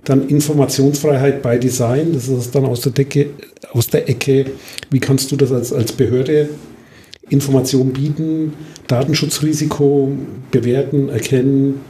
Dann 0.03 0.27
Informationsfreiheit 0.27 1.41
bei 1.41 1.57
Design, 1.57 2.13
das 2.13 2.27
ist 2.27 2.55
dann 2.55 2.65
aus 2.65 2.81
der 2.81 2.93
Decke, 2.93 3.31
aus 3.73 3.87
der 3.87 4.09
Ecke. 4.09 4.45
Wie 4.89 4.99
kannst 4.99 5.31
du 5.31 5.35
das 5.35 5.51
als, 5.51 5.73
als 5.73 5.91
Behörde 5.91 6.49
Informationen 7.29 7.93
bieten, 7.93 8.53
Datenschutzrisiko 8.87 10.11
bewerten, 10.51 11.09
erkennen, 11.09 11.81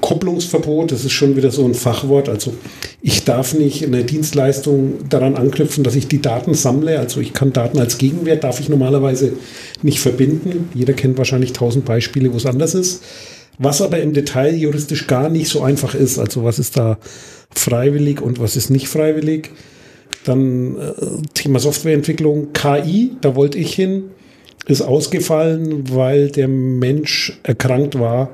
Kopplungsverbot, 0.00 0.92
das 0.92 1.04
ist 1.04 1.12
schon 1.12 1.36
wieder 1.36 1.50
so 1.50 1.64
ein 1.64 1.74
Fachwort. 1.74 2.28
Also 2.28 2.54
ich 3.00 3.24
darf 3.24 3.54
nicht 3.54 3.84
eine 3.84 4.04
Dienstleistung 4.04 5.08
daran 5.08 5.36
anknüpfen, 5.36 5.84
dass 5.84 5.96
ich 5.96 6.06
die 6.06 6.20
Daten 6.20 6.54
sammle. 6.54 6.98
Also 6.98 7.20
ich 7.20 7.32
kann 7.32 7.52
Daten 7.52 7.78
als 7.78 7.96
Gegenwert, 7.96 8.44
darf 8.44 8.60
ich 8.60 8.68
normalerweise 8.68 9.32
nicht 9.82 10.00
verbinden. 10.00 10.68
Jeder 10.74 10.92
kennt 10.92 11.16
wahrscheinlich 11.16 11.54
tausend 11.54 11.86
Beispiele, 11.86 12.32
wo 12.32 12.36
es 12.36 12.46
anders 12.46 12.74
ist 12.74 13.02
was 13.58 13.80
aber 13.82 14.00
im 14.00 14.12
Detail 14.12 14.54
juristisch 14.54 15.06
gar 15.06 15.28
nicht 15.28 15.48
so 15.48 15.62
einfach 15.62 15.94
ist. 15.94 16.18
Also 16.18 16.44
was 16.44 16.58
ist 16.58 16.76
da 16.76 16.98
freiwillig 17.54 18.20
und 18.20 18.38
was 18.38 18.56
ist 18.56 18.70
nicht 18.70 18.88
freiwillig. 18.88 19.50
Dann 20.24 20.76
äh, 20.76 20.92
Thema 21.34 21.58
Softwareentwicklung, 21.58 22.52
KI, 22.52 23.12
da 23.20 23.36
wollte 23.36 23.58
ich 23.58 23.74
hin, 23.74 24.10
ist 24.66 24.82
ausgefallen, 24.82 25.84
weil 25.92 26.30
der 26.30 26.48
Mensch 26.48 27.38
erkrankt 27.44 27.98
war. 27.98 28.30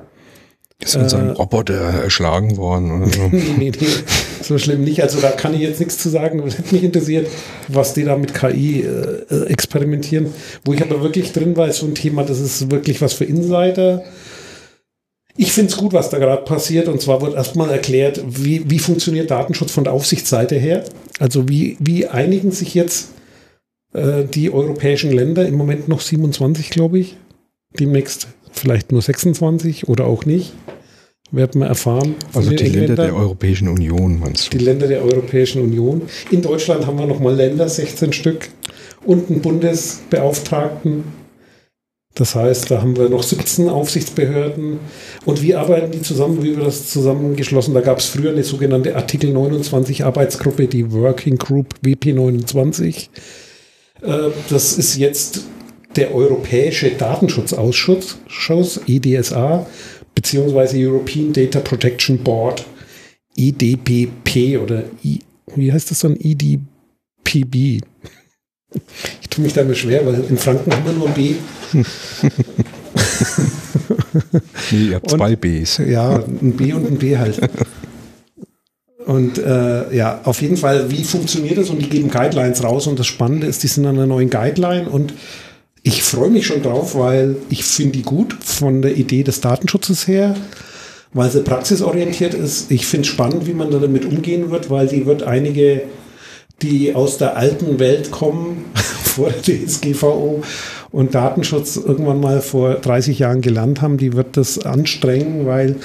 Ist 0.81 0.97
mit 0.97 1.07
äh, 1.07 1.09
seinem 1.11 1.31
Roboter 1.31 1.75
erschlagen 1.75 2.57
worden 2.57 3.03
oder 3.03 3.13
so? 3.13 3.29
nee, 3.31 3.53
nee, 3.59 3.73
so 4.41 4.59
schlimm 4.59 4.83
nicht. 4.85 5.03
Also 5.03 5.21
da 5.21 5.31
kann 5.31 5.55
ich 5.55 5.61
jetzt 5.61 5.79
nichts 5.79 5.99
zu 5.99 6.09
sagen. 6.09 6.43
Es 6.47 6.59
hätte 6.59 6.75
mich 6.75 6.83
interessiert, 6.83 7.29
was 7.69 7.95
die 7.95 8.05
da 8.05 8.17
mit 8.17 8.35
KI 8.35 8.81
äh, 8.81 9.45
experimentieren. 9.45 10.29
Wo 10.65 10.73
ich 10.73 10.83
aber 10.83 11.03
wirklich 11.03 11.33
drin 11.33 11.57
war, 11.57 11.69
ist 11.69 11.79
so 11.79 11.87
ein 11.87 11.95
Thema, 11.95 12.25
das 12.25 12.41
ist 12.41 12.71
wirklich 12.71 13.01
was 13.01 13.13
für 13.13 13.25
Insider. 13.25 14.03
Ich 15.37 15.53
finde 15.53 15.71
es 15.71 15.77
gut, 15.77 15.93
was 15.93 16.11
da 16.11 16.19
gerade 16.19 16.43
passiert. 16.43 16.89
Und 16.89 17.01
zwar 17.01 17.23
wird 17.23 17.35
erstmal 17.35 17.71
erklärt, 17.71 18.23
wie, 18.27 18.69
wie 18.71 18.79
funktioniert 18.79 19.31
Datenschutz 19.31 19.73
von 19.73 19.85
der 19.85 19.93
Aufsichtsseite 19.93 20.57
her. 20.57 20.85
Also 21.19 21.49
wie, 21.49 21.77
wie 21.81 22.07
einigen 22.07 22.51
sich 22.51 22.75
jetzt 22.75 23.13
äh, 23.95 24.25
die 24.25 24.53
europäischen 24.53 25.13
Länder, 25.13 25.47
im 25.47 25.55
Moment 25.55 25.89
noch 25.89 26.01
27, 26.01 26.71
glaube 26.71 26.99
ich, 26.99 27.17
demnächst 27.79 28.29
vielleicht 28.53 28.93
nur 28.93 29.01
26 29.01 29.89
oder 29.89 30.07
auch 30.07 30.27
nicht. 30.27 30.53
Werden 31.31 31.63
wir 31.63 31.69
erfahren. 31.69 32.15
Also 32.35 32.51
die 32.51 32.69
Länder 32.69 32.95
der 32.95 33.17
Europäischen 33.17 33.69
Union, 33.69 34.21
meinst 34.21 34.53
du? 34.53 34.59
Die 34.59 34.65
Länder 34.65 34.87
der 34.87 35.03
Europäischen 35.03 35.63
Union. 35.63 36.03
In 36.31 36.43
Deutschland 36.43 36.87
haben 36.87 36.99
wir 36.99 37.07
nochmal 37.07 37.35
Länder, 37.35 37.71
16 37.71 38.13
Stück, 38.13 38.51
und 39.07 39.31
einen 39.31 39.41
Bundesbeauftragten 39.41 41.05
Das 42.15 42.35
heißt, 42.35 42.71
da 42.71 42.83
haben 42.83 42.97
wir 42.97 43.09
noch 43.09 43.23
17 43.23 43.71
Aufsichtsbehörden. 43.71 44.81
Und 45.25 45.41
wie 45.41 45.55
arbeiten 45.55 45.93
die 45.93 46.03
zusammen? 46.03 46.43
Wie 46.43 46.57
wird 46.57 46.67
das 46.67 46.89
zusammengeschlossen? 46.91 47.73
Da 47.73 47.81
gab 47.81 47.99
es 47.99 48.07
früher 48.07 48.33
eine 48.33 48.45
sogenannte 48.45 48.97
Artikel 48.97 49.33
29 49.33 50.05
Arbeitsgruppe, 50.05 50.67
die 50.67 50.93
Working 50.93 51.37
Group 51.37 51.75
WP29. 51.83 53.09
Äh, 54.03 54.31
das 54.51 54.75
ist 54.75 54.97
jetzt 54.97 55.41
der 55.97 56.15
Europäische 56.15 56.91
Datenschutzausschuss, 56.91 58.81
EDSA, 58.87 59.67
beziehungsweise 60.15 60.77
European 60.79 61.33
Data 61.33 61.61
Protection 61.61 62.19
Board, 62.19 62.65
EDPP 63.37 64.59
oder 64.63 64.85
I, 65.05 65.21
wie 65.55 65.73
heißt 65.73 65.91
das 65.91 66.01
dann? 66.01 66.17
EDPB. 66.19 67.81
Ich 69.21 69.29
tue 69.29 69.45
mich 69.45 69.53
damit 69.53 69.77
schwer, 69.77 70.05
weil 70.07 70.25
in 70.29 70.39
Franken 70.39 70.73
haben 70.73 70.85
wir 70.85 70.93
nur 70.93 71.09
ein 71.09 71.15
B. 71.15 71.35
nee, 74.71 74.89
ihr 74.89 74.95
habt 74.97 75.11
zwei 75.11 75.37
Bs. 75.37 75.79
Ja, 75.87 76.17
ein 76.17 76.53
B 76.57 76.73
und 76.73 76.87
ein 76.87 76.99
B 76.99 77.17
halt. 77.17 77.41
Und 79.07 79.39
äh, 79.39 79.95
ja, 79.95 80.21
auf 80.25 80.43
jeden 80.43 80.57
Fall, 80.57 80.91
wie 80.91 81.05
funktioniert 81.05 81.59
das? 81.59 81.71
Und 81.71 81.81
die 81.81 81.89
geben 81.89 82.11
Guidelines 82.11 82.63
raus. 82.63 82.87
Und 82.87 82.99
das 82.99 83.07
Spannende 83.07 83.47
ist, 83.47 83.63
die 83.63 83.69
sind 83.69 83.87
an 83.87 83.97
einer 83.97 84.07
neuen 84.07 84.31
Guideline. 84.31 84.89
Und 84.89 85.15
ich 85.83 86.03
freue 86.03 86.31
mich 86.31 86.47
schon 86.47 86.63
drauf, 86.63 86.95
weil 86.95 87.37
ich 87.49 87.65
finde 87.65 87.93
die 87.99 88.03
gut 88.03 88.35
von 88.45 88.83
der 88.83 88.97
Idee 88.97 89.25
des 89.25 89.41
Datenschutzes 89.41 90.07
her, 90.07 90.37
weil 91.13 91.31
sie 91.31 91.43
praxisorientiert 91.43 92.35
ist. 92.35 92.71
Ich 92.71 92.87
finde 92.87 93.09
es 93.09 93.13
spannend, 93.13 93.47
wie 93.47 93.55
man 93.55 93.71
da 93.71 93.79
damit 93.79 94.05
umgehen 94.05 94.51
wird, 94.51 94.71
weil 94.71 94.87
die 94.87 95.07
wird 95.07 95.25
einige, 95.25 95.83
die 96.63 96.95
aus 96.95 97.19
der 97.19 97.37
alten 97.37 97.81
Welt 97.81 98.13
kommen, 98.13 98.67
vor 98.75 99.31
der 99.31 99.67
DSGVO 99.67 100.43
und 100.93 101.15
Datenschutz 101.15 101.77
irgendwann 101.77 102.21
mal 102.21 102.41
vor 102.41 102.75
30 102.75 103.19
Jahren 103.19 103.41
gelernt 103.41 103.81
haben, 103.81 103.97
die 103.97 104.13
wird 104.13 104.37
das 104.37 104.59
anstrengen, 104.65 105.47
weil 105.47 105.77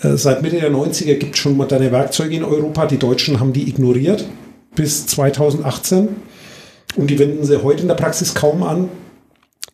äh, 0.00 0.16
seit 0.16 0.42
Mitte 0.42 0.56
der 0.56 0.70
90er 0.70 1.14
gibt 1.14 1.36
es 1.36 1.38
schon 1.40 1.56
moderne 1.56 1.92
Werkzeuge 1.92 2.36
in 2.36 2.44
Europa. 2.44 2.86
Die 2.86 2.98
Deutschen 2.98 3.40
haben 3.40 3.52
die 3.52 3.68
ignoriert 3.68 4.26
bis 4.74 5.06
2018 5.06 6.08
und 6.96 7.08
die 7.08 7.18
wenden 7.18 7.44
sie 7.44 7.62
heute 7.62 7.82
in 7.82 7.88
der 7.88 7.94
Praxis 7.94 8.34
kaum 8.34 8.62
an. 8.62 8.88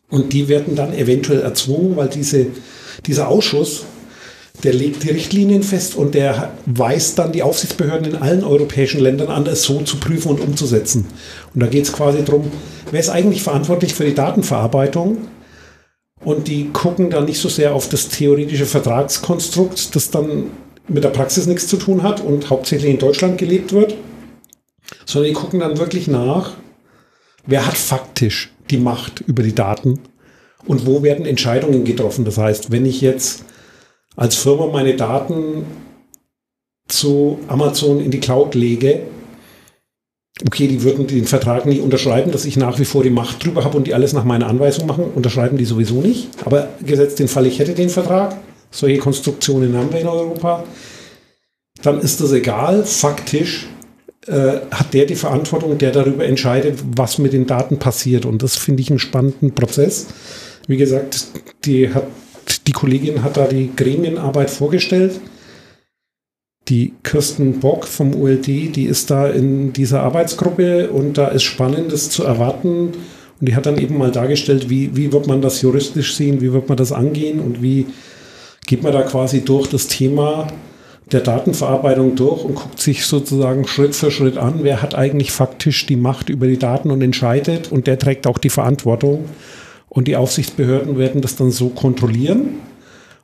Und 0.09 0.31
die 0.31 0.47
werden 0.47 0.75
dann 0.75 0.93
eventuell 0.93 1.41
erzwungen, 1.41 1.97
weil 1.97 2.07
diese, 2.07 2.45
dieser 3.07 3.29
Ausschuss, 3.29 3.85
der 4.63 4.73
legt 4.73 5.03
die 5.03 5.09
Richtlinien 5.09 5.61
fest 5.61 5.95
und 5.95 6.15
der 6.15 6.53
weist 6.65 7.19
dann 7.19 7.33
die 7.33 7.43
Aufsichtsbehörden 7.43 8.13
in 8.13 8.15
allen 8.15 8.43
europäischen 8.43 9.01
Ländern 9.01 9.27
an, 9.27 9.45
es 9.45 9.63
so 9.63 9.81
zu 9.81 9.97
prüfen 9.97 10.29
und 10.29 10.39
umzusetzen. 10.39 11.05
Und 11.53 11.61
da 11.61 11.67
geht 11.67 11.83
es 11.83 11.93
quasi 11.93 12.23
darum, 12.23 12.49
wer 12.91 12.99
ist 12.99 13.09
eigentlich 13.09 13.43
verantwortlich 13.43 13.93
für 13.93 14.05
die 14.05 14.15
Datenverarbeitung? 14.15 15.17
Und 16.23 16.47
die 16.47 16.69
gucken 16.69 17.09
dann 17.09 17.25
nicht 17.25 17.39
so 17.39 17.49
sehr 17.49 17.75
auf 17.75 17.89
das 17.89 18.07
theoretische 18.07 18.65
Vertragskonstrukt, 18.65 19.93
das 19.93 20.09
dann 20.09 20.51
mit 20.87 21.03
der 21.03 21.09
Praxis 21.09 21.45
nichts 21.45 21.67
zu 21.67 21.75
tun 21.75 22.01
hat 22.01 22.21
und 22.21 22.49
hauptsächlich 22.49 22.91
in 22.91 22.99
Deutschland 22.99 23.37
gelebt 23.37 23.73
wird, 23.73 23.95
sondern 25.05 25.29
die 25.29 25.35
gucken 25.35 25.59
dann 25.59 25.77
wirklich 25.77 26.07
nach, 26.07 26.53
wer 27.45 27.65
hat 27.65 27.75
faktisch 27.75 28.53
die 28.69 28.77
Macht 28.77 29.21
über 29.21 29.43
die 29.43 29.55
Daten 29.55 29.99
und 30.65 30.85
wo 30.85 31.03
werden 31.03 31.25
Entscheidungen 31.25 31.83
getroffen. 31.83 32.23
Das 32.23 32.37
heißt, 32.37 32.71
wenn 32.71 32.85
ich 32.85 33.01
jetzt 33.01 33.43
als 34.15 34.35
Firma 34.35 34.67
meine 34.67 34.95
Daten 34.95 35.65
zu 36.87 37.39
Amazon 37.47 37.99
in 37.99 38.11
die 38.11 38.19
Cloud 38.19 38.55
lege, 38.55 39.01
okay, 40.45 40.67
die 40.67 40.83
würden 40.83 41.07
den 41.07 41.25
Vertrag 41.25 41.65
nie 41.65 41.79
unterschreiben, 41.79 42.31
dass 42.31 42.45
ich 42.45 42.57
nach 42.57 42.79
wie 42.79 42.85
vor 42.85 43.03
die 43.03 43.09
Macht 43.09 43.43
drüber 43.43 43.63
habe 43.63 43.77
und 43.77 43.87
die 43.87 43.93
alles 43.93 44.13
nach 44.13 44.23
meiner 44.23 44.47
Anweisung 44.47 44.87
machen, 44.87 45.05
unterschreiben 45.15 45.57
die 45.57 45.65
sowieso 45.65 46.01
nicht. 46.01 46.29
Aber 46.45 46.69
gesetzt 46.85 47.19
den 47.19 47.27
Fall, 47.27 47.45
ich 47.45 47.59
hätte 47.59 47.73
den 47.73 47.89
Vertrag, 47.89 48.37
solche 48.71 48.97
Konstruktionen 48.97 49.75
haben 49.77 49.91
wir 49.91 50.01
in 50.01 50.07
Europa, 50.07 50.63
dann 51.81 51.99
ist 51.99 52.21
das 52.21 52.31
egal. 52.31 52.83
Faktisch 52.85 53.67
äh, 54.27 54.59
hat 54.71 54.93
der 54.93 55.05
die 55.05 55.15
Verantwortung, 55.15 55.77
der 55.77 55.91
darüber 55.91 56.25
entscheidet, 56.25 56.79
was 56.95 57.17
mit 57.17 57.33
den 57.33 57.45
Daten 57.45 57.77
passiert. 57.77 58.25
Und 58.25 58.41
das 58.41 58.55
finde 58.55 58.81
ich 58.81 58.89
einen 58.89 58.99
spannenden 58.99 59.53
Prozess. 59.53 60.07
Wie 60.67 60.77
gesagt, 60.77 61.27
die, 61.65 61.93
hat, 61.93 62.07
die 62.67 62.71
Kollegin 62.71 63.23
hat 63.23 63.37
da 63.37 63.45
die 63.45 63.71
Gremienarbeit 63.75 64.49
vorgestellt. 64.49 65.19
Die 66.69 66.93
Kirsten 67.03 67.59
Bock 67.59 67.85
vom 67.85 68.15
ULD, 68.15 68.47
die 68.47 68.85
ist 68.85 69.11
da 69.11 69.27
in 69.27 69.73
dieser 69.73 70.01
Arbeitsgruppe 70.01 70.89
und 70.89 71.17
da 71.17 71.27
ist 71.27 71.43
Spannendes 71.43 72.09
zu 72.09 72.23
erwarten. 72.23 72.93
Und 73.39 73.49
die 73.49 73.55
hat 73.55 73.65
dann 73.65 73.77
eben 73.77 73.97
mal 73.97 74.11
dargestellt, 74.11 74.69
wie, 74.69 74.95
wie 74.95 75.11
wird 75.11 75.27
man 75.27 75.41
das 75.41 75.61
juristisch 75.61 76.15
sehen, 76.15 76.39
wie 76.39 76.53
wird 76.53 76.69
man 76.69 76.77
das 76.77 76.93
angehen 76.93 77.41
und 77.41 77.61
wie 77.61 77.87
geht 78.65 78.81
man 78.81 78.93
da 78.93 79.01
quasi 79.01 79.43
durch 79.43 79.67
das 79.67 79.87
Thema 79.87 80.47
der 81.11 81.19
Datenverarbeitung 81.19 82.15
durch 82.15 82.45
und 82.45 82.55
guckt 82.55 82.79
sich 82.79 83.05
sozusagen 83.05 83.67
Schritt 83.67 83.93
für 83.93 84.09
Schritt 84.09 84.37
an, 84.37 84.59
wer 84.61 84.81
hat 84.81 84.95
eigentlich 84.95 85.31
faktisch 85.31 85.85
die 85.85 85.97
Macht 85.97 86.29
über 86.29 86.47
die 86.47 86.57
Daten 86.57 86.91
und 86.91 87.01
entscheidet 87.01 87.71
und 87.71 87.87
der 87.87 87.99
trägt 87.99 88.25
auch 88.25 88.37
die 88.37 88.49
Verantwortung. 88.49 89.25
Und 89.93 90.07
die 90.07 90.15
Aufsichtsbehörden 90.15 90.97
werden 90.97 91.21
das 91.21 91.35
dann 91.35 91.51
so 91.51 91.69
kontrollieren. 91.69 92.55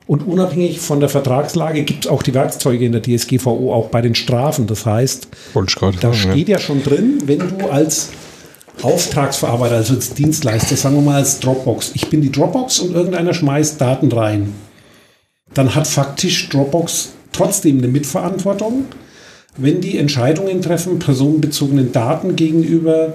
Und 0.06 0.26
unabhängig 0.26 0.80
von 0.80 1.00
der 1.00 1.08
Vertragslage 1.08 1.82
gibt 1.82 2.04
es 2.04 2.10
auch 2.10 2.22
die 2.22 2.32
Werkzeuge 2.32 2.84
in 2.84 2.92
der 2.92 3.02
DSGVO, 3.02 3.74
auch 3.74 3.88
bei 3.88 4.00
den 4.00 4.14
Strafen. 4.14 4.66
Das 4.66 4.86
heißt, 4.86 5.28
da 6.00 6.12
steht 6.14 6.48
ja. 6.48 6.56
ja 6.56 6.58
schon 6.58 6.82
drin, 6.82 7.18
wenn 7.26 7.38
du 7.38 7.66
als 7.68 8.10
Auftragsverarbeiter, 8.82 9.76
also 9.76 9.94
als 9.94 10.14
Dienstleister, 10.14 10.76
sagen 10.76 10.96
wir 10.96 11.02
mal 11.02 11.16
als 11.16 11.40
Dropbox, 11.40 11.92
ich 11.94 12.08
bin 12.08 12.22
die 12.22 12.32
Dropbox 12.32 12.78
und 12.80 12.94
irgendeiner 12.94 13.34
schmeißt 13.34 13.80
Daten 13.80 14.10
rein, 14.10 14.54
dann 15.54 15.74
hat 15.74 15.86
faktisch 15.86 16.48
Dropbox 16.48 17.10
trotzdem 17.32 17.78
eine 17.78 17.88
Mitverantwortung, 17.88 18.86
wenn 19.56 19.80
die 19.80 19.98
Entscheidungen 19.98 20.62
treffen, 20.62 20.98
personenbezogenen 20.98 21.92
Daten 21.92 22.36
gegenüber, 22.36 23.14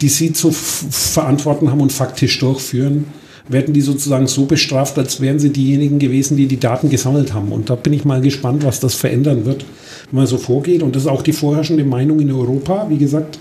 die 0.00 0.08
sie 0.08 0.32
zu 0.32 0.50
verantworten 0.52 1.70
haben 1.70 1.80
und 1.80 1.92
faktisch 1.92 2.38
durchführen, 2.38 3.06
werden 3.48 3.74
die 3.74 3.80
sozusagen 3.80 4.26
so 4.26 4.44
bestraft, 4.44 4.98
als 4.98 5.20
wären 5.20 5.38
sie 5.38 5.50
diejenigen 5.50 5.98
gewesen, 5.98 6.36
die 6.36 6.46
die 6.46 6.60
Daten 6.60 6.90
gesammelt 6.90 7.32
haben. 7.32 7.50
Und 7.50 7.70
da 7.70 7.74
bin 7.74 7.92
ich 7.92 8.04
mal 8.04 8.20
gespannt, 8.20 8.64
was 8.64 8.80
das 8.80 8.94
verändern 8.94 9.46
wird, 9.46 9.64
wenn 10.10 10.18
man 10.18 10.26
so 10.26 10.36
vorgeht. 10.36 10.82
Und 10.82 10.94
das 10.94 11.04
ist 11.04 11.08
auch 11.08 11.22
die 11.22 11.32
vorherrschende 11.32 11.84
Meinung 11.84 12.20
in 12.20 12.30
Europa. 12.30 12.86
Wie 12.90 12.98
gesagt, 12.98 13.38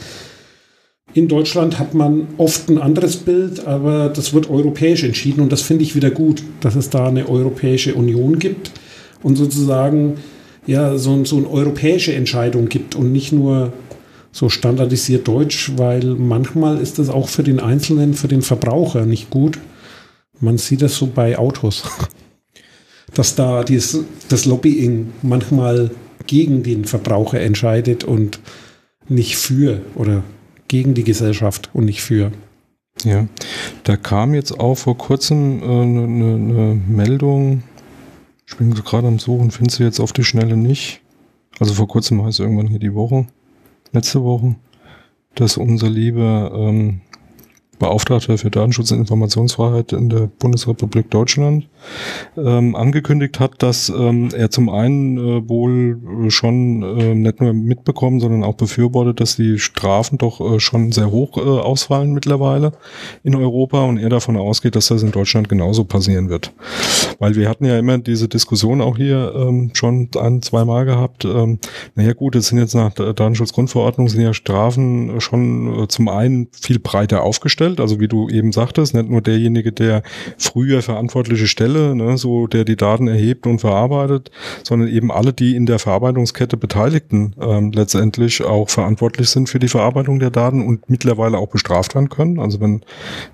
in 1.14 1.28
Deutschland 1.28 1.80
hat 1.80 1.94
man 1.94 2.28
oft 2.38 2.70
ein 2.70 2.78
anderes 2.78 3.18
Bild, 3.18 3.66
aber 3.68 4.10
das 4.10 4.34
wird 4.34 4.50
europäisch 4.50 5.04
entschieden. 5.04 5.42
Und 5.42 5.52
das 5.52 5.62
finde 5.62 5.84
ich 5.84 5.96
wieder 5.96 6.12
gut, 6.12 6.44
dass 6.62 6.76
es 6.76 6.90
da 6.90 7.08
eine 7.08 7.28
Europäische 7.28 7.96
Union 7.96 8.40
gibt 8.40 8.72
und 9.24 9.36
sozusagen 9.36 10.16
ja 10.68 10.98
so, 10.98 11.24
so 11.26 11.38
eine 11.38 11.50
europäische 11.50 12.14
Entscheidung 12.14 12.70
gibt 12.70 12.96
und 12.96 13.12
nicht 13.12 13.32
nur 13.32 13.74
so 14.32 14.50
standardisiert 14.50 15.28
Deutsch, 15.28 15.72
weil 15.78 16.16
manchmal 16.16 16.78
ist 16.78 17.00
das 17.00 17.10
auch 17.10 17.30
für 17.30 17.44
den 17.44 17.60
Einzelnen, 17.60 18.14
für 18.14 18.28
den 18.28 18.42
Verbraucher 18.42 19.06
nicht 19.06 19.30
gut. 19.30 19.58
Man 20.40 20.58
sieht 20.58 20.82
das 20.82 20.96
so 20.96 21.08
bei 21.08 21.38
Autos, 21.38 21.84
dass 23.14 23.36
da 23.36 23.64
dies, 23.64 24.00
das 24.30 24.46
Lobbying 24.46 25.14
manchmal 25.22 25.92
gegen 26.28 26.64
den 26.64 26.86
Verbraucher 26.86 27.40
entscheidet 27.40 28.04
und 28.04 28.40
nicht 29.08 29.38
für 29.38 29.82
oder 29.96 30.24
gegen 30.68 30.94
die 30.94 31.04
Gesellschaft 31.04 31.70
und 31.74 31.86
nicht 31.86 32.02
für. 32.02 32.32
Ja, 33.04 33.28
da 33.84 33.96
kam 33.96 34.34
jetzt 34.34 34.60
auch 34.60 34.76
vor 34.76 34.98
kurzem 34.98 35.64
eine 35.64 35.72
äh, 35.72 35.86
ne, 35.86 36.08
ne, 36.08 36.38
ne 36.38 36.82
Meldung, 36.88 37.64
ich 38.48 38.56
bin 38.56 38.74
gerade 38.74 39.08
am 39.08 39.20
Suchen, 39.20 39.52
finde 39.52 39.74
sie 39.74 39.84
jetzt 39.84 40.00
auf 40.00 40.14
die 40.14 40.24
Schnelle 40.24 40.56
nicht. 40.56 41.02
Also 41.60 41.74
vor 41.74 41.88
kurzem 41.88 42.24
heißt 42.24 42.40
irgendwann 42.40 42.68
hier 42.68 42.80
die 42.80 42.94
Woche, 42.94 43.28
letzte 43.92 44.24
Woche, 44.24 44.56
dass 45.36 45.58
unser 45.58 45.90
lieber 45.90 46.52
ähm, 46.54 47.02
Beauftragter 47.80 48.38
für 48.38 48.50
Datenschutz 48.50 48.92
und 48.92 49.00
Informationsfreiheit 49.00 49.94
in 49.94 50.10
der 50.10 50.30
Bundesrepublik 50.40 51.12
Deutschland 51.12 51.68
ähm, 52.36 52.76
angekündigt 52.76 53.40
hat, 53.40 53.62
dass 53.62 53.90
ähm, 53.90 54.30
er 54.36 54.50
zum 54.50 54.70
einen 54.70 55.18
äh, 55.18 55.48
wohl 55.48 56.30
schon 56.30 56.82
äh, 56.82 57.14
nicht 57.14 57.40
nur 57.40 57.54
mitbekommen, 57.54 58.20
sondern 58.20 58.44
auch 58.44 58.56
befürwortet, 58.56 59.20
dass 59.20 59.36
die 59.36 59.60
Strafen 59.60 60.18
doch 60.18 60.42
äh, 60.42 60.60
schon 60.60 60.92
sehr 60.92 61.12
hoch 61.12 61.38
äh, 61.38 61.42
ausfallen 61.42 62.14
mittlerweile 62.14 62.72
in 63.24 63.36
Europa 63.36 63.84
und 63.84 64.00
er 64.00 64.10
davon 64.10 64.38
ausgeht, 64.38 64.76
dass 64.76 64.88
das 64.88 65.04
in 65.04 65.12
Deutschland 65.12 65.48
genauso 65.48 65.84
passieren 65.84 66.30
wird. 66.30 66.54
Weil 67.20 67.36
wir 67.36 67.48
hatten 67.48 67.66
ja 67.66 67.78
immer 67.78 68.00
diese 68.00 68.28
Diskussion 68.28 68.82
auch 68.82 68.98
hier 68.98 69.34
ähm, 69.36 69.72
schon 69.74 70.10
ein, 70.20 70.42
zwei 70.42 70.66
Mal 70.66 70.86
gehabt. 70.86 71.26
Ähm, 71.26 71.60
naja 71.96 72.14
gut, 72.14 72.36
es 72.36 72.48
sind 72.48 72.58
jetzt 72.58 72.74
nach 72.74 72.94
Datenschutzgrundverordnung 72.94 74.10
sind 74.10 74.22
ja 74.22 74.34
Strafen 74.34 75.22
schon 75.22 75.84
äh, 75.84 75.88
zum 75.88 76.10
einen 76.10 76.48
viel 76.52 76.80
breiter 76.80 77.22
aufgestellt 77.22 77.67
stellt. 77.68 77.80
Also 77.80 78.00
wie 78.00 78.08
du 78.08 78.30
eben 78.30 78.52
sagtest, 78.52 78.94
nicht 78.94 79.10
nur 79.10 79.22
derjenige, 79.22 79.72
der 79.72 80.04
früher 80.38 80.82
verantwortliche 80.82 81.48
Stelle, 81.48 81.96
ne, 81.96 82.18
so 82.18 82.48
der 82.48 82.64
die 82.64 82.76
Daten 82.76 83.08
erhebt 83.08 83.46
und 83.48 83.60
verarbeitet, 83.60 84.32
sondern 84.64 84.90
eben 84.90 85.12
alle, 85.12 85.34
die 85.34 85.56
in 85.56 85.66
der 85.66 85.80
Verarbeitungskette 85.80 86.58
Beteiligten 86.58 87.34
ähm, 87.42 87.72
letztendlich 87.72 88.44
auch 88.44 88.70
verantwortlich 88.70 89.30
sind 89.30 89.50
für 89.50 89.60
die 89.60 89.68
Verarbeitung 89.68 90.20
der 90.20 90.32
Daten 90.32 90.66
und 90.66 90.90
mittlerweile 90.90 91.38
auch 91.38 91.50
bestraft 91.50 91.96
werden 91.96 92.10
können. 92.10 92.40
Also 92.40 92.60
wenn 92.60 92.82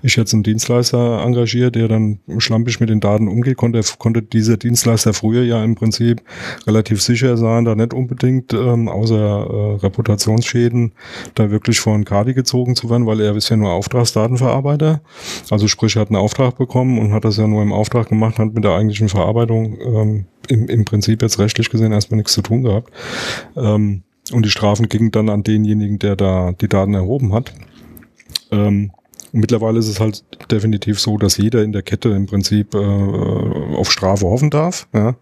ich 0.02 0.16
jetzt 0.16 0.34
einen 0.34 0.42
Dienstleister 0.42 1.22
engagiere, 1.24 1.70
der 1.70 1.88
dann 1.88 2.18
schlampig 2.38 2.80
mit 2.80 2.90
den 2.90 3.00
Daten 3.00 3.28
umgeht, 3.28 3.56
konnte, 3.56 3.80
konnte 3.98 4.22
dieser 4.22 4.56
Dienstleister 4.56 5.12
früher 5.12 5.44
ja 5.44 5.62
im 5.62 5.74
Prinzip 5.74 6.22
relativ 6.66 7.02
sicher 7.02 7.36
sein, 7.36 7.64
da 7.64 7.74
nicht 7.74 7.94
unbedingt 7.94 8.52
ähm, 8.52 8.88
außer 8.88 9.14
äh, 9.16 9.74
Reputationsschäden 9.76 10.92
da 11.34 11.50
wirklich 11.50 11.80
von 11.80 12.04
Kadi 12.04 12.34
gezogen 12.34 12.76
zu 12.76 12.90
werden, 12.90 13.06
weil 13.06 13.20
er 13.20 13.34
ja 13.36 13.56
nur 13.56 13.70
Auftragsdatenverarbeiter. 14.24 15.00
Also 15.50 15.68
sprich, 15.68 15.96
er 15.96 16.02
hat 16.02 16.08
einen 16.08 16.16
Auftrag 16.16 16.56
bekommen 16.56 16.98
und 16.98 17.12
hat 17.12 17.24
das 17.24 17.36
ja 17.36 17.46
nur 17.46 17.62
im 17.62 17.72
Auftrag 17.72 18.08
gemacht, 18.08 18.38
hat 18.38 18.54
mit 18.54 18.64
der 18.64 18.72
eigentlichen 18.72 19.08
Verarbeitung 19.08 19.78
ähm, 19.80 20.24
im, 20.48 20.68
im 20.68 20.84
Prinzip 20.84 21.22
jetzt 21.22 21.38
rechtlich 21.38 21.70
gesehen 21.70 21.92
erstmal 21.92 22.18
nichts 22.18 22.32
zu 22.32 22.42
tun 22.42 22.62
gehabt. 22.62 22.92
Ähm, 23.56 24.02
und 24.32 24.44
die 24.44 24.50
Strafen 24.50 24.88
gingen 24.88 25.10
dann 25.10 25.28
an 25.28 25.42
denjenigen, 25.42 25.98
der 25.98 26.16
da 26.16 26.52
die 26.52 26.68
Daten 26.68 26.94
erhoben 26.94 27.34
hat. 27.34 27.52
Ähm, 28.50 28.92
mittlerweile 29.32 29.78
ist 29.78 29.88
es 29.88 30.00
halt 30.00 30.24
definitiv 30.50 30.98
so, 30.98 31.18
dass 31.18 31.36
jeder 31.36 31.62
in 31.62 31.72
der 31.72 31.82
Kette 31.82 32.10
im 32.10 32.26
Prinzip 32.26 32.74
äh, 32.74 32.78
auf 32.78 33.92
Strafe 33.92 34.26
hoffen 34.26 34.50
darf. 34.50 34.88
Ja 34.94 35.16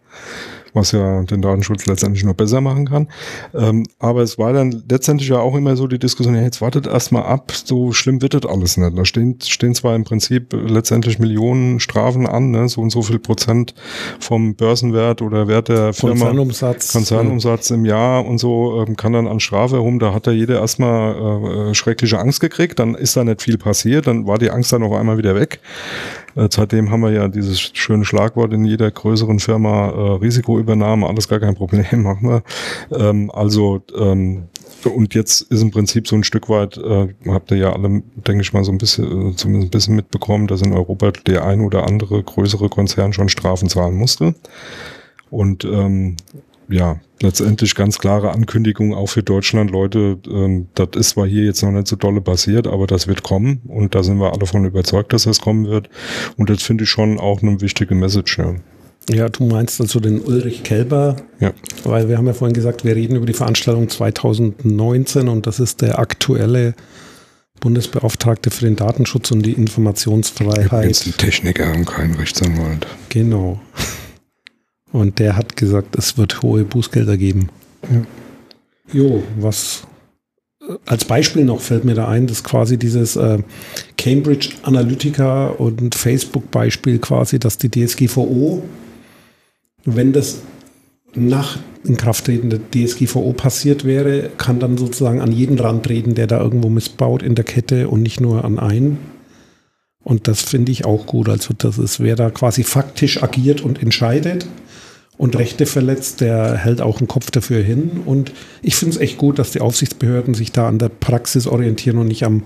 was 0.74 0.92
ja 0.92 1.22
den 1.22 1.42
Datenschutz 1.42 1.86
letztendlich 1.86 2.24
noch 2.24 2.34
besser 2.34 2.60
machen 2.60 2.88
kann. 2.88 3.08
Ähm, 3.54 3.86
aber 3.98 4.22
es 4.22 4.38
war 4.38 4.52
dann 4.52 4.82
letztendlich 4.88 5.28
ja 5.28 5.38
auch 5.38 5.54
immer 5.54 5.76
so 5.76 5.86
die 5.86 5.98
Diskussion, 5.98 6.34
ja, 6.34 6.42
jetzt 6.42 6.60
wartet 6.60 6.86
erstmal 6.86 7.24
ab, 7.24 7.52
so 7.52 7.92
schlimm 7.92 8.22
wird 8.22 8.34
das 8.34 8.46
alles 8.46 8.76
nicht. 8.76 8.96
Da 8.96 9.04
stehen, 9.04 9.38
stehen 9.42 9.74
zwar 9.74 9.94
im 9.94 10.04
Prinzip 10.04 10.52
letztendlich 10.52 11.18
Millionen 11.18 11.80
Strafen 11.80 12.26
an, 12.26 12.50
ne, 12.50 12.68
so 12.68 12.80
und 12.80 12.90
so 12.90 13.02
viel 13.02 13.18
Prozent 13.18 13.74
vom 14.18 14.54
Börsenwert 14.54 15.22
oder 15.22 15.48
Wert 15.48 15.68
der 15.68 15.92
Firma. 15.92 16.26
Konzernumsatz. 16.26 16.92
Konzernumsatz 16.92 17.68
ja. 17.68 17.76
im 17.76 17.84
Jahr 17.84 18.24
und 18.24 18.38
so 18.38 18.84
ähm, 18.86 18.96
kann 18.96 19.12
dann 19.12 19.26
an 19.26 19.40
Strafe 19.40 19.76
herum, 19.76 19.98
da 19.98 20.14
hat 20.14 20.26
da 20.26 20.30
jeder 20.30 20.60
erstmal 20.60 21.70
äh, 21.70 21.74
schreckliche 21.74 22.18
Angst 22.18 22.40
gekriegt, 22.40 22.78
dann 22.78 22.94
ist 22.94 23.16
da 23.16 23.24
nicht 23.24 23.42
viel 23.42 23.58
passiert, 23.58 24.06
dann 24.06 24.26
war 24.26 24.38
die 24.38 24.50
Angst 24.50 24.72
dann 24.72 24.82
auf 24.82 24.92
einmal 24.92 25.18
wieder 25.18 25.34
weg. 25.34 25.60
Äh, 26.35 26.49
seitdem 26.51 26.91
haben 26.91 27.03
wir 27.03 27.12
ja 27.12 27.28
dieses 27.28 27.61
schöne 27.61 28.05
Schlagwort 28.05 28.53
in 28.53 28.64
jeder 28.64 28.91
größeren 28.91 29.39
Firma, 29.39 29.89
äh, 29.89 30.18
Risikoübernahme, 30.18 31.07
alles 31.07 31.28
gar 31.28 31.41
kein 31.41 31.55
Problem, 31.55 31.85
machen 32.03 32.28
wir. 32.28 32.43
Ähm, 32.99 33.30
also 33.30 33.83
ähm, 33.97 34.45
und 34.85 35.14
jetzt 35.14 35.43
ist 35.43 35.62
im 35.62 35.70
Prinzip 35.70 36.09
so 36.09 36.16
ein 36.16 36.24
Stück 36.24 36.49
weit, 36.49 36.76
äh, 36.76 37.09
habt 37.28 37.51
ihr 37.51 37.57
ja 37.57 37.72
alle, 37.72 38.03
denke 38.14 38.43
ich 38.43 38.53
mal, 38.53 38.64
so 38.64 38.72
ein 38.72 38.78
bisschen, 38.78 39.30
äh, 39.30 39.37
zumindest 39.37 39.68
ein 39.68 39.70
bisschen 39.70 39.97
mitbekommen, 39.97 40.47
dass 40.47 40.62
in 40.62 40.72
Europa 40.72 41.12
der 41.26 41.45
ein 41.45 41.61
oder 41.61 41.87
andere 41.87 42.22
größere 42.22 42.68
Konzern 42.68 43.12
schon 43.12 43.28
Strafen 43.28 43.68
zahlen 43.68 43.95
musste. 43.95 44.35
Und 45.30 45.64
ähm, 45.64 46.16
ja, 46.68 47.00
letztendlich 47.20 47.74
ganz 47.74 47.98
klare 47.98 48.32
Ankündigung 48.32 48.94
auch 48.94 49.06
für 49.06 49.22
Deutschland, 49.22 49.70
Leute, 49.70 50.18
ähm, 50.28 50.68
das 50.74 50.88
ist 50.96 51.10
zwar 51.10 51.26
hier 51.26 51.44
jetzt 51.44 51.62
noch 51.62 51.70
nicht 51.70 51.86
so 51.86 51.96
dolle 51.96 52.20
passiert, 52.20 52.66
aber 52.66 52.86
das 52.86 53.06
wird 53.06 53.22
kommen 53.22 53.62
und 53.68 53.94
da 53.94 54.02
sind 54.02 54.18
wir 54.18 54.30
alle 54.30 54.40
davon 54.40 54.64
überzeugt, 54.64 55.12
dass 55.12 55.24
das 55.24 55.40
kommen 55.40 55.66
wird. 55.68 55.88
Und 56.36 56.50
das 56.50 56.62
finde 56.62 56.84
ich 56.84 56.90
schon 56.90 57.18
auch 57.18 57.42
eine 57.42 57.60
wichtige 57.60 57.94
Message. 57.94 58.38
Ja. 58.38 58.54
Ja, 59.10 59.28
du 59.28 59.44
meinst 59.44 59.80
also 59.80 59.98
den 59.98 60.20
Ulrich 60.20 60.62
Kelber, 60.62 61.16
ja. 61.40 61.52
weil 61.82 62.08
wir 62.08 62.18
haben 62.18 62.26
ja 62.26 62.34
vorhin 62.34 62.54
gesagt, 62.54 62.84
wir 62.84 62.94
reden 62.94 63.16
über 63.16 63.26
die 63.26 63.32
Veranstaltung 63.32 63.88
2019 63.88 65.28
und 65.28 65.46
das 65.46 65.58
ist 65.58 65.82
der 65.82 65.98
aktuelle 65.98 66.74
Bundesbeauftragte 67.58 68.50
für 68.50 68.64
den 68.64 68.76
Datenschutz 68.76 69.30
und 69.30 69.42
die 69.42 69.52
Informationsfreiheit. 69.52 71.06
Ein 71.06 71.16
Techniker 71.16 71.72
und 71.72 71.86
kein 71.86 72.14
Rechtsanwalt. 72.14 72.86
Genau. 73.08 73.60
Und 74.93 75.18
der 75.18 75.36
hat 75.36 75.57
gesagt, 75.57 75.97
es 75.97 76.18
wird 76.18 76.43
hohe 76.43 76.64
Bußgelder 76.64 77.16
geben. 77.16 77.49
Ja. 77.82 78.05
Jo, 78.93 79.22
was 79.38 79.84
äh, 80.61 80.74
als 80.86 81.05
Beispiel 81.07 81.45
noch 81.45 81.61
fällt 81.61 81.84
mir 81.84 81.95
da 81.95 82.09
ein, 82.09 82.26
dass 82.26 82.45
quasi 82.45 82.76
dieses 82.76 83.16
äh, 83.16 83.38
Cambridge 83.97 84.51
Analytica 84.62 85.49
und 85.49 85.95
Facebook 85.95 86.51
Beispiel 86.51 86.99
quasi, 86.99 87.38
dass 87.38 87.57
die 87.57 87.70
DSGVO, 87.70 88.62
wenn 89.84 90.12
das 90.12 90.43
nach 91.14 91.59
Inkrafttreten 91.84 92.51
der 92.51 92.61
DSGVO 92.70 93.32
passiert 93.32 93.84
wäre, 93.84 94.30
kann 94.36 94.61
dann 94.61 94.78
sozusagen 94.78 95.20
an 95.20 95.32
jeden 95.32 95.59
rantreten, 95.59 96.14
der 96.14 96.26
da 96.26 96.40
irgendwo 96.40 96.68
missbaut 96.68 97.22
in 97.22 97.34
der 97.34 97.45
Kette 97.45 97.88
und 97.88 98.03
nicht 98.03 98.20
nur 98.20 98.45
an 98.45 98.59
einen. 98.59 98.99
Und 100.05 100.28
das 100.28 100.43
finde 100.43 100.72
ich 100.72 100.84
auch 100.84 101.07
gut. 101.07 101.28
Also 101.28 101.55
das 101.57 101.78
ist, 101.78 102.01
wer 102.01 102.16
da 102.16 102.30
quasi 102.30 102.64
faktisch 102.64 103.22
agiert 103.22 103.61
und 103.61 103.82
entscheidet, 103.82 104.47
und 105.18 105.36
Rechte 105.36 105.66
verletzt, 105.66 106.20
der 106.20 106.56
hält 106.56 106.80
auch 106.80 106.98
einen 106.98 107.08
Kopf 107.08 107.30
dafür 107.30 107.62
hin. 107.62 108.02
Und 108.04 108.32
ich 108.62 108.74
finde 108.74 108.96
es 108.96 109.00
echt 109.00 109.18
gut, 109.18 109.38
dass 109.38 109.52
die 109.52 109.60
Aufsichtsbehörden 109.60 110.34
sich 110.34 110.52
da 110.52 110.68
an 110.68 110.78
der 110.78 110.88
Praxis 110.88 111.46
orientieren 111.46 111.98
und 111.98 112.08
nicht 112.08 112.24
am 112.24 112.42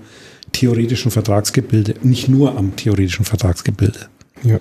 theoretischen 0.52 1.10
Vertragsgebilde, 1.10 1.94
nicht 2.02 2.28
nur 2.28 2.56
am 2.56 2.76
theoretischen 2.76 3.24
Vertragsgebilde. 3.24 4.08
Ja. 4.42 4.60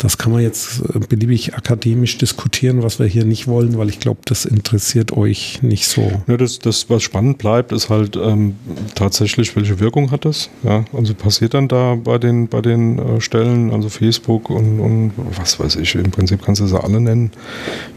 Das 0.00 0.16
kann 0.16 0.32
man 0.32 0.40
jetzt 0.40 0.80
äh, 0.94 0.98
beliebig 0.98 1.54
akademisch 1.54 2.16
diskutieren, 2.16 2.82
was 2.82 2.98
wir 2.98 3.06
hier 3.06 3.26
nicht 3.26 3.46
wollen, 3.46 3.76
weil 3.76 3.90
ich 3.90 4.00
glaube, 4.00 4.20
das 4.24 4.46
interessiert 4.46 5.12
euch 5.12 5.62
nicht 5.62 5.86
so. 5.86 6.10
Ja, 6.26 6.38
das, 6.38 6.58
das, 6.58 6.88
was 6.88 7.02
spannend 7.02 7.36
bleibt, 7.36 7.70
ist 7.70 7.90
halt 7.90 8.16
ähm, 8.16 8.54
tatsächlich, 8.94 9.54
welche 9.56 9.78
Wirkung 9.78 10.10
hat 10.10 10.24
das? 10.24 10.48
Ja, 10.62 10.86
also 10.94 11.12
passiert 11.12 11.52
dann 11.52 11.68
da 11.68 11.96
bei 12.02 12.16
den, 12.16 12.48
bei 12.48 12.62
den 12.62 12.98
äh, 12.98 13.20
Stellen, 13.20 13.72
also 13.72 13.90
Facebook 13.90 14.48
und, 14.48 14.80
und 14.80 15.12
was 15.38 15.60
weiß 15.60 15.76
ich, 15.76 15.94
im 15.94 16.10
Prinzip 16.10 16.42
kannst 16.42 16.62
du 16.62 16.66
sie 16.66 16.82
alle 16.82 16.98
nennen, 16.98 17.30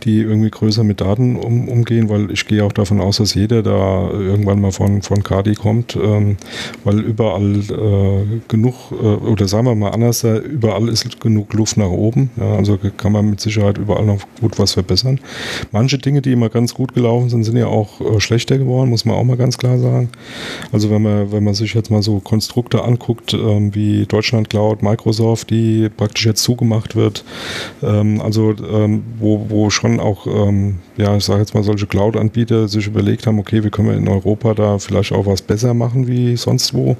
die 0.03 0.19
irgendwie 0.19 0.49
größer 0.49 0.83
mit 0.83 0.99
Daten 0.99 1.37
um, 1.37 1.69
umgehen, 1.69 2.09
weil 2.09 2.31
ich 2.31 2.45
gehe 2.47 2.65
auch 2.65 2.73
davon 2.73 2.99
aus, 2.99 3.17
dass 3.17 3.33
jeder 3.33 3.63
da 3.63 4.09
irgendwann 4.11 4.59
mal 4.59 4.73
von, 4.73 5.03
von 5.03 5.23
Kadi 5.23 5.55
kommt, 5.55 5.95
ähm, 5.95 6.35
weil 6.83 6.99
überall 6.99 7.59
äh, 7.61 8.41
genug, 8.49 8.91
äh, 8.91 8.95
oder 8.95 9.47
sagen 9.47 9.67
wir 9.67 9.75
mal 9.75 9.91
anders, 9.91 10.25
überall 10.25 10.89
ist 10.89 11.21
genug 11.21 11.53
Luft 11.53 11.77
nach 11.77 11.92
oben. 11.93 12.29
Ja, 12.37 12.55
also 12.55 12.77
kann 12.97 13.11
man 13.11 13.29
mit 13.29 13.39
Sicherheit 13.39 13.77
überall 13.77 14.05
noch 14.05 14.19
gut 14.39 14.59
was 14.59 14.73
verbessern. 14.73 15.19
Manche 15.71 15.97
Dinge, 15.97 16.21
die 16.21 16.31
immer 16.31 16.49
ganz 16.49 16.73
gut 16.73 16.93
gelaufen 16.93 17.29
sind, 17.29 17.43
sind 17.43 17.57
ja 17.57 17.67
auch 17.67 18.01
äh, 18.01 18.19
schlechter 18.19 18.57
geworden, 18.57 18.89
muss 18.89 19.05
man 19.05 19.15
auch 19.15 19.23
mal 19.23 19.37
ganz 19.37 19.57
klar 19.57 19.77
sagen. 19.77 20.09
Also 20.71 20.89
wenn 20.89 21.01
man, 21.01 21.31
wenn 21.31 21.43
man 21.43 21.53
sich 21.53 21.73
jetzt 21.73 21.91
mal 21.91 22.01
so 22.01 22.19
Konstrukte 22.19 22.83
anguckt, 22.83 23.33
ähm, 23.33 23.73
wie 23.75 24.05
Deutschland 24.05 24.49
Cloud, 24.49 24.83
Microsoft, 24.83 25.49
die 25.49 25.89
praktisch 25.89 26.25
jetzt 26.25 26.43
zugemacht 26.43 26.95
wird, 26.95 27.23
ähm, 27.81 28.21
also 28.21 28.53
ähm, 28.71 29.03
wo, 29.19 29.45
wo 29.49 29.69
schon 29.69 29.99
auch, 29.99 30.27
ähm, 30.27 30.79
ja, 30.97 31.15
ich 31.15 31.23
sage 31.23 31.39
jetzt 31.39 31.53
mal, 31.53 31.63
solche 31.63 31.87
Cloud-Anbieter 31.87 32.67
sich 32.67 32.85
überlegt 32.87 33.25
haben, 33.25 33.39
okay, 33.39 33.63
wie 33.63 33.69
können 33.69 33.89
wir 33.89 33.97
in 33.97 34.07
Europa 34.07 34.53
da 34.53 34.77
vielleicht 34.77 35.11
auch 35.11 35.25
was 35.25 35.41
besser 35.41 35.73
machen 35.73 36.07
wie 36.07 36.37
sonst 36.37 36.73
wo. 36.73 36.95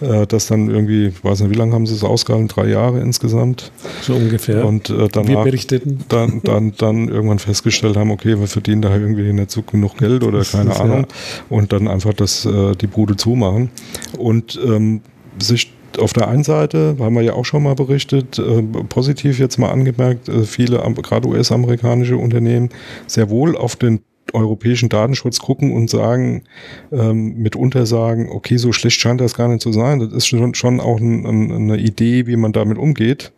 Äh, 0.00 0.26
das 0.26 0.46
dann 0.46 0.68
irgendwie, 0.68 1.06
ich 1.06 1.24
weiß 1.24 1.40
nicht, 1.40 1.50
wie 1.50 1.54
lange 1.54 1.72
haben 1.72 1.86
sie 1.86 1.94
es 1.94 2.04
ausgehalten? 2.04 2.48
Drei 2.48 2.68
Jahre 2.68 3.00
insgesamt. 3.00 3.72
So 4.02 4.14
ungefähr. 4.14 4.64
Und 4.66 4.90
äh, 4.90 5.08
danach, 5.10 5.28
wir 5.28 5.44
berichteten. 5.44 6.04
Dann, 6.08 6.40
dann, 6.44 6.74
dann 6.76 7.08
irgendwann 7.08 7.38
festgestellt 7.38 7.96
haben, 7.96 8.10
okay, 8.10 8.38
wir 8.38 8.48
verdienen 8.48 8.82
da 8.82 8.94
irgendwie 8.94 9.32
nicht 9.32 9.50
so 9.50 9.62
genug 9.62 9.96
Geld 9.96 10.24
oder 10.24 10.44
keine 10.44 10.78
Ahnung. 10.78 11.06
Ja. 11.08 11.56
Und 11.56 11.72
dann 11.72 11.88
einfach 11.88 12.12
das, 12.12 12.44
äh, 12.44 12.74
die 12.76 12.86
Bude 12.86 13.16
zumachen. 13.16 13.70
Und 14.18 14.60
ähm, 14.62 15.00
sich 15.38 15.72
auf 15.98 16.12
der 16.12 16.28
einen 16.28 16.44
Seite, 16.44 16.96
haben 16.98 17.14
wir 17.14 17.22
ja 17.22 17.34
auch 17.34 17.44
schon 17.44 17.62
mal 17.62 17.74
berichtet, 17.74 18.38
äh, 18.38 18.62
positiv 18.88 19.38
jetzt 19.38 19.58
mal 19.58 19.70
angemerkt, 19.70 20.28
äh, 20.28 20.44
viele, 20.44 20.78
gerade 21.02 21.28
US-amerikanische 21.28 22.16
Unternehmen, 22.16 22.70
sehr 23.06 23.30
wohl 23.30 23.56
auf 23.56 23.76
den 23.76 24.00
europäischen 24.32 24.88
Datenschutz 24.88 25.40
gucken 25.40 25.72
und 25.72 25.90
sagen, 25.90 26.44
ähm, 26.90 27.36
mitunter 27.36 27.86
sagen, 27.86 28.28
okay, 28.30 28.56
so 28.56 28.72
schlecht 28.72 29.00
scheint 29.00 29.20
das 29.20 29.34
gar 29.34 29.48
nicht 29.48 29.60
zu 29.60 29.72
sein. 29.72 29.98
Das 29.98 30.12
ist 30.12 30.26
schon, 30.26 30.54
schon 30.54 30.80
auch 30.80 31.00
ein, 31.00 31.26
ein, 31.26 31.52
eine 31.52 31.76
Idee, 31.78 32.26
wie 32.26 32.36
man 32.36 32.52
damit 32.52 32.78
umgeht. 32.78 33.32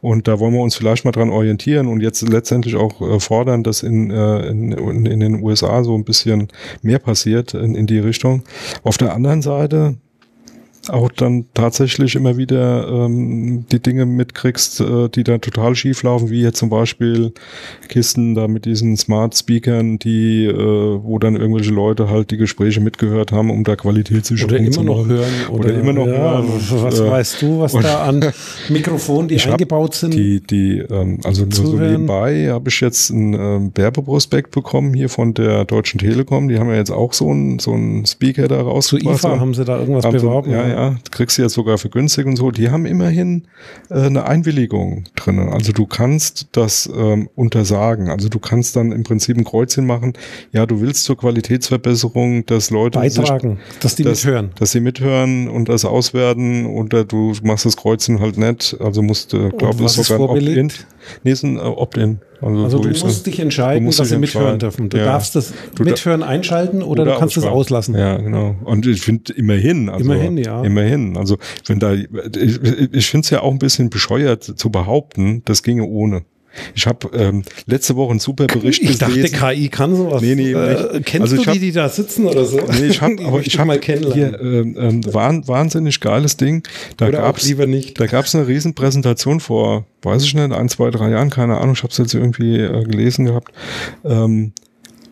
Und 0.00 0.28
da 0.28 0.38
wollen 0.40 0.54
wir 0.54 0.62
uns 0.62 0.76
vielleicht 0.76 1.04
mal 1.04 1.12
dran 1.12 1.30
orientieren 1.30 1.86
und 1.86 2.00
jetzt 2.00 2.26
letztendlich 2.26 2.76
auch 2.76 3.00
äh, 3.02 3.20
fordern, 3.20 3.62
dass 3.62 3.82
in, 3.82 4.10
äh, 4.10 4.46
in, 4.46 4.72
in 5.04 5.20
den 5.20 5.42
USA 5.42 5.84
so 5.84 5.94
ein 5.94 6.04
bisschen 6.04 6.48
mehr 6.80 6.98
passiert 6.98 7.52
in, 7.52 7.74
in 7.74 7.86
die 7.86 7.98
Richtung. 7.98 8.42
Auf 8.82 8.96
der 8.96 9.14
anderen 9.14 9.42
Seite 9.42 9.96
auch 10.88 11.10
dann 11.10 11.44
tatsächlich 11.52 12.16
immer 12.16 12.36
wieder 12.36 12.88
ähm, 12.88 13.66
die 13.70 13.80
Dinge 13.80 14.06
mitkriegst, 14.06 14.80
äh, 14.80 15.08
die 15.08 15.24
da 15.24 15.38
total 15.38 15.74
schief 15.74 16.02
laufen, 16.02 16.30
wie 16.30 16.42
jetzt 16.42 16.58
zum 16.58 16.70
Beispiel 16.70 17.32
Kisten 17.88 18.34
da 18.34 18.48
mit 18.48 18.64
diesen 18.64 18.96
Smart 18.96 19.36
Speakern, 19.36 19.98
die, 19.98 20.46
äh, 20.46 20.54
wo 20.54 21.18
dann 21.18 21.36
irgendwelche 21.36 21.70
Leute 21.70 22.08
halt 22.08 22.30
die 22.30 22.38
Gespräche 22.38 22.80
mitgehört 22.80 23.30
haben, 23.30 23.50
um 23.50 23.62
da 23.64 23.76
Qualitätssicherung 23.76 24.50
oder 24.50 24.64
immer 24.64 24.82
noch 24.82 25.06
hören 25.06 25.32
oder, 25.50 25.64
oder 25.66 25.74
immer 25.74 25.92
noch 25.92 26.06
ja, 26.06 26.12
hören. 26.12 26.46
Und, 26.46 26.82
was 26.82 27.00
äh, 27.00 27.10
weißt 27.10 27.42
du, 27.42 27.60
was 27.60 27.72
da 27.72 28.04
an 28.04 28.24
Mikrofonen, 28.70 29.28
die 29.28 29.40
eingebaut 29.40 29.94
sind? 29.94 30.14
Die, 30.14 30.40
die, 30.40 30.78
ähm, 30.78 31.20
also 31.24 31.44
nur 31.44 31.52
so 31.52 31.76
nebenbei 31.76 32.48
habe 32.50 32.70
ich 32.70 32.80
jetzt 32.80 33.10
einen 33.10 33.34
ähm, 33.34 33.72
Werbeprospekt 33.74 34.52
bekommen 34.52 34.94
hier 34.94 35.10
von 35.10 35.34
der 35.34 35.66
Deutschen 35.66 35.98
Telekom. 35.98 36.48
Die 36.48 36.58
haben 36.58 36.70
ja 36.70 36.76
jetzt 36.76 36.90
auch 36.90 37.12
so 37.12 37.30
einen 37.30 37.58
so 37.58 37.72
einen 37.72 38.06
Speaker 38.06 38.48
da 38.48 38.62
rausgebracht. 38.62 39.20
Zu 39.20 39.28
IFA 39.28 39.40
haben 39.40 39.54
sie 39.54 39.64
da 39.64 39.78
irgendwas 39.78 40.10
beworben. 40.10 40.50
ja, 40.50 40.69
ja, 40.70 40.96
kriegst 41.10 41.38
du 41.38 41.42
ja 41.42 41.48
sogar 41.48 41.78
für 41.78 41.88
günstig 41.88 42.26
und 42.26 42.36
so, 42.36 42.50
die 42.50 42.70
haben 42.70 42.86
immerhin 42.86 43.44
äh, 43.90 43.94
eine 43.94 44.26
Einwilligung 44.26 45.04
drin. 45.16 45.38
Also 45.38 45.72
du 45.72 45.86
kannst 45.86 46.48
das 46.52 46.90
ähm, 46.94 47.28
untersagen. 47.34 48.08
Also 48.10 48.28
du 48.28 48.38
kannst 48.38 48.76
dann 48.76 48.92
im 48.92 49.02
Prinzip 49.02 49.36
ein 49.36 49.44
Kreuzchen 49.44 49.86
machen, 49.86 50.14
ja, 50.52 50.66
du 50.66 50.80
willst 50.80 51.04
zur 51.04 51.16
Qualitätsverbesserung, 51.16 52.46
dass 52.46 52.70
Leute 52.70 52.98
beitragen, 52.98 53.58
sich, 53.68 53.78
dass 53.80 53.94
die 53.96 54.04
dass, 54.04 54.24
mithören. 54.24 54.50
Dass 54.58 54.72
sie 54.72 54.80
mithören 54.80 55.48
und 55.48 55.68
das 55.68 55.84
auswerten 55.84 56.66
oder 56.66 57.04
du 57.04 57.34
machst 57.42 57.66
das 57.66 57.76
Kreuzchen 57.76 58.20
halt 58.20 58.38
nicht. 58.38 58.76
Also 58.80 59.02
musst 59.02 59.32
du, 59.32 59.50
glaube 59.50 59.84
ich, 59.84 59.90
sogar 59.90 60.18
ein 60.18 60.36
Opt-in. 60.36 60.72
Nee, 61.24 61.32
ist 61.32 61.42
ein 61.42 61.56
äh, 61.56 61.60
Opt-in. 61.60 62.20
Also, 62.40 62.64
also 62.64 62.78
du 62.78 62.88
musst 62.88 63.26
dich 63.26 63.38
entscheiden, 63.38 63.86
dass 63.86 64.08
sie 64.08 64.18
mithören 64.18 64.58
dürfen. 64.58 64.88
Du 64.88 64.96
ja. 64.96 65.04
darfst 65.04 65.36
das 65.36 65.52
du 65.74 65.84
Mithören 65.84 66.22
einschalten 66.22 66.82
oder, 66.82 67.02
oder 67.02 67.12
du 67.12 67.18
kannst 67.18 67.36
es 67.36 67.44
auslassen. 67.44 67.94
Ja, 67.94 68.16
genau. 68.16 68.56
Und 68.64 68.86
ich 68.86 69.02
finde 69.02 69.32
immerhin, 69.34 69.90
also 69.90 70.04
immerhin, 70.04 70.38
ja. 70.38 70.62
Immerhin. 70.62 71.16
Also 71.16 71.36
wenn 71.66 71.78
da, 71.80 71.92
ich, 71.92 72.08
ich 72.92 73.06
finde 73.10 73.24
es 73.24 73.30
ja 73.30 73.42
auch 73.42 73.52
ein 73.52 73.58
bisschen 73.58 73.90
bescheuert 73.90 74.42
zu 74.42 74.70
behaupten, 74.70 75.42
das 75.44 75.62
ginge 75.62 75.84
ohne. 75.84 76.22
Ich 76.74 76.86
habe 76.86 77.08
ähm, 77.16 77.42
letzte 77.66 77.96
Woche 77.96 78.10
einen 78.10 78.20
super 78.20 78.46
Bericht 78.46 78.82
ich 78.82 78.98
gelesen. 78.98 79.24
Ich 79.24 79.30
dachte, 79.32 79.54
KI 79.54 79.68
kann 79.68 79.94
sowas. 79.94 80.22
Nee, 80.22 80.34
nee, 80.34 80.52
äh, 80.52 81.00
kennst 81.04 81.32
also 81.32 81.42
du 81.42 81.52
die, 81.52 81.58
die 81.58 81.72
da 81.72 81.88
sitzen 81.88 82.26
oder 82.26 82.44
so? 82.44 82.58
Nee, 82.58 82.88
ich 82.88 83.00
habe 83.00 83.16
aber 83.24 83.40
ich 83.40 83.58
habe 83.58 83.68
mal 83.68 83.78
kennenlernen. 83.78 84.40
Hier, 84.40 84.40
ähm, 84.40 84.76
ähm, 84.78 85.14
wahnsinnig 85.14 86.00
geiles 86.00 86.36
Ding. 86.36 86.66
Da 86.96 87.08
oder 87.08 87.18
gab's, 87.18 87.46
lieber 87.46 87.66
nicht. 87.66 88.00
Da 88.00 88.06
gab 88.06 88.24
es 88.24 88.34
eine 88.34 88.46
Riesenpräsentation 88.46 89.40
vor, 89.40 89.86
weiß 90.02 90.24
ich 90.24 90.34
nicht, 90.34 90.52
ein, 90.52 90.68
zwei, 90.68 90.90
drei 90.90 91.10
Jahren, 91.10 91.30
keine 91.30 91.58
Ahnung, 91.58 91.74
ich 91.74 91.82
habe 91.82 91.92
es 91.92 91.98
jetzt 91.98 92.14
irgendwie 92.14 92.58
äh, 92.58 92.84
gelesen 92.84 93.26
gehabt. 93.26 93.52
Ähm, 94.04 94.52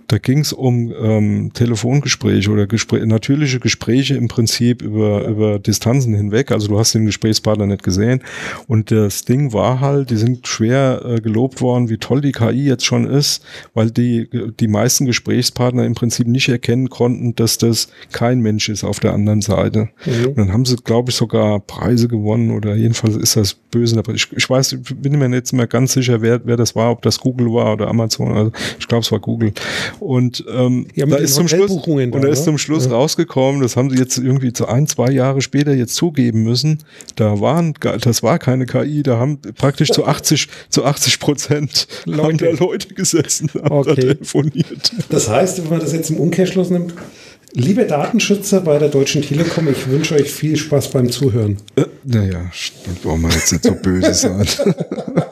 da 0.09 0.17
ging 0.17 0.39
es 0.39 0.55
um 0.55 0.93
ähm, 0.99 1.53
Telefongespräche 1.53 2.51
oder 2.51 2.67
Gespräch, 2.67 3.05
natürliche 3.05 3.61
Gespräche 3.61 4.15
im 4.15 4.29
Prinzip 4.29 4.81
über, 4.81 5.29
über 5.29 5.59
Distanzen 5.59 6.15
hinweg. 6.15 6.51
Also 6.51 6.69
du 6.69 6.79
hast 6.79 6.95
den 6.95 7.05
Gesprächspartner 7.05 7.67
nicht 7.67 7.83
gesehen. 7.83 8.23
Und 8.67 8.91
das 8.91 9.27
Ding 9.27 9.53
war 9.53 9.81
halt, 9.81 10.09
die 10.09 10.17
sind 10.17 10.49
schwer 10.49 11.03
äh, 11.05 11.21
gelobt 11.21 11.61
worden, 11.61 11.91
wie 11.91 11.99
toll 11.99 12.23
die 12.23 12.33
KI 12.33 12.65
jetzt 12.65 12.87
schon 12.87 13.05
ist, 13.05 13.45
weil 13.75 13.91
die, 13.91 14.31
die 14.59 14.69
meisten 14.69 15.05
Gesprächspartner 15.05 15.85
im 15.85 15.95
Prinzip 15.95 16.27
nicht 16.27 16.49
erkennen 16.49 16.89
konnten, 16.89 17.35
dass 17.37 17.59
das 17.59 17.89
kein 18.11 18.41
Mensch 18.41 18.71
ist 18.71 18.85
auf 18.85 19.01
der 19.01 19.13
anderen 19.13 19.43
Seite. 19.43 19.91
Mhm. 20.07 20.27
Und 20.29 20.39
dann 20.39 20.53
haben 20.55 20.65
sie, 20.65 20.77
glaube 20.77 21.11
ich, 21.11 21.17
sogar 21.17 21.61
Preise 21.61 22.09
gewonnen 22.09 22.51
oder 22.53 22.75
jedenfalls 22.75 23.15
ist 23.15 23.37
das 23.37 23.53
böse. 23.53 23.99
Aber 23.99 24.15
ich, 24.15 24.27
ich 24.35 24.49
weiß, 24.49 24.73
ich 24.73 24.97
bin 24.97 25.19
mir 25.19 25.29
jetzt 25.35 25.53
nicht 25.53 25.59
mehr 25.59 25.67
ganz 25.67 25.93
sicher, 25.93 26.23
wer, 26.23 26.41
wer 26.47 26.57
das 26.57 26.75
war, 26.75 26.93
ob 26.93 27.03
das 27.03 27.21
Google 27.21 27.53
war 27.53 27.75
oder 27.75 27.89
Amazon. 27.89 28.33
Also 28.33 28.53
ich 28.79 28.89
glaube, 28.89 29.03
es 29.03 29.13
war 29.13 29.21
Google. 29.21 29.53
Und 30.01 30.45
ähm, 30.51 30.87
ja, 30.95 31.07
da 31.07 31.17
ist 31.17 31.35
zum 31.35 31.49
Schluss, 31.49 31.71
da, 31.71 31.91
und 31.91 32.23
da 32.23 32.29
ist 32.29 32.45
zum 32.45 32.59
Schluss 32.59 32.87
ja. 32.87 32.93
rausgekommen, 32.93 33.61
das 33.61 33.77
haben 33.77 33.91
sie 33.91 33.97
jetzt 33.97 34.19
irgendwie 34.19 34.53
zu 34.53 34.67
ein, 34.67 34.87
zwei 34.87 35.11
Jahre 35.11 35.41
später 35.41 35.75
jetzt 35.75 35.95
zugeben 35.95 36.43
müssen. 36.45 36.79
Da 37.17 37.41
waren, 37.41 37.75
das 38.01 38.23
war 38.23 38.39
keine 38.39 38.67
KI, 38.67 39.03
da 39.03 39.19
haben 39.19 39.41
praktisch 39.57 39.91
zu 39.91 40.05
80, 40.07 40.49
zu 40.69 40.85
80 40.85 41.21
Prozent 41.21 41.89
Leute. 42.05 42.51
Leute 42.53 42.95
gesessen, 42.95 43.51
haben 43.55 43.73
okay. 43.73 43.95
da 43.95 44.01
telefoniert. 44.01 44.93
Das 45.11 45.29
heißt, 45.29 45.63
wenn 45.63 45.71
man 45.71 45.81
das 45.81 45.93
jetzt 45.93 46.11
im 46.11 46.17
Umkehrschluss 46.19 46.71
nimmt, 46.71 46.95
Liebe 47.55 47.87
Datenschützer 47.87 48.61
bei 48.61 48.79
der 48.79 48.91
Deutschen 48.91 49.23
Telekom, 49.23 49.69
ich 49.69 49.89
wünsche 49.89 50.15
euch 50.15 50.31
viel 50.31 50.57
Spaß 50.57 50.91
beim 50.91 51.11
Zuhören. 51.11 51.57
Äh, 51.77 51.87
naja, 52.05 52.51
wollen 53.03 53.23
wir 53.23 53.31
jetzt 53.31 53.53
nicht 53.53 53.65
so 53.65 53.73
böse 53.73 54.13
sein. 54.13 54.47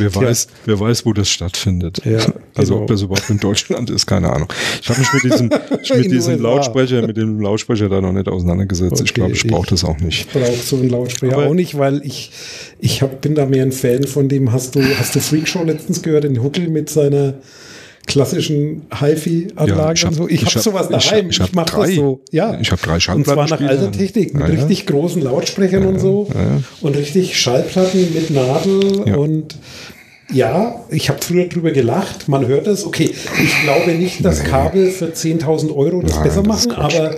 wer, 0.00 0.14
weiß, 0.14 0.44
ja. 0.44 0.56
wer 0.66 0.80
weiß, 0.80 1.06
wo 1.06 1.12
das 1.12 1.28
stattfindet. 1.28 2.04
Ja, 2.04 2.18
also 2.54 2.74
genau. 2.74 2.82
ob 2.82 2.88
das 2.88 3.02
überhaupt 3.02 3.30
in 3.30 3.38
Deutschland 3.38 3.90
ist, 3.90 4.06
keine 4.06 4.32
Ahnung. 4.32 4.52
Ich 4.82 4.88
habe 4.88 5.00
mich 5.00 5.12
mit 5.12 5.24
diesem, 5.24 5.48
mit 5.96 6.10
diesem 6.10 6.40
Lautsprecher, 6.40 7.06
mit 7.06 7.16
dem 7.16 7.40
Lautsprecher 7.40 7.88
da 7.88 8.00
noch 8.00 8.12
nicht 8.12 8.28
auseinandergesetzt. 8.28 8.92
Okay, 8.92 9.04
ich 9.04 9.14
glaube, 9.14 9.32
ich 9.32 9.46
brauche 9.46 9.68
das 9.68 9.84
auch 9.84 9.98
nicht. 9.98 10.26
Ich 10.26 10.28
brauche 10.28 10.56
so 10.56 10.76
einen 10.76 10.90
Lautsprecher 10.90 11.36
Aber 11.36 11.46
auch 11.46 11.54
nicht, 11.54 11.78
weil 11.78 12.04
ich, 12.04 12.32
ich 12.78 13.02
hab, 13.02 13.20
bin 13.20 13.34
da 13.34 13.46
mehr 13.46 13.62
ein 13.62 13.72
Fan 13.72 14.04
von 14.04 14.28
dem. 14.28 14.52
Hast 14.52 14.74
du, 14.74 14.82
hast 14.98 15.14
du 15.14 15.20
Freakshow 15.20 15.62
letztens 15.64 16.02
gehört, 16.02 16.24
den 16.24 16.42
Huckel 16.42 16.68
mit 16.68 16.90
seiner 16.90 17.34
klassischen 18.12 18.82
HiFi-Anlagen 18.92 19.96
ja, 19.96 20.08
und 20.08 20.14
so. 20.14 20.28
Ich, 20.28 20.42
ich 20.42 20.46
habe 20.46 20.60
sowas 20.60 20.88
daheim. 20.88 21.30
Ich, 21.30 21.40
ich, 21.40 21.46
ich 21.46 21.52
mache 21.54 21.80
das 21.80 21.94
so. 21.94 22.20
Ja. 22.30 22.58
Ich 22.60 22.70
habe 22.70 22.80
drei 22.82 23.00
Schallplatten. 23.00 23.40
Und 23.40 23.48
zwar 23.48 23.58
nach 23.58 23.68
alter 23.68 23.92
Technik, 23.92 24.34
mit 24.34 24.48
ja, 24.48 24.54
richtig 24.54 24.86
großen 24.86 25.22
Lautsprechern 25.22 25.86
und 25.86 25.98
so. 25.98 26.28
Und 26.80 26.96
richtig 26.96 27.40
Schallplatten 27.40 28.12
mit 28.14 28.30
Nadel 28.30 29.14
und 29.14 29.56
ja, 30.32 30.84
ich 30.90 31.08
habe 31.08 31.18
früher 31.20 31.46
drüber 31.46 31.72
gelacht, 31.72 32.28
man 32.28 32.46
hört 32.46 32.66
es. 32.66 32.86
Okay, 32.86 33.10
ich 33.42 33.62
glaube 33.64 33.92
nicht, 33.92 34.24
dass 34.24 34.44
Kabel 34.44 34.90
für 34.90 35.06
10.000 35.06 35.74
Euro 35.74 36.02
das 36.02 36.14
Nein, 36.14 36.22
besser 36.22 36.42
machen, 36.42 36.68
das 36.68 36.78
aber 36.78 37.16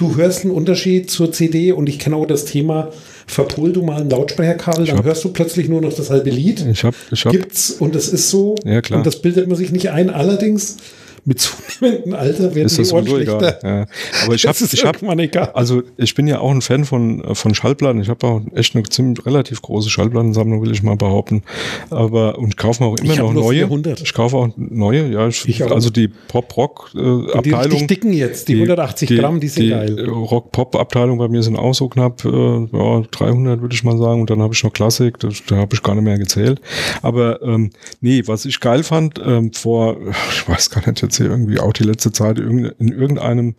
du 0.00 0.16
hörst 0.16 0.44
einen 0.44 0.52
Unterschied 0.52 1.10
zur 1.10 1.30
CD 1.30 1.72
und 1.72 1.88
ich 1.88 1.98
kenne 1.98 2.16
auch 2.16 2.26
das 2.26 2.46
Thema, 2.46 2.90
verpol 3.26 3.72
du 3.72 3.82
mal 3.82 4.00
ein 4.00 4.10
Lautsprecherkabel, 4.10 4.86
dann 4.86 4.98
hab, 4.98 5.04
hörst 5.04 5.24
du 5.24 5.28
plötzlich 5.32 5.68
nur 5.68 5.82
noch 5.82 5.92
das 5.92 6.10
halbe 6.10 6.30
Lied. 6.30 6.64
Ich 6.70 6.84
hab, 6.84 6.94
ich 7.10 7.24
hab, 7.24 7.32
Gibt's 7.32 7.70
und 7.70 7.94
es 7.94 8.08
ist 8.08 8.30
so. 8.30 8.54
Ja, 8.64 8.80
klar. 8.80 8.98
Und 8.98 9.06
das 9.06 9.20
bildet 9.20 9.46
man 9.46 9.56
sich 9.56 9.72
nicht 9.72 9.90
ein. 9.90 10.08
Allerdings 10.08 10.78
mit 11.24 11.40
zunehmendem 11.40 12.14
Alter 12.14 12.54
werden 12.54 12.66
ist 12.66 12.78
die 12.78 12.94
Ohren 12.94 13.06
schlechter. 13.06 13.58
Ja. 13.62 13.86
Aber 14.24 14.34
ich 14.34 14.46
habe, 14.46 14.56
ich 14.72 14.84
habe, 14.84 15.54
also 15.54 15.82
ich 15.96 16.14
bin 16.14 16.26
ja 16.26 16.40
auch 16.40 16.50
ein 16.50 16.62
Fan 16.62 16.84
von 16.84 17.34
von 17.34 17.54
Schallplatten. 17.54 18.00
Ich 18.00 18.08
habe 18.08 18.26
auch 18.26 18.40
echt 18.54 18.74
eine 18.74 18.84
ziemlich 18.84 19.24
relativ 19.26 19.62
große 19.62 19.90
Schallplattensammlung, 19.90 20.62
will 20.62 20.72
ich 20.72 20.82
mal 20.82 20.96
behaupten. 20.96 21.42
Aber 21.90 22.38
und 22.38 22.50
ich 22.50 22.56
kaufe 22.56 22.82
mir 22.82 22.90
auch 22.90 22.96
immer 22.96 23.12
ich 23.12 23.18
noch 23.18 23.32
neue. 23.32 23.66
400. 23.66 24.00
Ich 24.00 24.14
kaufe 24.14 24.36
auch 24.36 24.48
neue. 24.56 25.10
Ja, 25.12 25.28
ich, 25.28 25.48
ich 25.48 25.64
also 25.64 25.90
die 25.90 26.08
Pop 26.08 26.56
Rock 26.56 26.90
äh, 26.94 27.32
Abteilung. 27.32 27.78
Die 27.78 27.86
dicken 27.86 28.12
jetzt, 28.12 28.48
die, 28.48 28.54
die 28.54 28.62
180 28.62 29.08
die, 29.08 29.16
Gramm, 29.16 29.40
die 29.40 29.48
sind 29.48 29.64
die 29.64 29.70
geil. 29.70 30.08
Rock 30.08 30.52
Pop 30.52 30.76
Abteilung 30.76 31.18
bei 31.18 31.28
mir 31.28 31.42
sind 31.42 31.56
auch 31.56 31.74
so 31.74 31.88
knapp 31.88 32.24
äh, 32.24 32.28
ja, 32.30 33.00
300 33.10 33.60
würde 33.60 33.74
ich 33.74 33.84
mal 33.84 33.98
sagen. 33.98 34.20
Und 34.20 34.30
dann 34.30 34.42
habe 34.42 34.54
ich 34.54 34.62
noch 34.64 34.72
Klassik, 34.72 35.18
da, 35.18 35.28
da 35.48 35.56
habe 35.56 35.74
ich 35.74 35.82
gar 35.82 35.94
nicht 35.94 36.04
mehr 36.04 36.18
gezählt. 36.18 36.60
Aber 37.02 37.42
ähm, 37.42 37.70
nee, 38.00 38.22
was 38.26 38.44
ich 38.44 38.60
geil 38.60 38.82
fand 38.82 39.20
ähm, 39.24 39.52
vor, 39.52 39.96
ich 40.30 40.48
weiß 40.48 40.70
gar 40.70 40.86
nicht 40.86 40.98
jetzt 41.10 41.16
hier 41.16 41.26
irgendwie 41.26 41.58
auch 41.58 41.72
die 41.72 41.82
letzte 41.82 42.12
Zeit 42.12 42.38
in 42.38 42.72
irgendeinem, 42.78 43.56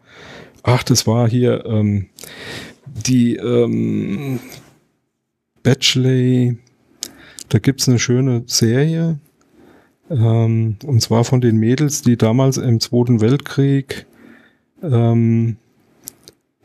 ach, 0.64 0.84
das 0.84 1.06
war 1.06 1.30
hier 1.30 1.66
ähm, 1.66 2.08
die 2.86 3.36
ähm, 3.36 4.40
Bachelor, 5.62 6.56
da 7.50 7.60
gibt 7.60 7.82
es 7.82 7.90
eine 7.90 8.00
schöne 8.00 8.44
Serie, 8.46 9.20
ähm, 10.10 10.78
und 10.86 11.02
zwar 11.02 11.26
von 11.26 11.42
den 11.42 11.58
Mädels, 11.58 12.02
die 12.02 12.18
damals 12.18 12.58
im 12.58 12.80
Zweiten 12.80 13.20
Weltkrieg 13.20 14.06
ähm, 14.82 15.58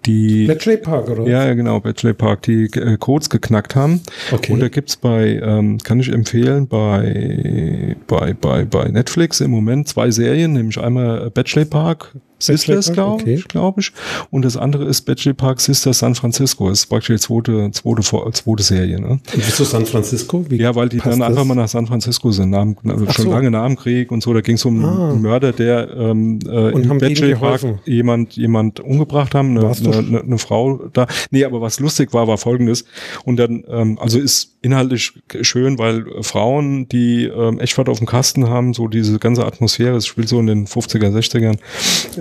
die 0.06 0.44
Bletchley 0.44 0.76
Park, 0.76 1.08
oder? 1.10 1.26
Ja, 1.26 1.52
genau, 1.54 1.80
Bletchley 1.80 2.14
Park, 2.14 2.42
die 2.42 2.64
äh, 2.64 2.96
Codes 2.96 3.28
geknackt 3.30 3.74
haben. 3.74 4.00
Okay. 4.32 4.52
Und 4.52 4.60
da 4.60 4.68
gibt's 4.68 4.96
bei, 4.96 5.40
ähm, 5.42 5.78
kann 5.78 6.00
ich 6.00 6.10
empfehlen, 6.12 6.68
bei, 6.68 7.96
bei, 8.06 8.32
bei, 8.32 8.64
bei 8.64 8.88
Netflix 8.88 9.40
im 9.40 9.50
Moment 9.50 9.88
zwei 9.88 10.10
Serien, 10.10 10.52
nämlich 10.52 10.78
einmal 10.78 11.30
Bletchley 11.30 11.64
Park, 11.64 12.14
Sisters, 12.38 12.92
glaube 12.92 13.22
okay. 13.22 13.34
ich, 13.34 13.48
glaub 13.48 13.78
ich. 13.78 13.92
Und 14.30 14.44
das 14.44 14.56
andere 14.56 14.84
ist 14.84 15.02
Bachelor 15.02 15.34
Park 15.34 15.60
Sisters 15.60 16.00
San 16.00 16.14
Francisco. 16.14 16.68
Das 16.68 16.80
ist 16.80 16.86
praktisch 16.86 17.16
die 17.16 17.20
zweite, 17.20 17.70
zweite, 17.72 18.02
zweite 18.32 18.62
Serie. 18.62 19.00
Ne? 19.00 19.08
Und 19.08 19.22
wieso 19.34 19.64
San 19.64 19.86
Francisco? 19.86 20.44
Wie 20.48 20.56
ja, 20.56 20.74
weil 20.74 20.88
die 20.88 20.98
dann 20.98 21.20
das? 21.20 21.28
einfach 21.30 21.44
mal 21.44 21.54
nach 21.54 21.68
San 21.68 21.86
Francisco 21.86 22.30
sind, 22.30 22.50
nach, 22.50 22.66
schon 23.12 23.24
so. 23.24 23.30
lange 23.30 23.50
nach 23.50 23.66
dem 23.66 23.76
Krieg 23.76 24.10
und 24.12 24.22
so. 24.22 24.34
Da 24.34 24.42
ging 24.42 24.56
es 24.56 24.64
um 24.64 24.84
ah. 24.84 25.10
einen 25.10 25.22
Mörder, 25.22 25.52
der 25.52 25.90
ähm, 25.96 26.38
äh, 26.46 26.70
in 26.70 26.98
Bachelor 26.98 27.36
Park 27.36 27.62
jemand, 27.86 28.34
jemand 28.34 28.80
umgebracht 28.80 29.34
haben, 29.34 29.56
eine, 29.56 29.70
eine, 29.70 29.96
eine, 29.96 30.20
eine, 30.20 30.38
Frau 30.38 30.88
da. 30.92 31.06
Nee, 31.30 31.44
aber 31.44 31.60
was 31.62 31.80
lustig 31.80 32.12
war, 32.12 32.28
war 32.28 32.36
folgendes. 32.36 32.84
Und 33.24 33.36
dann, 33.36 33.64
ähm, 33.68 33.98
also 33.98 34.18
ist 34.18 34.55
inhaltlich 34.66 35.12
schön, 35.42 35.78
weil 35.78 36.04
Frauen, 36.22 36.88
die 36.88 37.24
ähm, 37.24 37.60
echt 37.60 37.78
was 37.78 37.86
auf 37.86 37.98
dem 37.98 38.06
Kasten 38.06 38.48
haben, 38.48 38.74
so 38.74 38.88
diese 38.88 39.18
ganze 39.20 39.46
Atmosphäre, 39.46 39.96
es 39.96 40.06
spielt 40.06 40.28
so 40.28 40.40
in 40.40 40.48
den 40.48 40.66
50er, 40.66 41.10
60ern, 41.10 41.58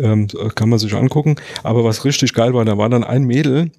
ähm, 0.02 0.28
kann 0.54 0.70
man 0.70 0.78
sich 0.78 0.94
angucken. 0.94 1.38
Aber 1.64 1.84
was 1.84 2.06
richtig 2.06 2.34
geil 2.34 2.54
war, 2.54 2.64
da 2.64 2.78
war 2.78 2.88
dann 2.90 3.04
ein 3.04 3.24
Mädel, 3.24 3.72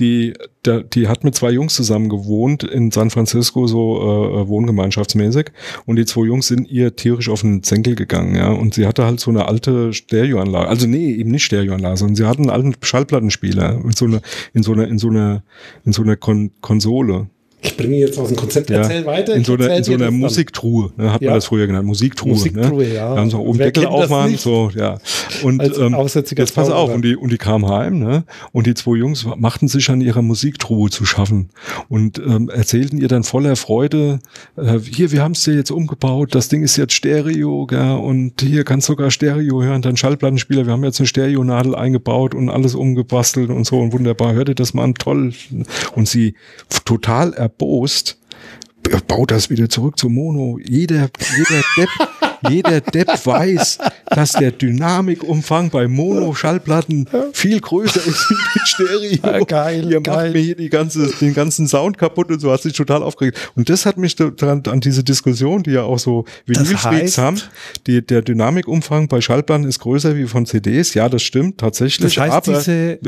die, 0.00 0.34
der, 0.66 0.82
die 0.82 1.08
hat 1.08 1.24
mit 1.24 1.34
zwei 1.34 1.50
Jungs 1.50 1.74
zusammen 1.74 2.10
gewohnt 2.10 2.62
in 2.62 2.90
San 2.90 3.08
Francisco, 3.08 3.66
so 3.66 3.96
äh, 3.96 4.48
wohngemeinschaftsmäßig. 4.48 5.46
Und 5.86 5.96
die 5.96 6.04
zwei 6.04 6.26
Jungs 6.26 6.48
sind 6.48 6.70
ihr 6.70 6.94
tierisch 6.96 7.30
auf 7.30 7.40
den 7.40 7.62
Zenkel 7.62 7.94
gegangen, 7.94 8.34
ja. 8.34 8.50
Und 8.50 8.74
sie 8.74 8.86
hatte 8.86 9.04
halt 9.06 9.20
so 9.20 9.30
eine 9.30 9.48
alte 9.48 9.94
Stereoanlage. 9.94 10.68
Also 10.68 10.86
nee, 10.86 11.12
eben 11.12 11.30
nicht 11.30 11.44
Stereoanlage, 11.44 11.96
sondern 11.96 12.16
sie 12.16 12.26
hatten 12.26 12.42
einen 12.42 12.50
alten 12.50 12.74
Schallplattenspieler 12.82 13.80
in 13.82 13.92
so 13.92 14.04
eine, 14.04 14.20
in 14.52 14.62
so 14.62 14.72
eine, 14.72 14.84
in 14.84 14.98
so 14.98 15.08
eine, 15.08 15.42
in 15.86 15.92
so 15.92 16.02
eine 16.02 16.18
Kon 16.18 16.50
Konsole. 16.60 17.28
Ich 17.62 17.76
bringe 17.76 17.96
jetzt 17.96 18.18
aus 18.18 18.28
dem 18.28 18.36
Konzept, 18.36 18.70
erzähl 18.70 19.00
ja, 19.00 19.06
weiter. 19.06 19.34
In 19.34 19.44
so 19.44 19.54
einer, 19.54 19.76
in 19.76 19.84
so 19.84 19.92
einer. 19.92 20.10
Musiktruhe, 20.10 20.92
ne, 20.96 21.12
hat 21.12 21.20
Ja. 21.20 21.30
man 21.30 21.36
das 21.36 21.46
früher 21.46 21.66
genannt, 21.66 21.86
Musiktruhe. 21.86 22.32
Musiktruhe, 22.32 22.84
ne? 22.84 22.94
ja. 22.94 23.14
Da 23.14 23.20
haben 23.20 23.30
sie 23.30 23.36
auch 23.36 23.40
oben 23.40 23.58
Wer 23.58 23.66
Deckel 23.66 23.86
aufmachen, 23.86 24.36
so, 24.38 24.70
ja. 24.74 24.98
Und 25.42 25.62
ähm, 25.78 25.96
jetzt 25.96 26.54
pass 26.54 26.70
auf, 26.70 26.92
und 26.92 27.02
die, 27.04 27.16
und 27.16 27.30
die 27.30 27.38
kamen 27.38 27.68
heim, 27.68 27.98
ne? 27.98 28.24
Und 28.52 28.66
die 28.66 28.74
zwei 28.74 28.96
Jungs 28.96 29.26
machten 29.36 29.68
sich 29.68 29.90
an 29.90 30.00
ihrer 30.00 30.22
Musiktruhe 30.22 30.90
zu 30.90 31.04
schaffen 31.04 31.50
und 31.88 32.18
ähm, 32.18 32.48
erzählten 32.48 32.98
ihr 32.98 33.08
dann 33.08 33.24
voller 33.24 33.56
Freude, 33.56 34.20
äh, 34.56 34.78
hier, 34.78 35.12
wir 35.12 35.22
haben 35.22 35.32
es 35.32 35.44
dir 35.44 35.54
jetzt 35.54 35.70
umgebaut, 35.70 36.34
das 36.34 36.48
Ding 36.48 36.62
ist 36.62 36.76
jetzt 36.76 36.94
Stereo, 36.94 37.66
gell, 37.66 37.92
und 37.92 38.40
hier 38.40 38.64
kannst 38.64 38.88
du 38.88 38.92
sogar 38.92 39.10
Stereo 39.10 39.62
hören, 39.62 39.82
dann 39.82 39.96
Schallplattenspieler, 39.96 40.66
wir 40.66 40.72
haben 40.72 40.84
jetzt 40.84 41.00
eine 41.00 41.06
Stereonadel 41.06 41.74
eingebaut 41.74 42.34
und 42.34 42.48
alles 42.48 42.74
umgebastelt 42.74 43.50
und 43.50 43.66
so 43.66 43.78
und 43.78 43.92
wunderbar, 43.92 44.32
hört 44.32 44.48
ihr 44.48 44.54
das 44.54 44.74
mal 44.74 44.84
an, 44.84 44.94
toll. 44.94 45.32
Und 45.94 46.08
sie 46.08 46.34
total 46.84 47.34
erbost, 47.50 48.16
baut 49.06 49.30
das 49.30 49.50
wieder 49.50 49.68
zurück 49.68 49.98
zu 49.98 50.08
Mono. 50.08 50.58
Jeder, 50.58 51.10
jeder 51.36 51.62
Depp, 51.76 51.88
jeder 52.48 52.80
Depp 52.80 53.26
weiß, 53.26 53.78
dass 54.06 54.32
der 54.32 54.50
Dynamikumfang 54.52 55.70
bei 55.70 55.88
Mono-Schallplatten 55.88 57.06
viel 57.32 57.60
größer 57.60 58.00
ist 58.06 58.30
wie 58.30 58.34
mit 58.54 58.68
Stereo. 58.68 59.18
Ah, 59.22 59.38
geil, 59.44 59.90
Ihr 59.90 60.00
geil. 60.00 60.24
macht 60.26 60.34
mir 60.34 60.40
hier 60.40 60.56
die 60.56 60.68
ganze, 60.68 61.08
den 61.20 61.34
ganzen 61.34 61.68
Sound 61.68 61.98
kaputt 61.98 62.30
und 62.30 62.40
so, 62.40 62.50
hat 62.52 62.62
sich 62.62 62.72
total 62.72 63.02
aufgeregt. 63.02 63.38
Und 63.56 63.68
das 63.68 63.86
hat 63.86 63.96
mich 63.98 64.16
daran, 64.16 64.62
an 64.66 64.80
diese 64.80 65.04
Diskussion, 65.04 65.62
die 65.62 65.72
ja 65.72 65.82
auch 65.82 65.98
so 65.98 66.24
Vinylfreaks 66.46 67.18
heißt- 67.18 67.22
haben, 67.22 67.40
die, 67.86 68.04
der 68.04 68.22
Dynamikumfang 68.22 69.08
bei 69.08 69.20
Schallplatten 69.20 69.64
ist 69.66 69.78
größer 69.80 70.16
wie 70.16 70.26
von 70.26 70.46
CDs. 70.46 70.94
Ja, 70.94 71.08
das 71.08 71.22
stimmt 71.22 71.58
tatsächlich. 71.58 72.14
Das 72.14 72.22
heißt, 72.22 72.48
aber 72.48 72.58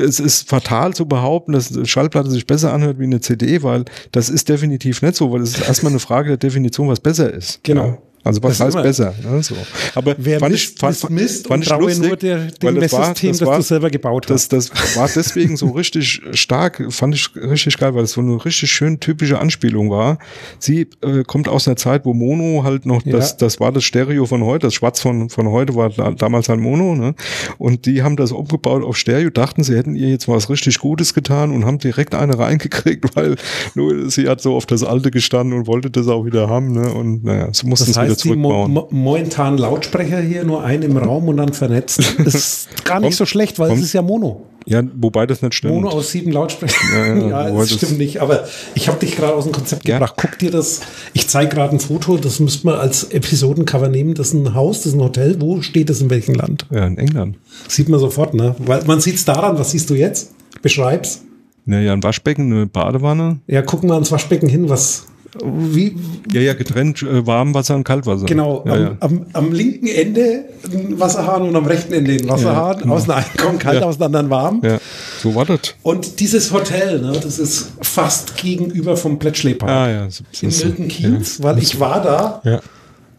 es 0.03 0.20
ist 0.20 0.49
fatal 0.49 0.95
zu 0.95 1.07
behaupten, 1.07 1.53
dass 1.53 1.74
eine 1.74 1.87
Schallplatte 1.87 2.30
sich 2.30 2.47
besser 2.47 2.72
anhört 2.72 2.99
wie 2.99 3.05
eine 3.05 3.20
CD, 3.20 3.62
weil 3.62 3.85
das 4.12 4.28
ist 4.28 4.49
definitiv 4.49 5.03
nicht 5.03 5.16
so, 5.16 5.33
weil 5.33 5.41
es 5.43 5.57
ist 5.59 5.66
erstmal 5.68 5.93
eine 5.93 6.01
Frage 6.01 6.28
der 6.28 6.37
Definition, 6.37 6.89
was 6.89 7.01
besser 7.01 7.33
ist. 7.33 7.61
Genau. 7.62 7.87
Ja. 7.87 7.99
Also 8.25 8.43
was 8.43 8.59
Das 8.59 8.59
ist 8.59 8.64
heißt 8.66 8.75
immer- 8.77 8.83
besser? 8.83 9.14
Ne, 9.29 9.43
so. 9.43 9.57
Aber 9.97 10.14
Wer 10.18 10.39
fand 10.39 10.53
misst, 10.53 10.75
ich, 10.75 10.79
fand, 10.79 10.93
misst, 10.93 11.11
misst 11.11 11.47
fand 11.49 11.57
und 11.59 11.62
ich 11.62 11.68
traue 11.68 11.83
lustig, 11.83 12.07
nur 12.09 12.16
der, 12.16 12.39
dem 12.47 12.75
das 12.77 12.93
Messsystem, 12.93 13.31
das, 13.31 13.39
das 13.41 13.49
war- 13.49 13.57
du 13.57 13.62
selber 13.62 13.91
gebaut 13.91 14.31
das, 14.31 14.43
hast. 14.45 14.53
das 14.53 14.97
war 14.97 15.09
deswegen 15.14 15.57
so 15.57 15.70
richtig 15.70 16.23
stark, 16.33 16.83
fand 16.91 17.14
ich 17.16 17.29
richtig 17.35 17.77
geil, 17.79 17.95
weil 17.95 18.05
es 18.05 18.12
so 18.12 18.20
eine 18.20 18.45
richtig 18.45 18.70
schön 18.70 19.01
typische 19.01 19.39
Anspielung 19.41 19.91
war. 19.91 20.18
Sie 20.61 20.89
äh, 21.05 21.25
kommt 21.25 21.49
aus 21.49 21.66
einer 21.66 21.77
Zeit, 21.77 22.05
wo 22.05 22.14
Mono 22.14 22.62
halt 22.64 22.87
noch, 22.87 23.05
Ja. 23.05 23.12
das, 23.16 23.37
das 23.37 23.59
war 23.59 23.73
das 23.73 23.83
Stereo 23.85 24.25
von 24.27 24.45
heute, 24.45 24.68
das 24.68 24.75
Schwarz 24.75 25.01
von, 25.01 25.29
von 25.29 25.49
heute 25.49 25.75
war 25.75 25.91
da, 25.91 26.12
damals 26.12 26.49
halt 26.49 26.61
Mono, 26.61 26.95
ne? 26.95 27.14
Und 27.59 27.87
die 27.87 28.03
haben 28.03 28.16
das 28.16 28.31
umgebaut 28.33 28.85
auf 28.85 28.97
Stereo, 28.97 29.31
dachten, 29.31 29.64
sie 29.64 29.77
hätten 29.77 29.97
ihr 29.97 30.09
jetzt 30.09 30.29
was 30.29 30.49
richtig 30.49 30.79
Gutes 30.79 31.12
getan 31.14 31.51
und 31.51 31.64
haben 31.64 31.79
direkt 31.79 32.14
eine 32.14 32.39
reingekriegt, 32.39 33.05
weil 33.16 33.35
nur 33.75 34.09
sie 34.11 34.29
hat 34.29 34.41
so 34.41 34.55
auf 34.55 34.66
das 34.66 34.85
Alte 34.85 35.11
gestanden 35.11 35.59
und 35.59 35.66
wollte 35.66 35.91
das 35.91 36.07
auch 36.07 36.25
wieder 36.25 36.49
haben, 36.49 36.70
ne? 36.73 36.93
Und 36.93 37.25
naja, 37.25 37.49
so 37.53 37.66
mussten 37.66 37.87
Das 37.87 37.95
sie 37.95 38.01
wieder 38.13 38.35
zurückbauen. 38.35 38.73
mo 38.73 38.89
momentanen 38.91 39.59
Lautsprecher 39.59 40.21
hier 40.21 40.45
nur 40.45 40.65
einen 40.65 40.83
im 40.83 40.97
Raum 40.97 41.29
und 41.29 41.37
dann 41.39 41.53
vernetzt. 41.53 41.99
ist 42.25 42.69
gar 42.85 43.01
nicht 43.01 43.09
Kommt- 43.09 43.15
so 43.15 43.27
schlecht, 43.27 43.59
weil 43.59 43.69
es 43.69 43.73
kommt- 43.75 43.85
ist 43.85 43.93
ja 43.93 44.03
Mono. 44.03 44.43
ja, 44.67 44.83
wobei 44.97 45.27
das 45.27 45.43
nicht 45.43 45.55
stimmt. 45.55 45.75
Mono 45.75 45.89
aus 45.91 46.11
sieben 46.11 46.33
Lautsprechern. 46.33 46.79
Ja, 46.95 47.07
Ja, 47.17 47.29
ja, 47.49 47.51
das 47.51 47.69
das- 47.71 47.77
stimmt 47.79 47.99
nicht. 47.99 48.21
Aber 48.21 48.45
ich 48.75 48.89
habe 48.89 48.99
dich 48.99 49.17
gerade 49.17 49.35
aus 49.35 49.45
dem 49.45 49.53
Konzept 49.53 49.87
Ja. 49.89 49.99
gebracht. 49.99 50.15
Guck 50.17 50.39
dir 50.39 50.51
das. 50.51 50.81
Ich 51.15 51.29
zeige 51.29 51.55
gerade 51.55 51.75
ein 51.77 51.81
Foto, 51.81 52.17
das 52.17 52.39
müsste 52.41 52.67
man 52.67 52.79
als 52.79 53.05
Episodencover 53.05 53.89
nehmen. 53.89 54.15
Das 54.15 54.29
ist 54.29 54.35
ein 54.35 54.55
Haus, 54.55 54.79
das 54.79 54.87
ist 54.87 54.95
ein 54.95 55.01
Hotel. 55.03 55.37
Wo 55.41 55.61
steht 55.63 55.91
das 55.91 56.01
in 56.01 56.11
welchem 56.11 56.35
Land? 56.35 56.67
ja, 56.71 56.87
in 56.87 56.99
England. 56.99 57.37
Sieht 57.69 57.89
man 57.89 57.99
sofort, 58.01 58.35
ne? 58.35 58.55
Weil 58.59 58.85
man 58.85 59.01
sieht 59.01 59.17
es 59.17 59.25
daran, 59.25 59.59
was 59.59 59.71
siehst 59.73 59.91
du 59.91 59.95
jetzt? 59.95 60.33
Beschreib's. 60.63 61.23
Naja, 61.65 61.93
ein 61.93 62.03
Waschbecken, 62.03 62.53
eine 62.53 62.67
Badewanne. 62.67 63.39
Ja, 63.47 63.63
gucken 63.63 63.89
wir 63.89 63.95
ans 63.95 64.11
Waschbecken 64.11 64.49
hin, 64.49 64.69
was. 64.69 65.07
Wie, 65.43 65.97
Ja, 66.30 66.41
ja, 66.43 66.53
getrennt 66.53 67.01
äh, 67.03 67.26
Warmwasser 67.26 67.74
und 67.74 67.85
Kaltwasser. 67.85 68.26
Genau, 68.26 68.62
Ja, 68.66 68.72
am, 68.74 68.80
ja. 68.83 68.97
Am, 69.01 69.26
am 69.33 69.53
linken 69.53 69.87
Ende 69.87 70.45
ein 70.70 71.01
Wasserhahn 71.01 71.43
und 71.43 71.57
am 71.57 71.64
rechten 71.64 71.95
Ende 71.95 72.12
ein 72.12 72.28
Wasserhahn. 72.28 72.78
genau. 72.80 72.95
Aus 72.95 73.05
dem 73.05 73.12
einen 73.12 73.24
kommt 73.39 73.61
kalt, 73.61 73.80
Ja. 73.80 73.87
aus 73.87 73.97
dem 73.97 74.05
anderen 74.07 74.28
warm. 74.30 74.61
ja. 74.62 74.78
So 75.22 75.35
war 75.35 75.47
das. 75.47 75.61
Und 75.83 76.20
dieses 76.20 76.53
Hotel, 76.53 77.01
ne, 77.01 77.12
das 77.22 77.39
ist 77.39 77.72
fast 77.80 78.37
gegenüber 78.37 78.97
vom 78.97 79.18
Bletchley 79.18 79.55
Park 79.55 79.70
Ah, 79.70 79.89
ja. 79.91 80.11
So, 80.11 80.24
in 80.43 80.51
Milton 80.51 80.89
Keynes, 80.89 81.43
weil 81.43 81.59
ich 81.59 81.80
war 81.80 82.03
da, 82.03 82.43
Ja. 82.45 82.61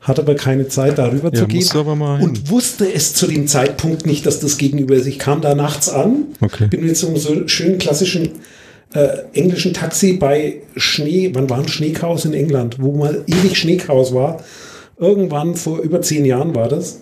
hatte 0.01 0.21
aber 0.21 0.35
keine 0.35 0.67
Zeit, 0.67 0.99
darüber 0.99 1.29
Ja, 1.33 1.39
zu 1.41 1.47
gehen. 1.47 1.65
und 2.21 2.49
wusste 2.51 2.93
es 2.93 3.15
zu 3.15 3.25
dem 3.25 3.47
Zeitpunkt 3.47 4.05
nicht, 4.05 4.25
dass 4.27 4.39
das 4.39 4.57
gegenüber 4.59 4.93
ist. 4.95 5.07
Ich 5.07 5.17
kam 5.17 5.41
da 5.41 5.55
nachts 5.55 5.89
an, 5.89 6.25
Okay. 6.41 6.67
bin 6.67 6.85
mit 6.85 6.95
so 6.95 7.07
einem 7.07 7.17
so 7.17 7.47
schönen 7.47 7.79
klassischen 7.79 8.29
äh, 8.93 9.07
englischen 9.33 9.73
Taxi 9.73 10.13
bei 10.13 10.57
Schnee, 10.75 11.31
wann 11.33 11.49
war 11.49 11.59
ein 11.59 11.67
Schneechaos 11.67 12.25
in 12.25 12.33
England, 12.33 12.77
wo 12.79 12.91
mal 12.93 13.23
ewig 13.27 13.57
Schneechaos 13.57 14.13
war. 14.13 14.41
Irgendwann 14.99 15.55
vor 15.55 15.79
über 15.79 16.01
zehn 16.01 16.23
Jahren 16.23 16.53
war 16.55 16.69
das. 16.69 16.99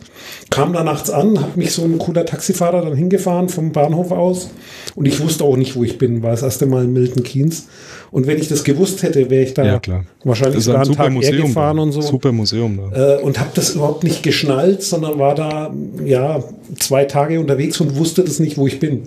Kam 0.49 0.71
da 0.71 0.83
nachts 0.83 1.09
an, 1.09 1.39
hat 1.41 1.57
mich 1.57 1.73
so 1.73 1.83
ein 1.83 1.97
cooler 1.99 2.25
Taxifahrer 2.25 2.81
dann 2.83 2.95
hingefahren 2.95 3.49
vom 3.49 3.73
Bahnhof 3.73 4.11
aus. 4.11 4.49
Und 4.95 5.05
ich 5.05 5.19
wusste 5.19 5.43
auch 5.43 5.57
nicht, 5.57 5.75
wo 5.75 5.83
ich 5.83 5.97
bin, 5.97 6.23
war 6.23 6.31
das 6.31 6.41
erste 6.41 6.65
Mal 6.67 6.85
in 6.85 6.93
Milton 6.93 7.23
Keynes. 7.23 7.67
Und 8.09 8.27
wenn 8.27 8.39
ich 8.39 8.47
das 8.47 8.63
gewusst 8.63 9.03
hätte, 9.03 9.29
wäre 9.29 9.43
ich 9.43 9.53
da 9.53 9.65
Ja, 9.65 9.81
wahrscheinlich 10.23 10.63
sogar 10.63 10.81
ein 10.81 10.87
einen 10.87 10.95
Tag 10.95 11.11
Museum. 11.11 11.47
gefahren 11.47 11.79
und 11.79 11.91
so 11.91 12.01
Super 12.01 12.31
Museum 12.31 12.79
da. 12.91 13.17
äh, 13.17 13.21
und 13.21 13.39
habe 13.39 13.51
das 13.55 13.75
überhaupt 13.75 14.03
nicht 14.05 14.23
geschnallt, 14.23 14.83
sondern 14.83 15.19
war 15.19 15.35
da 15.35 15.73
ja 16.05 16.41
zwei 16.79 17.03
Tage 17.05 17.39
unterwegs 17.41 17.79
und 17.81 17.97
wusste 17.97 18.23
das 18.23 18.39
nicht, 18.39 18.57
wo 18.57 18.67
ich 18.67 18.79
bin. 18.79 19.03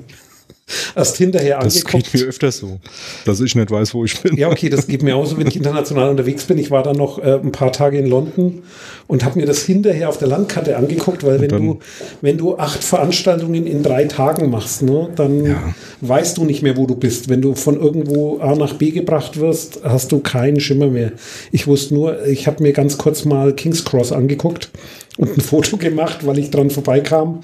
Erst 0.96 1.18
hinterher 1.18 1.58
Das 1.60 1.76
angeguckt. 1.76 2.12
geht 2.12 2.22
mir 2.22 2.28
öfters 2.28 2.58
so, 2.58 2.78
dass 3.26 3.40
ich 3.40 3.54
nicht 3.54 3.70
weiß, 3.70 3.92
wo 3.92 4.04
ich 4.04 4.18
bin. 4.22 4.36
Ja, 4.36 4.48
okay, 4.48 4.70
das 4.70 4.86
geht 4.86 5.02
mir 5.02 5.14
auch 5.14 5.26
so, 5.26 5.36
wenn 5.36 5.46
ich 5.46 5.56
international 5.56 6.08
unterwegs 6.08 6.44
bin. 6.44 6.56
Ich 6.56 6.70
war 6.70 6.82
dann 6.82 6.96
noch 6.96 7.18
äh, 7.18 7.34
ein 7.34 7.52
paar 7.52 7.70
Tage 7.70 7.98
in 7.98 8.06
London 8.06 8.62
und 9.06 9.24
habe 9.24 9.38
mir 9.38 9.44
das 9.46 9.62
hinterher 9.62 10.08
auf 10.08 10.16
der 10.18 10.28
Landkarte 10.28 10.76
angeguckt, 10.76 11.22
weil 11.22 11.40
wenn 11.40 11.50
du, 11.50 11.80
wenn 12.22 12.38
du 12.38 12.56
acht 12.56 12.82
Veranstaltungen 12.82 13.66
in 13.66 13.82
drei 13.82 14.04
Tagen 14.04 14.48
machst, 14.50 14.80
ne, 14.82 15.10
dann 15.14 15.74
weißt 16.00 16.38
du 16.38 16.44
nicht 16.44 16.62
mehr, 16.62 16.76
wo 16.78 16.86
du 16.86 16.96
bist. 16.96 17.28
Wenn 17.28 17.42
du 17.42 17.54
von 17.54 17.78
irgendwo 17.78 18.38
A 18.38 18.54
nach 18.54 18.72
B 18.74 18.90
gebracht 18.90 19.38
wirst, 19.38 19.80
hast 19.84 20.12
du 20.12 20.20
keinen 20.20 20.60
Schimmer 20.60 20.86
mehr. 20.86 21.12
Ich 21.52 21.66
wusste 21.66 21.92
nur, 21.92 22.24
ich 22.26 22.46
habe 22.46 22.62
mir 22.62 22.72
ganz 22.72 22.96
kurz 22.96 23.26
mal 23.26 23.52
King's 23.52 23.84
Cross 23.84 24.12
angeguckt 24.12 24.70
und 25.18 25.36
ein 25.36 25.40
Foto 25.42 25.76
gemacht, 25.76 26.26
weil 26.26 26.38
ich 26.38 26.50
dran 26.50 26.70
vorbeikam. 26.70 27.40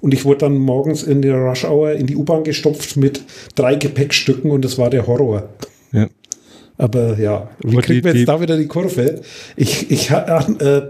Und 0.00 0.14
ich 0.14 0.24
wurde 0.24 0.38
dann 0.38 0.56
morgens 0.58 1.02
in 1.02 1.22
der 1.22 1.36
Rush 1.36 1.64
Hour 1.64 1.92
in 1.92 2.06
die 2.06 2.16
U-Bahn 2.16 2.44
gestopft 2.44 2.96
mit 2.96 3.22
drei 3.54 3.74
Gepäckstücken 3.74 4.50
und 4.50 4.64
das 4.64 4.78
war 4.78 4.90
der 4.90 5.06
Horror. 5.06 5.48
Ja. 5.92 6.06
Aber 6.76 7.18
ja, 7.18 7.48
wie 7.64 7.76
kriegt 7.78 8.04
man 8.04 8.12
die- 8.12 8.20
jetzt 8.20 8.28
da 8.28 8.40
wieder 8.40 8.56
die 8.56 8.66
Kurve? 8.68 9.20
Ich, 9.56 9.90
ich, 9.90 10.10
ha- 10.12 10.46
äh, 10.60 10.82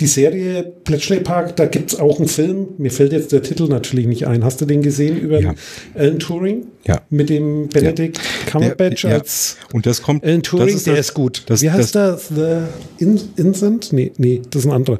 die 0.00 0.06
Serie 0.06 0.72
Bletchley 0.84 1.20
Park, 1.20 1.56
da 1.56 1.66
gibt 1.66 1.92
es 1.92 2.00
auch 2.00 2.18
einen 2.18 2.28
Film. 2.28 2.68
Mir 2.78 2.90
fällt 2.90 3.12
jetzt 3.12 3.30
der 3.32 3.42
Titel 3.42 3.68
natürlich 3.68 4.06
nicht 4.06 4.26
ein. 4.26 4.44
Hast 4.44 4.60
du 4.60 4.64
den 4.66 4.82
gesehen 4.82 5.16
über 5.18 5.40
Ja. 5.40 5.54
Alan 5.94 6.18
Turing? 6.18 6.66
Ja. 6.86 7.00
Mit 7.10 7.30
dem 7.30 7.68
Benedict 7.68 8.20
Cumberbatch 8.50 9.02
Der- 9.02 9.10
ja. 9.12 9.16
als 9.18 9.56
Und 9.72 9.86
das 9.86 10.02
kommt. 10.02 10.22
Alan 10.24 10.42
Turing, 10.42 10.74
das 10.74 10.82
der 10.84 10.96
das- 10.96 11.06
ist 11.08 11.14
gut. 11.14 11.44
Das, 11.46 11.62
Wie 11.62 11.70
heißt 11.70 11.94
das, 11.94 12.28
das? 12.28 12.36
The 12.98 13.04
In 13.04 13.20
Incent? 13.36 13.92
Nee, 13.92 14.12
nee, 14.18 14.42
das 14.50 14.62
ist 14.62 14.66
ein 14.70 14.72
anderer. 14.74 14.98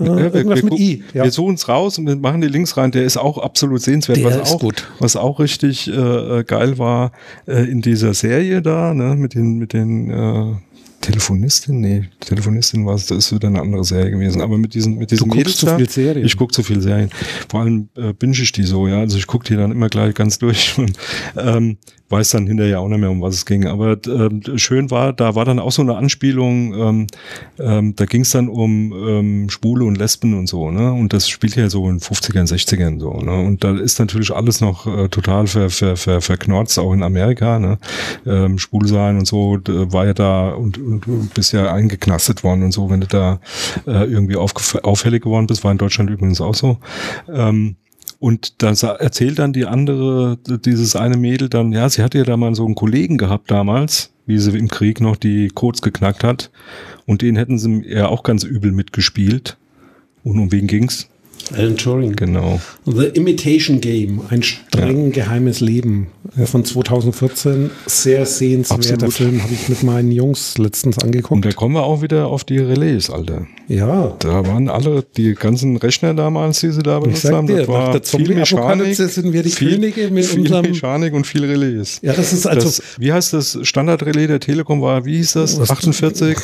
Äh, 0.00 0.04
Ja, 0.04 0.16
wir, 0.16 0.34
irgendwas 0.34 0.62
wir, 0.62 0.70
mit 0.70 0.78
I. 0.80 1.02
Ja. 1.14 1.24
wir 1.24 1.30
suchen 1.30 1.56
es 1.56 1.68
raus 1.68 1.98
und 1.98 2.06
wir 2.06 2.16
machen 2.16 2.40
die 2.40 2.48
Links 2.48 2.76
rein. 2.76 2.90
Der 2.92 3.04
ist 3.04 3.16
auch 3.16 3.38
absolut 3.38 3.82
sehenswert. 3.82 4.18
Der 4.18 4.24
was, 4.24 4.36
ist 4.36 4.54
auch, 4.54 4.60
gut. 4.60 4.88
was 5.00 5.16
auch 5.16 5.40
richtig 5.40 5.88
äh, 5.88 6.44
geil 6.44 6.78
war 6.78 7.12
äh, 7.46 7.64
in 7.70 7.82
dieser 7.82 8.14
Serie 8.14 8.62
da, 8.62 8.94
ne, 8.94 9.14
mit 9.16 9.34
den, 9.34 9.58
mit 9.58 9.72
den 9.72 10.10
äh, 10.10 10.54
Telefonistin? 11.00 11.80
Nee, 11.80 12.08
Telefonistin 12.20 12.84
war 12.84 12.94
es, 12.94 13.06
das 13.06 13.18
ist 13.18 13.34
wieder 13.34 13.48
eine 13.48 13.60
andere 13.60 13.84
Serie 13.84 14.10
gewesen. 14.10 14.42
Aber 14.42 14.58
mit 14.58 14.74
diesen, 14.74 14.96
mit 14.96 15.10
diesen 15.10 15.28
guckst 15.28 15.38
Mädels 15.38 15.56
zu 15.56 15.76
viel 15.76 15.88
Serien. 15.88 16.26
Ich 16.26 16.36
gucke 16.36 16.52
zu 16.52 16.62
viel 16.62 16.80
Serien. 16.80 17.10
Vor 17.48 17.60
allem 17.60 17.88
äh, 17.96 18.12
binge 18.12 18.34
ich 18.34 18.52
die 18.52 18.64
so, 18.64 18.88
ja. 18.88 19.00
Also 19.00 19.16
ich 19.16 19.26
gucke 19.26 19.46
die 19.46 19.56
dann 19.56 19.70
immer 19.72 19.88
gleich 19.88 20.14
ganz 20.14 20.38
durch 20.40 20.78
und 20.78 20.92
ähm, 21.36 21.78
weiß 22.10 22.30
dann 22.30 22.46
hinterher 22.46 22.80
auch 22.80 22.88
nicht 22.88 22.98
mehr, 23.00 23.10
um 23.10 23.20
was 23.20 23.34
es 23.34 23.46
ging. 23.46 23.66
Aber 23.66 23.96
ähm, 24.06 24.42
schön 24.56 24.90
war, 24.90 25.12
da 25.12 25.34
war 25.34 25.44
dann 25.44 25.58
auch 25.58 25.72
so 25.72 25.82
eine 25.82 25.96
Anspielung, 25.96 26.74
ähm, 26.74 27.06
ähm, 27.58 27.96
da 27.96 28.04
ging 28.06 28.22
es 28.22 28.30
dann 28.30 28.48
um 28.48 28.92
ähm, 28.92 29.50
Schwule 29.50 29.84
und 29.84 29.98
Lesben 29.98 30.38
und 30.38 30.46
so, 30.46 30.70
ne? 30.70 30.92
Und 30.92 31.12
das 31.12 31.28
spielt 31.28 31.56
ja 31.56 31.68
so 31.68 31.88
in 31.88 32.00
50ern, 32.00 32.48
60ern 32.48 33.00
so, 33.00 33.12
ne? 33.14 33.38
Und 33.40 33.62
da 33.64 33.76
ist 33.76 33.98
natürlich 33.98 34.32
alles 34.32 34.60
noch 34.60 34.86
äh, 34.86 35.08
total 35.08 35.46
ver, 35.46 35.70
ver, 35.70 35.96
ver, 35.96 36.20
verknorzt, 36.20 36.78
auch 36.78 36.92
in 36.92 37.02
Amerika, 37.02 37.58
ne? 37.58 37.78
Ähm, 38.26 38.58
Schwul 38.58 38.86
sein 38.88 39.18
und 39.18 39.26
so, 39.26 39.58
war 39.66 40.06
ja 40.06 40.14
da 40.14 40.50
und, 40.50 40.78
und 40.78 41.06
du 41.06 41.28
bist 41.34 41.52
ja 41.52 41.72
eingeknastet 41.72 42.42
worden 42.42 42.62
und 42.62 42.72
so, 42.72 42.90
wenn 42.90 43.00
du 43.00 43.06
da 43.06 43.40
äh, 43.86 44.04
irgendwie 44.04 44.36
aufgef- 44.36 44.80
auffällig 44.82 45.22
geworden 45.22 45.46
bist, 45.46 45.64
war 45.64 45.72
in 45.72 45.78
Deutschland 45.78 46.10
übrigens 46.10 46.40
auch 46.40 46.54
so. 46.54 46.78
Ähm, 47.32 47.76
und 48.20 48.62
da 48.62 48.70
erzählt 48.70 49.38
dann 49.38 49.52
die 49.52 49.66
andere, 49.66 50.38
dieses 50.64 50.96
eine 50.96 51.16
Mädel 51.16 51.48
dann, 51.48 51.72
ja, 51.72 51.88
sie 51.88 52.02
hatte 52.02 52.18
ja 52.18 52.24
da 52.24 52.36
mal 52.36 52.54
so 52.54 52.64
einen 52.64 52.74
Kollegen 52.74 53.16
gehabt 53.16 53.50
damals, 53.50 54.12
wie 54.26 54.38
sie 54.38 54.58
im 54.58 54.68
Krieg 54.68 55.00
noch 55.00 55.16
die 55.16 55.48
Codes 55.48 55.82
geknackt 55.82 56.24
hat. 56.24 56.50
Und 57.06 57.22
den 57.22 57.36
hätten 57.36 57.58
sie 57.58 57.82
ja 57.86 58.08
auch 58.08 58.24
ganz 58.24 58.42
übel 58.42 58.72
mitgespielt. 58.72 59.56
Und 60.24 60.38
um 60.38 60.50
wen 60.50 60.66
ging's? 60.66 61.08
Alan 61.54 61.76
Turing. 61.76 62.16
Genau. 62.16 62.60
The 62.84 63.06
Imitation 63.06 63.80
Game, 63.80 64.22
ein 64.28 64.42
streng 64.42 65.06
ja. 65.06 65.24
geheimes 65.24 65.60
Leben 65.60 66.08
von 66.44 66.64
2014. 66.64 67.70
Sehr 67.86 68.26
sehenswerter 68.26 69.06
Absolut. 69.06 69.14
Film, 69.14 69.42
habe 69.42 69.52
ich 69.52 69.68
mit 69.68 69.82
meinen 69.82 70.12
Jungs 70.12 70.58
letztens 70.58 70.98
angeguckt. 70.98 71.32
Und 71.32 71.44
da 71.44 71.52
kommen 71.52 71.74
wir 71.74 71.84
auch 71.84 72.02
wieder 72.02 72.26
auf 72.26 72.44
die 72.44 72.58
Relais, 72.58 73.10
Alter. 73.10 73.46
Ja. 73.68 74.16
Da 74.18 74.46
waren 74.46 74.68
alle, 74.68 75.04
die 75.16 75.34
ganzen 75.34 75.76
Rechner 75.76 76.14
damals, 76.14 76.60
die 76.60 76.70
sie 76.70 76.82
da 76.82 77.00
benutzt 77.00 77.24
haben, 77.30 77.46
dir, 77.46 77.58
das 77.58 77.68
war 77.68 78.00
viel 78.02 78.34
Mechanik. 78.34 78.94
sind 78.94 79.32
wir 79.32 79.42
die 79.42 79.50
viel, 79.50 79.72
Könige 79.72 80.10
mit 80.10 80.26
viel 80.26 80.40
unserem 80.40 80.66
Mechanik 80.66 81.14
und 81.14 81.26
viel 81.26 81.44
Relais. 81.44 82.00
Ja, 82.02 82.12
das 82.12 82.32
ist 82.32 82.46
also. 82.46 82.68
Das, 82.68 82.82
wie 82.98 83.12
heißt 83.12 83.32
das 83.32 83.58
Standardrelais 83.62 84.26
der 84.26 84.40
Telekom 84.40 84.80
war, 84.80 85.04
wie 85.04 85.16
hieß 85.16 85.34
das? 85.34 85.60
48? 85.60 86.36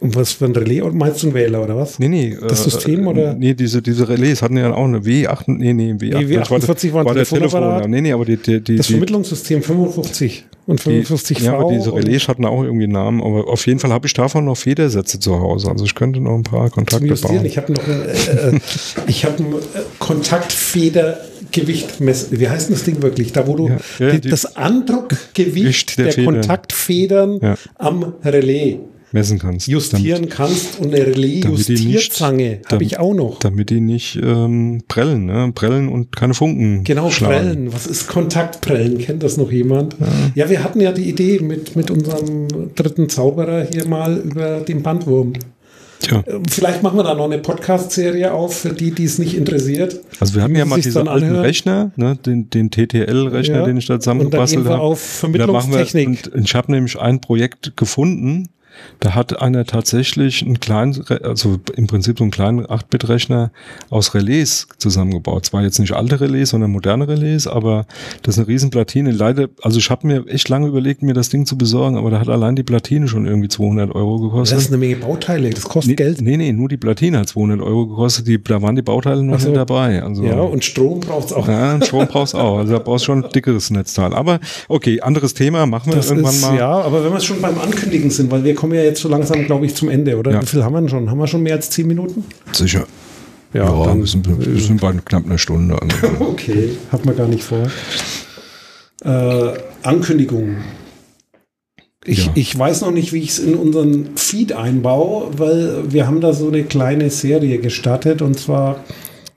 Und 0.00 0.14
was 0.14 0.32
für 0.32 0.44
ein 0.44 0.52
Relais 0.52 0.82
meinst 0.92 1.22
du 1.24 1.28
ein 1.28 1.34
Wähler 1.34 1.62
oder 1.62 1.76
was? 1.76 1.98
Nee, 1.98 2.08
nee. 2.08 2.36
Das 2.40 2.60
äh, 2.60 2.70
System 2.70 3.06
oder? 3.08 3.34
Nee, 3.34 3.54
diese, 3.54 3.82
diese 3.82 4.08
Relais 4.08 4.42
hatten 4.42 4.56
ja 4.56 4.72
auch 4.72 4.84
eine 4.84 5.00
W8, 5.00 5.44
nee, 5.46 5.72
nee, 5.72 5.92
W8. 5.92 6.24
Nee, 6.24 6.38
W48 6.38 6.92
war, 6.92 7.04
war 7.04 7.14
der 7.14 7.24
Telefon. 7.24 7.90
Nee, 7.90 8.00
nee, 8.00 8.12
aber 8.12 8.24
die, 8.24 8.36
die, 8.36 8.60
die 8.60 8.76
Das 8.76 8.86
Vermittlungssystem 8.86 9.60
55 9.60 10.44
und 10.66 10.80
55 10.80 11.38
die, 11.38 11.44
Ja, 11.44 11.54
aber 11.58 11.72
diese 11.72 11.92
Relais 11.92 12.28
hatten 12.28 12.44
auch 12.44 12.62
irgendwie 12.62 12.84
einen 12.84 12.92
Namen, 12.92 13.20
aber 13.20 13.48
auf 13.48 13.66
jeden 13.66 13.80
Fall 13.80 13.90
habe 13.90 14.06
ich 14.06 14.14
davon 14.14 14.44
noch 14.44 14.56
Federsätze 14.56 15.18
zu 15.18 15.40
Hause. 15.40 15.70
Also 15.70 15.84
ich 15.84 15.96
könnte 15.96 16.20
noch 16.20 16.34
ein 16.34 16.44
paar 16.44 16.70
Kontakte 16.70 17.14
bauen. 17.14 17.44
Ich 17.44 17.56
habe 17.56 17.72
noch 17.72 17.86
ein, 17.88 18.02
äh, 18.02 18.56
äh 18.56 18.60
ich 19.08 19.24
habe 19.24 19.42
ein 19.42 19.52
äh, 19.52 19.56
Kontaktfeder 19.98 21.18
Gewicht 21.50 22.00
messen. 22.00 22.38
Wie 22.38 22.48
heißt 22.48 22.70
das 22.70 22.84
Ding 22.84 23.02
wirklich? 23.02 23.32
Da, 23.32 23.46
wo 23.46 23.56
du 23.56 23.68
ja, 23.68 23.78
ja, 23.98 24.12
die, 24.12 24.28
das 24.28 24.56
Andruckgewicht 24.56 25.98
der, 25.98 26.12
der 26.12 26.24
Kontaktfedern 26.24 27.40
ja. 27.40 27.54
am 27.76 28.12
Relais 28.22 28.78
messen 29.12 29.38
kannst. 29.38 29.68
Justieren 29.68 30.22
damit, 30.22 30.30
kannst 30.30 30.80
und 30.80 30.94
eine 30.94 31.06
Relais-Justierzange 31.06 32.60
habe 32.70 32.84
ich 32.84 32.98
auch 32.98 33.14
noch. 33.14 33.38
Damit 33.40 33.70
die 33.70 33.80
nicht 33.80 34.16
ähm, 34.22 34.82
prellen, 34.88 35.26
ne? 35.26 35.50
prellen 35.54 35.88
und 35.88 36.14
keine 36.14 36.34
Funken 36.34 36.84
Genau, 36.84 37.10
schlagen. 37.10 37.34
prellen. 37.34 37.72
Was 37.72 37.86
ist 37.86 38.08
Kontaktprellen? 38.08 38.98
Kennt 38.98 39.22
das 39.22 39.36
noch 39.36 39.50
jemand? 39.50 39.96
Ja. 40.00 40.06
ja, 40.44 40.50
wir 40.50 40.62
hatten 40.62 40.80
ja 40.80 40.92
die 40.92 41.08
Idee 41.08 41.40
mit, 41.40 41.76
mit 41.76 41.90
unserem 41.90 42.48
dritten 42.74 43.08
Zauberer 43.08 43.66
hier 43.70 43.86
mal 43.86 44.18
über 44.18 44.60
den 44.60 44.82
Bandwurm. 44.82 45.32
Tja. 46.00 46.22
Ähm, 46.26 46.42
vielleicht 46.48 46.82
machen 46.82 46.96
wir 46.96 47.02
da 47.02 47.14
noch 47.14 47.24
eine 47.24 47.38
Podcast-Serie 47.38 48.32
auf, 48.32 48.60
für 48.60 48.72
die, 48.72 48.92
die 48.92 49.04
es 49.04 49.18
nicht 49.18 49.36
interessiert. 49.36 50.00
Also 50.20 50.34
wir 50.34 50.42
haben 50.42 50.54
ja 50.54 50.64
mal 50.64 50.80
diesen 50.80 51.08
alten 51.08 51.24
anhören. 51.24 51.44
Rechner, 51.44 51.90
ne, 51.96 52.16
den, 52.16 52.50
den 52.50 52.70
TTL-Rechner, 52.70 53.58
ja. 53.58 53.64
den 53.64 53.76
ich 53.76 53.86
da 53.86 53.98
zusammengebastelt 53.98 54.66
habe. 54.66 54.96
Da 55.22 55.32
wir, 55.32 55.48
und 55.48 56.44
ich 56.44 56.54
habe 56.54 56.72
nämlich 56.72 56.98
ein 56.98 57.20
Projekt 57.20 57.76
gefunden, 57.76 58.48
da 59.00 59.14
hat 59.14 59.40
einer 59.40 59.64
tatsächlich 59.64 60.42
einen 60.44 60.60
kleinen, 60.60 61.04
also 61.22 61.58
im 61.74 61.86
Prinzip 61.86 62.18
so 62.18 62.24
einen 62.24 62.30
kleinen 62.30 62.66
8-Bit-Rechner 62.66 63.50
aus 63.90 64.14
Relais 64.14 64.66
zusammengebaut. 64.78 65.46
Zwar 65.46 65.62
jetzt 65.62 65.78
nicht 65.78 65.92
alte 65.92 66.20
Relais, 66.20 66.46
sondern 66.46 66.70
moderne 66.70 67.08
Relais, 67.08 67.46
aber 67.46 67.86
das 68.22 68.34
ist 68.34 68.38
eine 68.40 68.48
riesen 68.48 68.70
Platine. 68.70 69.10
Leider, 69.10 69.48
also 69.62 69.78
ich 69.78 69.90
habe 69.90 70.06
mir 70.06 70.26
echt 70.28 70.48
lange 70.48 70.68
überlegt, 70.68 71.02
mir 71.02 71.14
das 71.14 71.28
Ding 71.28 71.46
zu 71.46 71.56
besorgen, 71.56 71.96
aber 71.96 72.10
da 72.10 72.20
hat 72.20 72.28
allein 72.28 72.56
die 72.56 72.62
Platine 72.62 73.08
schon 73.08 73.26
irgendwie 73.26 73.48
200 73.48 73.94
Euro 73.94 74.18
gekostet. 74.18 74.56
Das 74.56 74.64
ist 74.64 74.70
eine 74.70 74.78
Menge 74.78 74.96
Bauteile, 74.96 75.50
das 75.50 75.64
kostet 75.64 75.90
nee, 75.90 75.96
Geld. 75.96 76.20
Nee, 76.20 76.36
nee, 76.36 76.52
nur 76.52 76.68
die 76.68 76.76
Platine 76.76 77.20
hat 77.20 77.28
200 77.28 77.60
Euro 77.60 77.86
gekostet, 77.86 78.26
die, 78.26 78.42
da 78.42 78.60
waren 78.62 78.76
die 78.76 78.82
Bauteile 78.82 79.22
noch 79.22 79.38
so. 79.38 79.48
nicht 79.48 79.56
dabei. 79.56 80.02
Also, 80.02 80.24
ja, 80.24 80.40
und 80.40 80.64
Strom 80.64 81.00
braucht's 81.00 81.32
auch. 81.32 81.46
Ja, 81.48 81.80
Strom 81.82 82.06
braucht's 82.06 82.34
auch. 82.34 82.58
Also 82.58 82.72
da 82.72 82.78
brauchst 82.78 83.04
du 83.04 83.06
schon 83.06 83.24
ein 83.24 83.30
dickeres 83.30 83.70
Netzteil. 83.70 84.14
Aber 84.14 84.40
okay, 84.68 85.00
anderes 85.00 85.34
Thema, 85.34 85.66
machen 85.66 85.92
wir 85.92 85.96
das 85.96 86.10
irgendwann 86.10 86.34
ist, 86.34 86.42
mal. 86.42 86.56
Ja, 86.56 86.70
aber 86.70 87.04
wenn 87.04 87.12
wir 87.12 87.20
schon 87.20 87.40
beim 87.40 87.58
Ankündigen 87.58 88.10
sind, 88.10 88.30
weil 88.30 88.44
wir 88.44 88.54
kommen 88.54 88.67
ja 88.72 88.82
jetzt 88.82 89.00
so 89.00 89.08
langsam, 89.08 89.44
glaube 89.46 89.66
ich, 89.66 89.74
zum 89.74 89.88
Ende, 89.88 90.16
oder? 90.16 90.32
Ja. 90.32 90.42
Wie 90.42 90.46
viel 90.46 90.64
haben 90.64 90.72
wir 90.72 90.80
denn 90.80 90.88
schon? 90.88 91.10
Haben 91.10 91.18
wir 91.18 91.26
schon 91.26 91.42
mehr 91.42 91.54
als 91.54 91.70
zehn 91.70 91.86
Minuten? 91.86 92.24
Sicher. 92.52 92.86
Ja, 93.52 93.64
ja 93.64 93.84
dann, 93.86 94.00
wir, 94.00 94.06
sind, 94.06 94.28
wir 94.28 94.60
sind 94.60 94.80
bei 94.80 94.92
knapp 94.92 95.26
einer 95.26 95.38
Stunde. 95.38 95.80
Also. 95.80 96.24
okay, 96.24 96.70
hat 96.92 97.04
man 97.04 97.16
gar 97.16 97.28
nicht 97.28 97.42
vor. 97.42 97.70
Äh, 99.04 99.58
Ankündigungen. 99.82 100.58
Ich, 102.04 102.26
ja. 102.26 102.32
ich 102.34 102.58
weiß 102.58 102.82
noch 102.82 102.90
nicht, 102.90 103.12
wie 103.12 103.22
ich 103.22 103.30
es 103.30 103.38
in 103.38 103.54
unseren 103.54 104.16
Feed 104.16 104.52
einbaue, 104.52 105.30
weil 105.38 105.92
wir 105.92 106.06
haben 106.06 106.20
da 106.20 106.32
so 106.32 106.48
eine 106.48 106.64
kleine 106.64 107.10
Serie 107.10 107.58
gestartet 107.58 108.22
und 108.22 108.38
zwar 108.38 108.84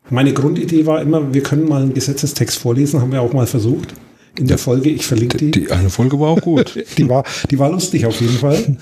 meine 0.09 0.34
Grundidee 0.34 0.86
war 0.86 1.01
immer, 1.01 1.34
wir 1.34 1.43
können 1.43 1.67
mal 1.67 1.82
einen 1.82 1.93
Gesetzestext 1.93 2.57
vorlesen, 2.59 3.01
haben 3.01 3.11
wir 3.11 3.21
auch 3.21 3.34
mal 3.34 3.47
versucht 3.47 3.93
in 4.38 4.47
der 4.47 4.57
Folge. 4.57 4.89
Ich 4.89 5.05
verlinke 5.05 5.38
die. 5.38 5.51
Die 5.51 5.71
eine 5.71 5.89
Folge 5.89 6.19
war 6.19 6.29
auch 6.29 6.41
gut. 6.41 6.73
die, 6.97 7.09
war, 7.09 7.23
die 7.49 7.59
war 7.59 7.69
lustig 7.69 8.05
auf 8.05 8.19
jeden 8.21 8.38
Fall. 8.38 8.77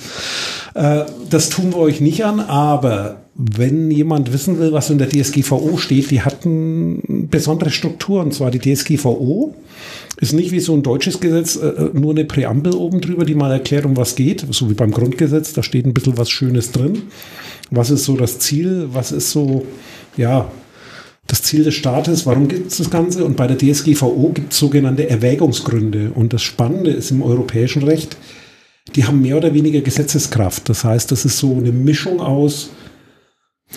Äh, 0.75 1.05
das 1.29 1.49
tun 1.49 1.71
wir 1.71 1.77
euch 1.77 2.01
nicht 2.01 2.23
an, 2.23 2.39
aber 2.39 3.21
wenn 3.35 3.89
jemand 3.89 4.33
wissen 4.33 4.59
will, 4.59 4.73
was 4.73 4.89
in 4.89 4.97
der 4.97 5.09
DSGVO 5.09 5.77
steht, 5.77 6.11
die 6.11 6.21
hatten 6.21 7.27
besondere 7.31 7.69
Strukturen. 7.69 8.27
Und 8.27 8.33
zwar 8.33 8.51
die 8.51 8.59
DSGVO 8.59 9.55
ist 10.19 10.33
nicht 10.33 10.51
wie 10.51 10.59
so 10.59 10.73
ein 10.73 10.83
deutsches 10.83 11.19
Gesetz 11.19 11.55
äh, 11.55 11.67
äh, 11.67 11.89
nur 11.93 12.11
eine 12.11 12.25
Präambel 12.25 12.75
oben 12.75 13.01
drüber, 13.01 13.25
die 13.25 13.35
mal 13.35 13.51
erklärt, 13.51 13.85
um 13.85 13.95
was 13.95 14.15
geht, 14.15 14.45
so 14.51 14.69
wie 14.69 14.73
beim 14.73 14.91
Grundgesetz. 14.91 15.53
Da 15.53 15.63
steht 15.63 15.85
ein 15.85 15.93
bisschen 15.93 16.17
was 16.17 16.29
Schönes 16.29 16.71
drin. 16.71 17.03
Was 17.71 17.89
ist 17.89 18.05
so 18.05 18.17
das 18.17 18.39
Ziel? 18.39 18.89
Was 18.91 19.11
ist 19.11 19.31
so, 19.31 19.65
ja, 20.17 20.51
das 21.29 21.43
Ziel 21.43 21.63
des 21.63 21.75
Staates, 21.75 22.25
warum 22.25 22.47
gibt 22.47 22.71
es 22.71 22.79
das 22.79 22.89
Ganze? 22.89 23.23
Und 23.23 23.37
bei 23.37 23.45
der 23.45 23.57
DSGVO 23.57 24.31
gibt 24.33 24.51
es 24.51 24.59
sogenannte 24.59 25.07
Erwägungsgründe. 25.09 26.11
Und 26.15 26.33
das 26.33 26.41
Spannende 26.41 26.89
ist 26.89 27.11
im 27.11 27.21
europäischen 27.21 27.83
Recht, 27.83 28.17
die 28.95 29.05
haben 29.05 29.21
mehr 29.21 29.37
oder 29.37 29.53
weniger 29.53 29.81
Gesetzeskraft. 29.81 30.67
Das 30.67 30.83
heißt, 30.83 31.11
das 31.11 31.25
ist 31.25 31.37
so 31.37 31.55
eine 31.55 31.71
Mischung 31.71 32.19
aus 32.19 32.71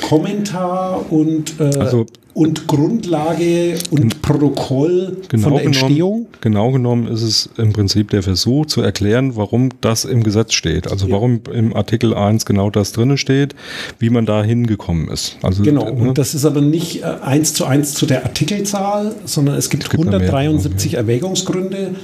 Kommentar 0.00 1.12
und, 1.12 1.60
äh, 1.60 1.64
also, 1.78 2.06
und 2.32 2.66
Grundlage 2.66 3.74
und 3.90 4.22
Protokoll 4.22 5.18
genau 5.28 5.48
von 5.48 5.56
der 5.56 5.64
Entstehung. 5.66 6.12
Genommen, 6.12 6.28
genau 6.40 6.72
genommen 6.72 7.08
ist 7.08 7.20
es 7.20 7.50
im 7.58 7.74
Prinzip 7.74 8.08
der 8.08 8.22
Versuch 8.22 8.64
zu 8.66 8.80
erklären, 8.80 9.36
warum 9.36 9.68
das 9.82 10.06
im 10.06 10.22
Gesetz 10.22 10.54
steht. 10.54 10.90
Also 10.90 11.06
ja. 11.06 11.12
warum 11.12 11.42
im 11.52 11.76
Artikel 11.76 12.14
1 12.14 12.46
genau 12.46 12.70
das 12.70 12.92
drinne 12.92 13.18
steht, 13.18 13.54
wie 13.98 14.08
man 14.08 14.24
da 14.24 14.42
hingekommen 14.42 15.08
ist. 15.08 15.36
Also, 15.42 15.62
genau, 15.62 15.84
ne? 15.84 15.92
und 15.92 16.16
das 16.16 16.34
ist 16.34 16.46
aber 16.46 16.62
nicht 16.62 17.02
äh, 17.02 17.06
eins 17.20 17.52
zu 17.52 17.66
eins 17.66 17.92
zu 17.92 18.06
der 18.06 18.24
Artikelzahl, 18.24 19.14
sondern 19.26 19.56
es 19.56 19.68
gibt, 19.68 19.84
es 19.84 19.90
gibt 19.90 20.02
173 20.06 20.92
mehr, 20.92 21.00
Erwägungsgründe. 21.00 21.96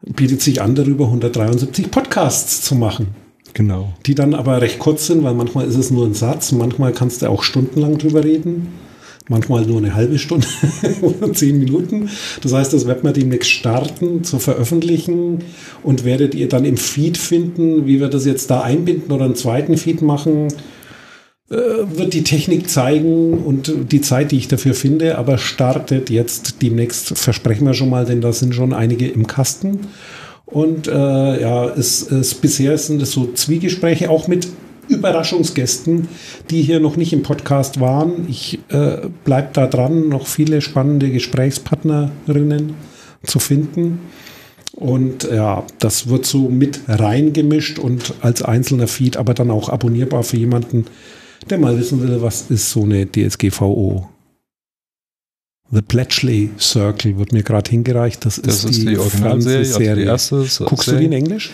Bietet 0.00 0.40
sich 0.40 0.62
an, 0.62 0.74
darüber 0.74 1.06
173 1.06 1.90
Podcasts 1.90 2.62
zu 2.62 2.74
machen. 2.74 3.23
Genau. 3.54 3.94
Die 4.04 4.16
dann 4.16 4.34
aber 4.34 4.60
recht 4.60 4.80
kurz 4.80 5.06
sind, 5.06 5.22
weil 5.22 5.34
manchmal 5.34 5.66
ist 5.66 5.76
es 5.76 5.90
nur 5.90 6.06
ein 6.06 6.14
Satz, 6.14 6.52
manchmal 6.52 6.92
kannst 6.92 7.22
du 7.22 7.30
auch 7.30 7.44
stundenlang 7.44 7.98
drüber 7.98 8.24
reden, 8.24 8.72
manchmal 9.28 9.64
nur 9.64 9.78
eine 9.78 9.94
halbe 9.94 10.18
Stunde 10.18 10.48
oder 11.02 11.32
zehn 11.32 11.60
Minuten. 11.60 12.10
Das 12.42 12.52
heißt, 12.52 12.72
das 12.72 12.86
wird 12.86 13.04
man 13.04 13.14
demnächst 13.14 13.50
starten 13.50 14.24
zu 14.24 14.40
veröffentlichen 14.40 15.44
und 15.84 16.04
werdet 16.04 16.34
ihr 16.34 16.48
dann 16.48 16.64
im 16.64 16.76
Feed 16.76 17.16
finden, 17.16 17.86
wie 17.86 18.00
wir 18.00 18.08
das 18.08 18.26
jetzt 18.26 18.50
da 18.50 18.60
einbinden 18.60 19.12
oder 19.12 19.24
einen 19.24 19.36
zweiten 19.36 19.76
Feed 19.76 20.02
machen 20.02 20.48
äh, 21.50 21.54
wird 21.54 22.14
die 22.14 22.24
Technik 22.24 22.70
zeigen 22.70 23.34
und 23.34 23.70
die 23.92 24.00
Zeit, 24.00 24.32
die 24.32 24.38
ich 24.38 24.48
dafür 24.48 24.72
finde, 24.72 25.18
aber 25.18 25.36
startet 25.36 26.08
jetzt 26.08 26.62
demnächst, 26.62 27.18
versprechen 27.18 27.66
wir 27.66 27.74
schon 27.74 27.90
mal, 27.90 28.06
denn 28.06 28.22
da 28.22 28.32
sind 28.32 28.54
schon 28.54 28.72
einige 28.72 29.06
im 29.06 29.26
Kasten. 29.26 29.80
Und 30.46 30.88
äh, 30.88 31.40
ja, 31.40 31.66
es, 31.66 32.10
es, 32.10 32.34
bisher 32.34 32.76
sind 32.78 33.00
es 33.02 33.12
so 33.12 33.32
Zwiegespräche 33.32 34.10
auch 34.10 34.28
mit 34.28 34.48
Überraschungsgästen, 34.88 36.08
die 36.50 36.62
hier 36.62 36.80
noch 36.80 36.96
nicht 36.96 37.12
im 37.12 37.22
Podcast 37.22 37.80
waren. 37.80 38.26
Ich 38.28 38.58
äh, 38.68 39.08
bleibe 39.24 39.48
da 39.54 39.66
dran, 39.66 40.08
noch 40.08 40.26
viele 40.26 40.60
spannende 40.60 41.10
Gesprächspartnerinnen 41.10 42.74
zu 43.24 43.38
finden. 43.38 44.00
Und 44.72 45.24
ja, 45.24 45.64
das 45.78 46.08
wird 46.08 46.26
so 46.26 46.48
mit 46.48 46.80
reingemischt 46.88 47.78
und 47.78 48.14
als 48.20 48.42
einzelner 48.42 48.88
Feed, 48.88 49.16
aber 49.16 49.32
dann 49.32 49.50
auch 49.50 49.68
abonnierbar 49.68 50.24
für 50.24 50.36
jemanden, 50.36 50.86
der 51.48 51.58
mal 51.58 51.78
wissen 51.78 52.02
will, 52.02 52.20
was 52.22 52.50
ist 52.50 52.70
so 52.70 52.82
eine 52.82 53.10
DSGVO. 53.10 54.08
The 55.74 55.82
Bletchley 55.82 56.50
Circle 56.56 57.18
wird 57.18 57.32
mir 57.32 57.42
gerade 57.42 57.68
hingereicht. 57.68 58.24
Das, 58.24 58.40
das 58.40 58.58
ist, 58.58 58.64
ist, 58.64 58.82
die, 58.82 58.86
die 58.86 58.98
Originalserie. 58.98 59.58
Also 59.58 59.94
die 59.96 60.02
erste 60.02 60.64
Guckst 60.66 60.84
Serie. 60.84 61.00
du 61.00 61.08
die 61.08 61.16
in 61.16 61.24
Englisch? 61.24 61.50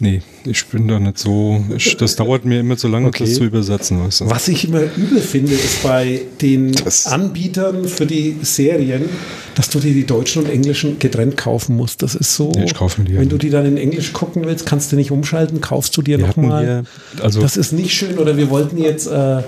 Nee, 0.00 0.20
ich 0.44 0.66
bin 0.66 0.86
da 0.86 1.00
nicht 1.00 1.18
so. 1.18 1.64
Ich, 1.74 1.96
das 1.96 2.16
dauert 2.16 2.44
mir 2.44 2.60
immer 2.60 2.76
zu 2.76 2.88
lange, 2.88 3.06
okay. 3.06 3.24
das 3.24 3.34
zu 3.34 3.44
übersetzen. 3.44 4.04
Weißt 4.04 4.20
du? 4.20 4.28
Was 4.28 4.48
ich 4.48 4.68
immer 4.68 4.82
übel 4.82 5.20
finde, 5.20 5.54
ist 5.54 5.82
bei 5.82 6.20
den 6.42 6.72
das 6.72 7.06
Anbietern 7.06 7.86
für 7.86 8.04
die 8.04 8.36
Serien, 8.42 9.08
dass 9.54 9.70
du 9.70 9.80
dir 9.80 9.94
die 9.94 10.04
deutschen 10.04 10.42
und 10.42 10.50
englischen 10.50 10.98
getrennt 10.98 11.38
kaufen 11.38 11.76
musst. 11.76 12.02
Das 12.02 12.14
ist 12.14 12.34
so. 12.34 12.52
Nee, 12.54 12.64
ich 12.64 12.74
kaufe 12.74 13.02
die 13.02 13.16
wenn 13.16 13.30
du 13.30 13.38
die 13.38 13.48
dann 13.48 13.64
in 13.64 13.78
Englisch 13.78 14.12
gucken 14.12 14.44
willst, 14.44 14.66
kannst 14.66 14.92
du 14.92 14.96
nicht 14.96 15.10
umschalten, 15.10 15.62
kaufst 15.62 15.96
du 15.96 16.02
dir 16.02 16.18
nochmal. 16.18 16.84
Also 17.22 17.40
das 17.40 17.56
ist 17.56 17.72
nicht 17.72 17.94
schön. 17.94 18.18
Oder 18.18 18.36
wir 18.36 18.50
wollten 18.50 18.76
jetzt. 18.76 19.06
Äh, 19.06 19.42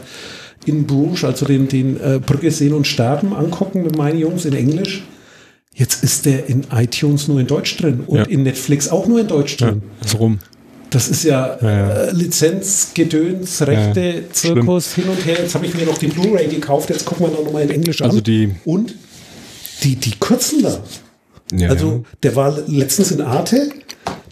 in 0.67 0.87
Bruges, 0.87 1.25
also 1.25 1.47
den, 1.47 1.69
den 1.69 2.01
äh, 2.01 2.21
Brücke 2.25 2.51
sehen 2.51 2.75
und 2.75 2.87
sterben, 2.87 3.33
angucken 3.35 3.83
mit 3.83 3.97
meinen 3.97 4.19
Jungs 4.19 4.45
in 4.45 4.53
Englisch. 4.55 5.03
Jetzt 5.75 6.03
ist 6.03 6.25
der 6.27 6.47
in 6.49 6.65
iTunes 6.75 7.29
nur 7.29 7.39
in 7.41 7.47
Deutsch 7.47 7.77
drin 7.77 8.01
und 8.07 8.17
ja. 8.19 8.23
in 8.25 8.43
Netflix 8.43 8.89
auch 8.89 9.07
nur 9.07 9.21
in 9.21 9.29
Deutsch 9.29 9.57
drin. 9.59 9.83
Ja, 10.05 10.13
warum? 10.13 10.39
Das 10.91 11.09
ist 11.09 11.25
ja, 11.25 11.59
Ja, 11.61 11.71
ja. 11.71 11.91
Äh, 12.05 12.13
Lizenz, 12.13 12.93
Gedöns, 12.95 13.61
Rechte, 13.61 14.01
Ja, 14.01 14.33
Zirkus, 14.33 14.95
hin 14.95 15.05
und 15.09 15.25
her. 15.27 15.37
Jetzt 15.41 15.55
habe 15.55 15.67
ich 15.67 15.75
mir 15.75 15.85
noch 15.85 15.99
die 15.99 16.07
Blu-ray 16.07 16.47
gekauft, 16.49 16.89
jetzt 16.91 17.05
gucken 17.05 17.27
wir 17.27 17.33
noch 17.45 17.53
mal 17.53 17.63
in 17.63 17.71
Englisch 17.71 18.01
Also 18.03 18.19
an. 18.19 18.25
die- 18.25 18.55
und 18.65 18.95
die, 19.83 19.97
die 19.97 20.13
kürzen 20.19 20.63
da. 20.63 20.81
Ja, 21.53 21.69
Also 21.69 22.05
der 22.23 22.35
war 22.37 22.59
letztens 22.67 23.11
in 23.11 23.21
Arte, 23.21 23.69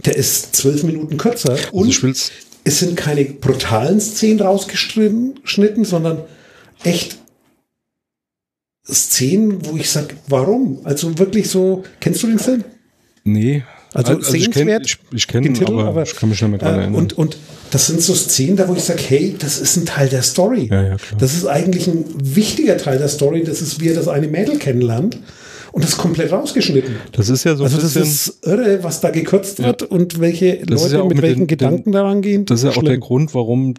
der 0.05 0.16
ist 0.16 0.57
zwölf 0.57 0.82
Minuten 0.85 1.16
kürzer. 1.16 1.53
Also 1.53 1.68
Und 1.72 1.89
ich 1.89 2.03
will's, 2.03 2.30
es 2.65 2.79
sind 2.79 2.97
keine 2.97 3.25
brutalen 3.25 4.01
Szenen 4.01 4.41
rausgeschnitten, 4.41 5.41
geschnitten, 5.43 5.85
sondern 5.85 6.23
echt 6.83 7.19
Szenen, 8.87 9.65
wo 9.65 9.77
ich 9.77 9.91
sage, 9.91 10.15
warum? 10.29 10.81
Also 10.85 11.19
wirklich 11.19 11.49
so, 11.49 11.85
kennst 12.01 12.23
du 12.23 12.27
den 12.27 12.39
Film? 12.39 12.65
nee. 13.25 13.62
Also 13.97 14.19
ich 14.19 14.51
kenne 14.51 14.73
sehenswert, 14.73 14.87
ich, 14.87 14.99
ich 15.12 15.29
kenn, 15.29 15.45
den 15.45 15.55
Titel, 15.55 15.75
aber, 15.75 15.85
aber, 15.85 16.03
ich 16.03 16.17
kann 16.17 16.29
mich 16.29 16.43
nicht 16.43 16.51
mehr 16.51 16.59
dran 16.59 16.75
Äh, 16.75 16.79
erinnern. 16.79 16.97
und, 16.97 17.12
und 17.17 17.37
das 17.71 17.87
sind 17.87 18.01
so 18.03 18.12
Szenen, 18.12 18.57
da 18.57 18.67
wo 18.67 18.75
ich 18.75 18.83
sage, 18.83 19.01
hey, 19.07 19.37
das 19.39 19.59
ist 19.61 19.77
ein 19.77 19.87
Teil 19.87 20.09
der 20.09 20.23
Story. 20.23 20.69
Ja, 20.69 20.83
ja. 20.83 20.97
Das 21.17 21.33
ist 21.33 21.47
eigentlich 21.47 21.87
ein 21.87 22.05
wichtiger 22.19 22.77
Teil 22.77 22.99
der 22.99 23.07
Story. 23.07 23.45
Das 23.45 23.62
ist, 23.62 23.81
wie 23.81 23.91
er 23.91 23.95
das 23.95 24.09
eine 24.09 24.27
Mädel 24.27 24.59
kennenlernt. 24.59 25.19
Und 25.75 25.83
das 25.83 25.91
ist 25.91 25.99
komplett 25.99 26.31
rausgeschnitten. 26.31 26.95
das 27.12 27.29
ist 27.29 27.43
ja 27.43 27.57
so 27.57 27.64
Also 27.64 27.77
ein 27.77 27.83
das 27.83 27.95
bisschen, 27.95 28.03
ist 28.05 28.47
irre, 28.47 28.79
was 28.83 29.01
da 29.01 29.11
gekürzt 29.11 29.61
wird 29.61 29.83
und 29.83 30.20
welche 30.20 30.59
Das 30.64 30.83
Leute 30.85 30.97
ja 30.99 31.03
mit, 31.05 31.14
mit 31.16 31.22
welchen 31.22 31.39
den- 31.41 31.47
Gedanken 31.49 31.85
den- 31.85 31.93
daran 31.93 32.22
gehen. 32.22 32.45
das 32.47 32.61
ist 32.61 32.64
ja 32.64 32.70
auch 32.70 32.83
der 32.83 32.91
Schlimm. 32.93 33.01
Grund, 33.01 33.35
warum 33.35 33.75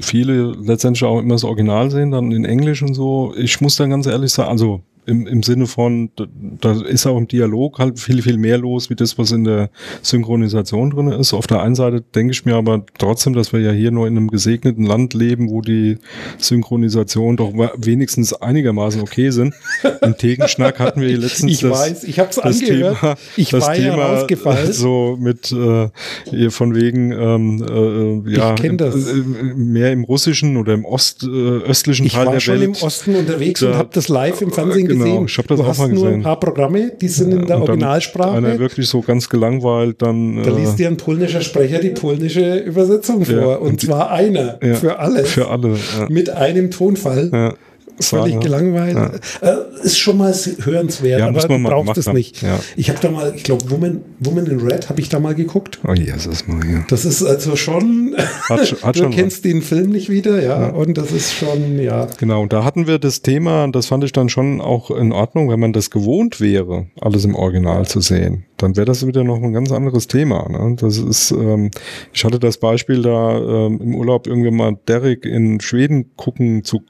viele 0.00 0.52
letztendlich 0.60 1.04
auch 1.04 1.20
immer 1.20 1.34
das 1.34 1.44
Original 1.44 1.90
sehen, 1.92 2.10
dann 2.10 2.32
in 2.32 2.44
Englisch 2.44 2.82
und 2.82 2.94
so. 2.94 3.32
Ich 3.38 3.60
muss 3.60 3.76
dann 3.76 3.90
ganz 3.90 4.06
ehrlich 4.06 4.32
sagen, 4.32 4.50
also 4.50 4.80
im, 5.08 5.26
im 5.26 5.42
Sinne 5.42 5.66
von, 5.66 6.10
da, 6.16 6.26
da 6.60 6.82
ist 6.82 7.06
auch 7.06 7.16
im 7.18 7.26
Dialog 7.26 7.78
halt 7.78 7.98
viel, 7.98 8.22
viel 8.22 8.36
mehr 8.36 8.58
los, 8.58 8.90
wie 8.90 8.94
das, 8.94 9.18
was 9.18 9.32
in 9.32 9.44
der 9.44 9.70
Synchronisation 10.02 10.90
drin 10.90 11.08
ist. 11.08 11.32
Auf 11.32 11.46
der 11.46 11.62
einen 11.62 11.74
Seite 11.74 12.02
denke 12.14 12.32
ich 12.32 12.44
mir 12.44 12.54
aber 12.56 12.84
trotzdem, 12.98 13.32
dass 13.32 13.52
wir 13.52 13.60
ja 13.60 13.72
hier 13.72 13.90
nur 13.90 14.06
in 14.06 14.16
einem 14.16 14.28
gesegneten 14.28 14.84
Land 14.84 15.14
leben, 15.14 15.50
wo 15.50 15.60
die 15.62 15.98
Synchronisation 16.38 17.36
doch 17.36 17.52
wenigstens 17.76 18.32
einigermaßen 18.32 19.00
okay 19.00 19.30
sind. 19.30 19.54
Im 20.02 20.16
Tegenschnack 20.16 20.78
hatten 20.78 21.00
wir 21.00 21.08
letztens 21.18 21.52
Ich 21.52 21.60
das, 21.60 21.70
weiß, 21.72 22.04
ich 22.04 22.18
habe 22.18 22.30
es 22.30 22.36
das 22.36 22.60
angehört. 22.62 22.98
Thema, 23.00 23.16
ich 23.36 23.50
das 23.50 23.66
war 23.66 23.76
ja 23.76 23.90
Thema 23.90 24.04
rausgefallen. 24.06 24.72
so 24.72 25.16
mit 25.20 25.52
äh, 25.52 26.50
von 26.50 26.74
wegen 26.74 27.12
ähm, 27.12 28.24
äh, 28.26 28.34
ja 28.34 28.54
Ich 28.54 28.76
das. 28.76 28.94
äh, 29.08 29.18
äh, 29.18 29.22
mehr 29.54 29.92
im 29.92 30.04
russischen 30.04 30.56
oder 30.56 30.74
im 30.74 30.84
Ost, 30.84 31.24
äh, 31.24 31.26
östlichen 31.26 32.06
Ich 32.06 32.12
Teil 32.12 32.26
war 32.26 32.32
der 32.34 32.40
schon 32.40 32.54
Welt. 32.60 32.64
im 32.78 32.82
Osten 32.82 33.14
unterwegs 33.14 33.60
Da- 33.60 33.68
und 33.70 33.76
habe 33.76 33.90
das 33.92 34.08
live 34.08 34.40
im 34.42 34.52
Fernsehen 34.52 34.86
Genau, 34.88 34.97
gesehen. 34.98 35.24
ich 35.26 35.38
hab 35.38 35.46
das 35.48 35.56
du 35.58 35.64
auch 35.64 35.68
hast 35.68 35.78
mal 35.78 35.88
nur 35.88 36.04
ein 36.04 36.08
gesehen. 36.10 36.22
paar 36.22 36.40
Programme, 36.40 36.92
die 37.00 37.08
sind 37.08 37.32
in 37.32 37.46
der 37.46 37.56
Und 37.56 37.62
Originalsprache. 37.68 38.36
Einer 38.36 38.58
wirklich 38.58 38.88
so 38.88 39.00
ganz 39.00 39.28
gelangweilt 39.28 40.00
dann 40.02 40.42
Da 40.42 40.50
äh, 40.50 40.60
liest 40.60 40.78
dir 40.78 40.88
ein 40.88 40.96
polnischer 40.96 41.40
Sprecher 41.40 41.78
die 41.78 41.90
polnische 41.90 42.56
Übersetzung 42.58 43.24
vor. 43.24 43.34
Ja, 43.34 43.54
und 43.56 43.68
und 43.68 43.82
die- 43.82 43.86
zwar 43.86 44.10
einer 44.10 44.58
ja, 44.62 44.74
für 44.74 44.98
alle. 44.98 45.24
für 45.24 45.48
alle. 45.48 45.70
Ja. 45.98 46.06
Mit 46.08 46.30
einem 46.30 46.70
Tonfall. 46.70 47.54
Ja. 48.00 48.06
Völlig 48.06 48.34
Saga. 48.34 48.44
gelangweilt. 48.44 49.20
Äh, 49.40 49.56
ist 49.82 49.98
schon 49.98 50.18
mal 50.18 50.32
hörenswert, 50.32 51.20
Ja, 51.20 51.28
aber 51.28 51.58
man 51.58 51.64
gemacht 51.64 51.98
es 51.98 52.06
haben. 52.06 52.16
nicht. 52.16 52.42
Ja. 52.42 52.58
Ich 52.76 52.88
habe 52.90 52.98
da 53.00 53.10
mal, 53.10 53.32
ich 53.34 53.42
glaube, 53.44 53.70
Woman, 53.70 54.00
Woman 54.20 54.46
in 54.46 54.60
Red 54.60 54.88
habe 54.88 55.00
ich 55.00 55.08
da 55.08 55.18
mal 55.20 55.34
geguckt. 55.34 55.78
Oh 55.86 55.92
Jesus 55.94 56.46
Maria. 56.46 56.84
Das 56.88 57.04
ist 57.04 57.22
also 57.24 57.56
schon, 57.56 58.14
Hat, 58.48 58.60
hat 58.82 58.96
du 58.96 59.02
schon 59.02 59.10
kennst 59.12 59.44
den 59.44 59.62
Film 59.62 59.90
nicht 59.90 60.08
wieder, 60.10 60.42
ja, 60.42 60.68
und 60.68 60.96
das 60.98 61.12
ist 61.12 61.32
schon, 61.32 61.78
ja. 61.80 62.06
Genau, 62.18 62.42
und 62.42 62.52
da 62.52 62.64
hatten 62.64 62.86
wir 62.86 62.98
das 62.98 63.22
Thema, 63.22 63.64
und 63.64 63.74
das 63.74 63.86
fand 63.86 64.04
ich 64.04 64.12
dann 64.12 64.28
schon 64.28 64.60
auch 64.60 64.90
in 64.90 65.12
Ordnung, 65.12 65.50
wenn 65.50 65.60
man 65.60 65.72
das 65.72 65.90
gewohnt 65.90 66.40
wäre, 66.40 66.86
alles 67.00 67.24
im 67.24 67.34
Original 67.34 67.86
zu 67.86 68.00
sehen, 68.00 68.44
dann 68.56 68.76
wäre 68.76 68.86
das 68.86 69.06
wieder 69.06 69.24
noch 69.24 69.42
ein 69.42 69.52
ganz 69.52 69.70
anderes 69.72 70.06
Thema. 70.06 70.48
Ne? 70.48 70.76
Das 70.80 70.98
ist, 70.98 71.30
ähm, 71.30 71.70
ich 72.12 72.24
hatte 72.24 72.38
das 72.38 72.58
Beispiel 72.58 73.02
da 73.02 73.38
ähm, 73.66 73.80
im 73.82 73.94
Urlaub 73.94 74.26
irgendwie 74.26 74.50
mal 74.50 74.76
Derek 74.86 75.24
in 75.24 75.60
Schweden 75.60 76.10
gucken 76.16 76.64
zu 76.64 76.82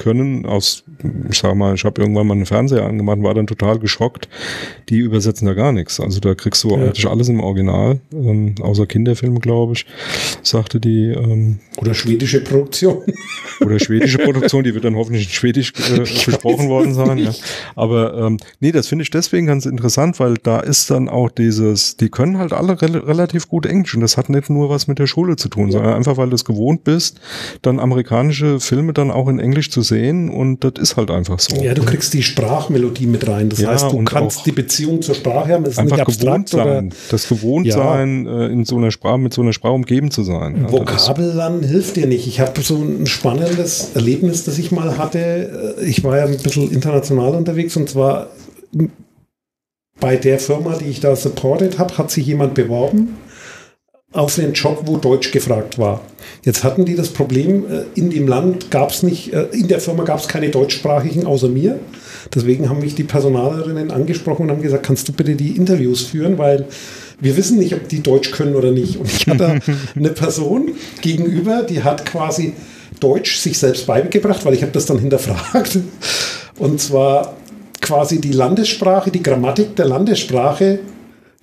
können 0.00 0.46
aus, 0.46 0.82
ich 1.30 1.38
sag 1.38 1.54
mal, 1.54 1.74
ich 1.74 1.84
habe 1.84 2.00
irgendwann 2.00 2.26
mal 2.26 2.34
einen 2.34 2.46
Fernseher 2.46 2.84
angemacht 2.86 3.18
und 3.18 3.24
war 3.24 3.34
dann 3.34 3.46
total 3.46 3.78
geschockt. 3.78 4.28
Die 4.88 4.98
übersetzen 4.98 5.46
da 5.46 5.52
gar 5.52 5.72
nichts. 5.72 6.00
Also 6.00 6.20
da 6.20 6.34
kriegst 6.34 6.64
du 6.64 6.70
Ja. 6.70 6.76
eigentlich 6.86 7.06
alles 7.06 7.28
im 7.28 7.40
Original, 7.40 8.00
ähm, 8.12 8.54
außer 8.62 8.86
Kinderfilme, 8.86 9.40
glaube 9.40 9.74
ich, 9.74 9.84
sagte 10.42 10.80
die 10.80 11.08
ähm, 11.10 11.58
Oder 11.76 11.92
schwedische 11.92 12.42
Produktion. 12.42 13.02
oder 13.60 13.78
schwedische 13.78 14.18
Produktion, 14.18 14.64
die 14.64 14.72
wird 14.74 14.84
dann 14.84 14.96
hoffentlich 14.96 15.24
in 15.24 15.30
Schwedisch 15.32 15.72
äh, 15.92 15.98
besprochen 16.00 16.68
worden 16.70 16.94
sein. 16.94 17.18
Ja. 17.18 17.34
Aber 17.76 18.16
ähm, 18.16 18.38
nee, 18.60 18.72
das 18.72 18.86
finde 18.86 19.02
ich 19.02 19.10
deswegen 19.10 19.46
ganz 19.46 19.66
interessant, 19.66 20.18
weil 20.18 20.36
da 20.42 20.60
ist 20.60 20.90
dann 20.90 21.10
auch 21.10 21.30
dieses, 21.30 21.98
die 21.98 22.08
können 22.08 22.38
halt 22.38 22.54
alle 22.54 22.80
rel 22.80 22.96
relativ 22.96 23.48
gut 23.48 23.66
Englisch 23.66 23.94
und 23.94 24.00
das 24.00 24.16
hat 24.16 24.30
nicht 24.30 24.48
nur 24.48 24.70
was 24.70 24.86
mit 24.88 24.98
der 24.98 25.06
Schule 25.06 25.36
zu 25.36 25.50
tun, 25.50 25.70
sondern 25.70 25.92
einfach, 25.92 26.16
weil 26.16 26.30
du 26.30 26.34
es 26.36 26.46
gewohnt 26.46 26.84
bist, 26.84 27.20
dann 27.60 27.78
amerikanische 27.78 28.60
Filme 28.60 28.94
dann 28.94 29.10
auch 29.10 29.28
in 29.28 29.38
Englisch 29.38 29.70
zu 29.70 29.82
sehen 29.90 30.30
und 30.30 30.64
das 30.64 30.72
ist 30.80 30.96
halt 30.96 31.10
einfach 31.10 31.38
so. 31.38 31.62
Ja, 31.62 31.74
du 31.74 31.82
kriegst 31.84 32.14
die 32.14 32.22
Sprachmelodie 32.22 33.06
mit 33.06 33.28
rein. 33.28 33.50
Das 33.50 33.60
Ja, 33.60 33.68
heißt, 33.68 33.92
du 33.92 34.02
kannst 34.04 34.46
die 34.46 34.52
Beziehung 34.52 35.02
zur 35.02 35.14
Sprache 35.14 35.52
haben. 35.52 35.64
Es 35.64 35.72
ist 35.72 35.78
Einfach 35.78 35.98
nicht 35.98 36.06
gewohnt 36.18 36.36
abstrakt 36.48 36.54
oder 36.54 36.74
sein, 36.76 36.94
das 37.10 37.28
gewohnt 37.28 37.66
Ja. 37.66 37.74
sein, 37.76 38.26
äh, 38.26 38.46
in 38.46 38.64
so 38.64 38.78
einer 38.78 38.90
Sprache, 38.90 39.18
mit 39.18 39.34
so 39.34 39.42
einer 39.42 39.52
Sprache 39.52 39.74
umgeben 39.74 40.10
zu 40.10 40.22
sein. 40.22 40.62
Ja, 40.62 40.72
Vokabellernen 40.72 41.62
hilft 41.62 41.96
dir 41.96 42.06
nicht. 42.06 42.26
Ich 42.26 42.40
habe 42.40 42.58
so 42.62 42.76
ein 42.76 43.06
spannendes 43.06 43.90
Erlebnis, 43.94 44.44
das 44.44 44.58
ich 44.58 44.72
mal 44.72 44.96
hatte. 44.96 45.76
Ich 45.84 46.02
war 46.02 46.16
ja 46.16 46.24
ein 46.24 46.38
bisschen 46.38 46.70
international 46.70 47.34
unterwegs 47.34 47.76
und 47.76 47.90
zwar 47.90 48.28
bei 50.00 50.16
der 50.16 50.38
Firma, 50.38 50.76
die 50.76 50.86
ich 50.86 51.00
da 51.00 51.14
supported 51.14 51.78
habe, 51.78 51.98
hat 51.98 52.10
sich 52.10 52.24
jemand 52.26 52.54
beworben 52.54 53.16
auf 54.12 54.34
den 54.34 54.54
Job, 54.54 54.82
wo 54.86 54.96
Deutsch 54.96 55.30
gefragt 55.30 55.78
war. 55.78 56.00
Jetzt 56.44 56.64
hatten 56.64 56.84
die 56.84 56.96
das 56.96 57.10
Problem, 57.10 57.64
äh, 57.70 57.84
in 57.94 58.10
dem 58.10 58.26
Land 58.26 58.70
gab 58.70 58.90
es 58.90 59.02
nicht, 59.02 59.32
äh, 59.32 59.46
in 59.52 59.68
der 59.68 59.80
Firma 59.80 60.02
gab 60.02 60.18
es 60.18 60.26
keine 60.26 60.48
Deutschsprachigen 60.48 61.26
außer 61.26 61.48
mir. 61.48 61.78
Deswegen 62.34 62.68
haben 62.68 62.80
mich 62.80 62.96
die 62.96 63.04
Personalerinnen 63.04 63.90
angesprochen 63.90 64.44
und 64.44 64.50
haben 64.50 64.62
gesagt, 64.62 64.84
kannst 64.84 65.08
du 65.08 65.12
bitte 65.12 65.36
die 65.36 65.56
Interviews 65.56 66.02
führen, 66.02 66.38
weil 66.38 66.66
wir 67.20 67.36
wissen 67.36 67.58
nicht, 67.58 67.74
ob 67.74 67.88
die 67.88 68.02
Deutsch 68.02 68.32
können 68.32 68.56
oder 68.56 68.72
nicht. 68.72 68.96
Und 68.96 69.12
ich 69.12 69.26
hatte 69.28 69.60
eine 69.94 70.10
Person 70.10 70.72
gegenüber, 71.02 71.62
die 71.62 71.84
hat 71.84 72.04
quasi 72.04 72.54
Deutsch 72.98 73.38
sich 73.38 73.58
selbst 73.58 73.86
beigebracht, 73.86 74.44
weil 74.44 74.54
ich 74.54 74.62
habe 74.62 74.72
das 74.72 74.86
dann 74.86 74.98
hinterfragt. 74.98 75.78
Und 76.58 76.80
zwar 76.80 77.36
quasi 77.80 78.20
die 78.20 78.32
Landessprache, 78.32 79.10
die 79.10 79.22
Grammatik 79.22 79.76
der 79.76 79.86
Landessprache 79.86 80.80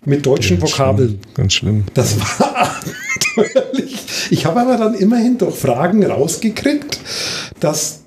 mit 0.07 0.25
deutschen 0.25 0.57
Ganz 0.59 0.71
Vokabeln. 0.71 1.09
schlimm, 1.09 1.33
Ganz 1.33 1.53
schlimm. 1.53 1.83
Das 1.93 2.17
war 2.39 2.55
abenteuerlich. 2.55 4.05
Ich 4.31 4.45
habe 4.45 4.61
aber 4.61 4.77
dann 4.77 4.93
immerhin 4.95 5.37
durch 5.37 5.55
Fragen 5.55 6.05
rausgekriegt, 6.05 6.99
dass 7.59 8.03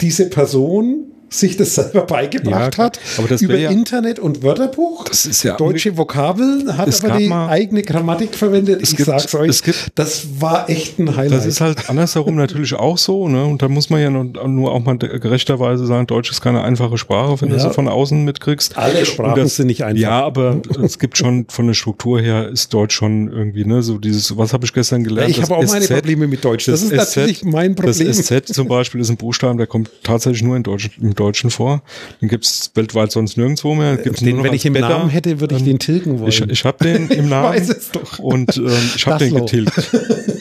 diese 0.00 0.30
Person 0.30 1.12
sich 1.40 1.56
das 1.56 1.74
selber 1.74 2.02
beigebracht 2.02 2.72
klar. 2.74 2.86
hat 2.86 3.00
Aber 3.18 3.28
das 3.28 3.42
über 3.42 3.56
ja- 3.56 3.70
Internet 3.70 4.18
und 4.18 4.42
Wörterbuch. 4.42 5.04
Das 5.04 5.26
ist 5.26 5.42
ja 5.42 5.56
Deutsche 5.56 5.96
Vokabeln 5.96 6.76
hat 6.76 7.04
aber 7.04 7.18
die 7.18 7.28
mal- 7.28 7.48
eigene 7.48 7.82
Grammatik 7.82 8.34
verwendet. 8.34 8.80
Ich 8.82 8.90
gibt- 8.96 9.06
sag's 9.06 9.34
euch, 9.34 9.62
gibt- 9.62 9.92
das 9.94 10.40
war 10.40 10.68
echt 10.70 10.98
ein 10.98 11.16
Highlight. 11.16 11.32
Das 11.38 11.46
ist 11.46 11.60
halt 11.60 11.88
andersherum 11.90 12.36
natürlich 12.36 12.74
auch 12.74 12.98
so, 12.98 13.28
ne? 13.28 13.44
Und 13.44 13.62
da 13.62 13.68
muss 13.68 13.90
man 13.90 14.00
ja 14.00 14.10
nur, 14.10 14.24
nur 14.24 14.72
auch 14.72 14.80
mal 14.84 14.96
gerechterweise 14.98 15.86
sagen, 15.86 16.06
Deutsch 16.06 16.30
ist 16.30 16.40
keine 16.40 16.62
einfache 16.62 16.98
Sprache, 16.98 17.40
wenn 17.40 17.48
du 17.50 17.56
Ja. 17.56 17.62
sie 17.62 17.70
von 17.70 17.88
außen 17.88 18.24
mitkriegst. 18.24 18.76
Alle 18.76 19.04
Sprachen 19.06 19.40
das- 19.40 19.56
sind 19.56 19.66
nicht 19.66 19.84
einfach. 19.84 20.00
Ja, 20.00 20.22
aber 20.24 20.60
es 20.82 20.98
gibt 20.98 21.16
schon 21.18 21.46
von 21.48 21.66
der 21.66 21.74
Struktur 21.74 22.20
her 22.20 22.48
ist 22.48 22.72
Deutsch 22.72 22.94
schon 22.94 23.30
irgendwie, 23.32 23.64
ne, 23.64 23.82
so 23.82 23.98
dieses, 23.98 24.36
was 24.36 24.52
habe 24.52 24.64
ich 24.64 24.72
gestern 24.72 25.04
gelernt? 25.04 25.30
ich 25.30 25.36
Das 25.40 25.50
habe 25.50 25.60
auch 25.60 25.66
meine 25.72 25.84
SZ 25.84 25.94
Probleme 25.94 26.26
mit 26.26 26.44
Deutsch. 26.44 26.66
Das, 26.66 26.82
ist 26.82 26.90
SZ 26.92 27.16
natürlich 27.16 27.44
mein 27.44 27.74
Problem. 27.74 28.06
Das 28.06 28.18
SZ 28.18 28.46
zum 28.54 28.68
Beispiel 28.68 29.00
ist 29.00 29.10
ein 29.10 29.16
Buchstaben, 29.16 29.58
der 29.58 29.66
kommt 29.66 29.90
tatsächlich 30.02 30.42
nur 30.42 30.56
in 30.56 30.62
Deutsch, 30.62 30.90
im 31.00 31.14
Deutschen 31.14 31.23
vor. 31.32 31.82
Den 32.20 32.28
gibt's 32.28 32.70
weltweit 32.74 33.12
sonst 33.12 33.36
nirgendwo 33.36 33.74
mehr. 33.74 33.96
Gibt's 33.96 34.20
nur 34.20 34.32
den, 34.32 34.42
wenn 34.44 34.52
ich 34.52 34.66
im 34.66 34.74
Beta. 34.74 34.88
Namen 34.88 35.10
hätte, 35.10 35.40
würde 35.40 35.56
ich 35.56 35.64
den 35.64 35.78
tilgen 35.78 36.18
wollen. 36.20 36.28
Ich, 36.28 36.40
ich 36.42 36.64
habe 36.64 36.84
den 36.84 37.08
im 37.08 37.28
Namen 37.30 37.50
weiß 37.50 37.68
es 37.68 37.90
doch. 37.90 38.18
und 38.18 38.56
ähm, 38.56 38.70
ich 38.96 39.06
habe 39.06 39.18
den 39.18 39.32
Daslo. 39.34 39.44
getilgt. 39.46 39.94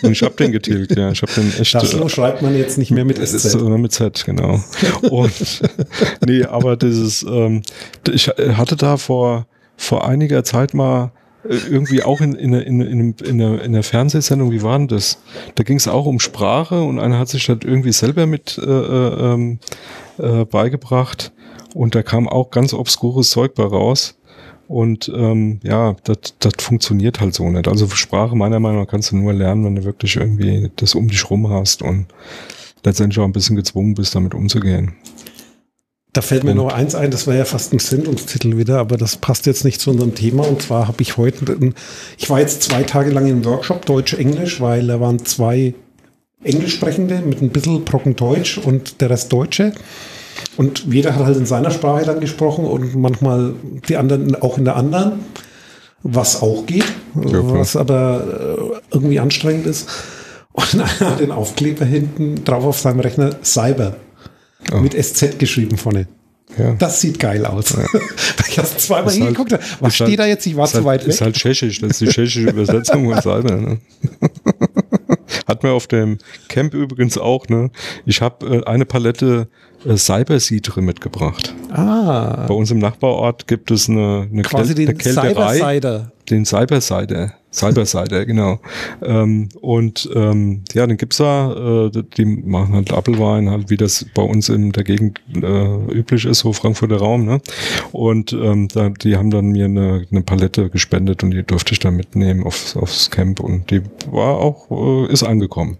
Und 0.03 0.11
ich 0.11 0.21
habe 0.23 0.35
den 0.35 0.51
getilgt, 0.51 0.95
ja. 0.95 1.11
Ich 1.11 1.21
habe 1.21 1.31
den 1.33 1.53
echt. 1.59 1.73
das 1.75 1.93
äh, 1.93 2.09
schreibt 2.09 2.41
man 2.41 2.57
jetzt 2.57 2.77
nicht 2.77 2.91
mehr 2.91 3.05
mit 3.05 3.17
es 3.19 3.33
ist 3.33 3.43
SZ. 3.49 3.55
äh, 3.55 3.77
mit 3.77 3.91
Z, 3.91 4.23
genau. 4.25 4.59
Und 5.09 5.61
nee, 6.25 6.43
aber 6.43 6.75
dieses, 6.75 7.23
ähm, 7.23 7.61
ich 8.11 8.27
hatte 8.27 8.75
da 8.75 8.97
vor, 8.97 9.47
vor 9.77 10.07
einiger 10.07 10.43
Zeit 10.43 10.73
mal 10.73 11.05
äh, 11.05 11.22
irgendwie 11.43 12.03
auch 12.03 12.21
in, 12.21 12.33
in, 12.35 12.53
in, 12.53 12.81
in, 12.81 13.13
in, 13.13 13.41
einer, 13.41 13.61
in 13.61 13.73
einer 13.73 13.83
Fernsehsendung, 13.83 14.51
wie 14.51 14.63
war 14.63 14.77
denn 14.77 14.87
das? 14.87 15.19
Da 15.55 15.63
ging 15.63 15.77
es 15.77 15.87
auch 15.87 16.05
um 16.05 16.19
Sprache 16.19 16.81
und 16.81 16.99
einer 16.99 17.19
hat 17.19 17.29
sich 17.29 17.45
das 17.45 17.59
irgendwie 17.63 17.91
selber 17.91 18.25
mit 18.25 18.57
äh, 18.57 18.61
äh, 18.61 19.33
ähm, 19.33 19.59
äh, 20.17 20.45
beigebracht 20.45 21.33
und 21.73 21.95
da 21.95 22.03
kam 22.03 22.29
auch 22.29 22.51
ganz 22.51 22.73
obskures 22.73 23.29
Zeug 23.29 23.55
bei 23.55 23.63
raus. 23.63 24.17
Und 24.67 25.11
ähm, 25.13 25.59
ja, 25.61 25.95
das 26.05 26.35
das 26.39 26.53
funktioniert 26.59 27.19
halt 27.19 27.33
so 27.33 27.49
nicht. 27.49 27.67
Also 27.67 27.87
Sprache 27.89 28.35
meiner 28.35 28.61
Meinung 28.61 28.81
nach 28.81 28.87
kannst 28.87 29.11
du 29.11 29.17
nur 29.17 29.33
lernen, 29.33 29.65
wenn 29.65 29.75
du 29.75 29.83
wirklich 29.83 30.15
irgendwie 30.15 30.71
das 30.77 30.95
um 30.95 31.09
dich 31.09 31.29
rum 31.29 31.49
hast 31.49 31.81
und 31.81 32.07
letztendlich 32.83 33.19
auch 33.19 33.25
ein 33.25 33.33
bisschen 33.33 33.57
gezwungen 33.57 33.93
bist, 33.93 34.15
damit 34.15 34.33
umzugehen. 34.33 34.93
Da 36.13 36.21
fällt 36.21 36.43
mir 36.43 36.53
noch 36.53 36.71
eins 36.71 36.93
ein, 36.93 37.09
das 37.09 37.25
war 37.25 37.33
ja 37.33 37.43
fast 37.43 37.73
ein 37.73 37.79
Sendungstitel 37.79 38.55
wieder, 38.55 38.77
aber 38.77 38.97
das 38.97 39.17
passt 39.17 39.47
jetzt 39.47 39.65
nicht 39.65 39.81
zu 39.81 39.89
unserem 39.89 40.13
Thema. 40.13 40.47
Und 40.47 40.61
zwar 40.61 40.87
habe 40.87 41.01
ich 41.01 41.17
heute, 41.17 41.73
ich 42.19 42.29
war 42.29 42.39
jetzt 42.39 42.61
zwei 42.61 42.83
Tage 42.83 43.09
lang 43.09 43.25
im 43.25 43.43
Workshop 43.43 43.85
Deutsch-Englisch, 43.87 44.61
weil 44.61 44.85
da 44.85 44.99
waren 44.99 45.25
zwei 45.25 45.73
Englischsprechende 46.43 47.21
mit 47.21 47.41
ein 47.41 47.49
bisschen 47.49 47.83
Brocken 47.83 48.15
Deutsch 48.15 48.59
und 48.59 49.01
der 49.01 49.09
Rest 49.09 49.33
Deutsche. 49.33 49.73
Und 50.55 50.85
jeder 50.85 51.15
hat 51.15 51.25
halt 51.25 51.37
in 51.37 51.45
seiner 51.45 51.71
Sprache 51.71 52.05
dann 52.05 52.19
gesprochen 52.19 52.65
und 52.65 52.95
manchmal 52.95 53.55
die 53.87 53.97
anderen 53.97 54.35
auch 54.35 54.57
in 54.57 54.65
der 54.65 54.75
anderen, 54.75 55.21
was 56.03 56.41
auch 56.41 56.65
geht, 56.65 56.85
ja, 57.15 57.39
was 57.41 57.75
aber 57.75 58.71
äh, 58.71 58.95
irgendwie 58.95 59.19
anstrengend 59.19 59.65
ist. 59.65 59.89
Und 60.51 60.73
einer 60.73 60.99
hat 60.99 61.19
den 61.19 61.31
Aufkleber 61.31 61.85
hinten 61.85 62.43
drauf 62.43 62.65
auf 62.65 62.79
seinem 62.79 62.99
Rechner 62.99 63.37
Cyber. 63.43 63.95
Oh. 64.73 64.77
Mit 64.77 64.93
SZ 64.93 65.37
geschrieben 65.37 65.77
vorne. 65.77 66.07
Ja. 66.57 66.73
Das 66.73 67.01
sieht 67.01 67.19
geil 67.19 67.45
aus. 67.45 67.71
Ja. 67.71 67.85
ich 68.47 68.57
habe 68.57 68.67
zweimal 68.77 69.11
ist 69.11 69.17
hingeguckt. 69.17 69.53
Halt, 69.53 69.63
was 69.79 69.95
steht 69.95 70.07
halt, 70.07 70.19
da 70.19 70.25
jetzt? 70.25 70.45
Ich 70.45 70.55
war 70.55 70.67
zu 70.67 70.75
halt, 70.75 70.85
weit 70.85 71.01
weg. 71.01 71.09
Ist 71.09 71.21
halt 71.21 71.35
tschechisch. 71.35 71.81
Das 71.81 71.91
ist 71.91 72.01
die 72.01 72.07
tschechische 72.07 72.41
Übersetzung 72.41 73.09
von 73.09 73.21
Cyber. 73.21 73.55
Ne? 73.55 73.79
Hat 75.47 75.63
mir 75.63 75.71
auf 75.71 75.87
dem 75.87 76.17
Camp 76.49 76.73
übrigens 76.73 77.17
auch. 77.17 77.47
Ne? 77.47 77.71
Ich 78.05 78.21
habe 78.21 78.57
äh, 78.57 78.63
eine 78.65 78.85
Palette 78.85 79.47
äh, 79.85 79.97
Cyberseed 79.97 80.75
mitgebracht. 80.77 81.53
Ah. 81.71 82.45
Bei 82.47 82.53
uns 82.53 82.71
im 82.71 82.79
Nachbarort 82.79 83.47
gibt 83.47 83.71
es 83.71 83.89
eine, 83.89 84.27
eine, 84.31 84.41
Quasi 84.43 84.75
Kel 84.75 84.85
den 84.85 84.97
Kälterei. 84.97 85.55
Cybersider. 85.55 86.11
Den 86.29 86.45
Cybersider. 86.45 87.33
Cybersider, 87.51 88.25
genau. 88.27 88.59
Ähm, 89.03 89.49
und 89.61 90.09
ähm, 90.15 90.63
ja, 90.73 90.87
den 90.87 90.97
gibt's 90.97 91.17
da. 91.17 91.89
Äh, 91.93 92.03
die 92.17 92.25
machen 92.25 92.73
halt 92.73 92.91
Appelwein, 92.91 93.49
halt 93.49 93.69
wie 93.69 93.77
das 93.77 94.05
bei 94.13 94.23
uns 94.23 94.49
in 94.49 94.71
der 94.71 94.83
Gegend 94.83 95.21
äh, 95.35 95.75
üblich 95.91 96.25
ist, 96.25 96.39
so 96.39 96.53
Frankfurter 96.53 96.97
Raum. 96.97 97.25
Ne? 97.25 97.41
Und 97.91 98.33
ähm, 98.33 98.67
da, 98.69 98.89
die 98.89 99.17
haben 99.17 99.31
dann 99.31 99.49
mir 99.49 99.65
eine, 99.65 100.05
eine 100.09 100.21
Palette 100.21 100.69
gespendet 100.69 101.23
und 101.23 101.31
die 101.31 101.43
durfte 101.43 101.73
ich 101.73 101.79
dann 101.79 101.95
mitnehmen 101.95 102.43
aufs, 102.43 102.75
aufs 102.75 103.11
Camp 103.11 103.39
und 103.39 103.69
die 103.69 103.81
war 104.09 104.37
auch, 104.37 104.71
äh, 104.71 105.11
ist 105.11 105.23
angekommen. 105.23 105.77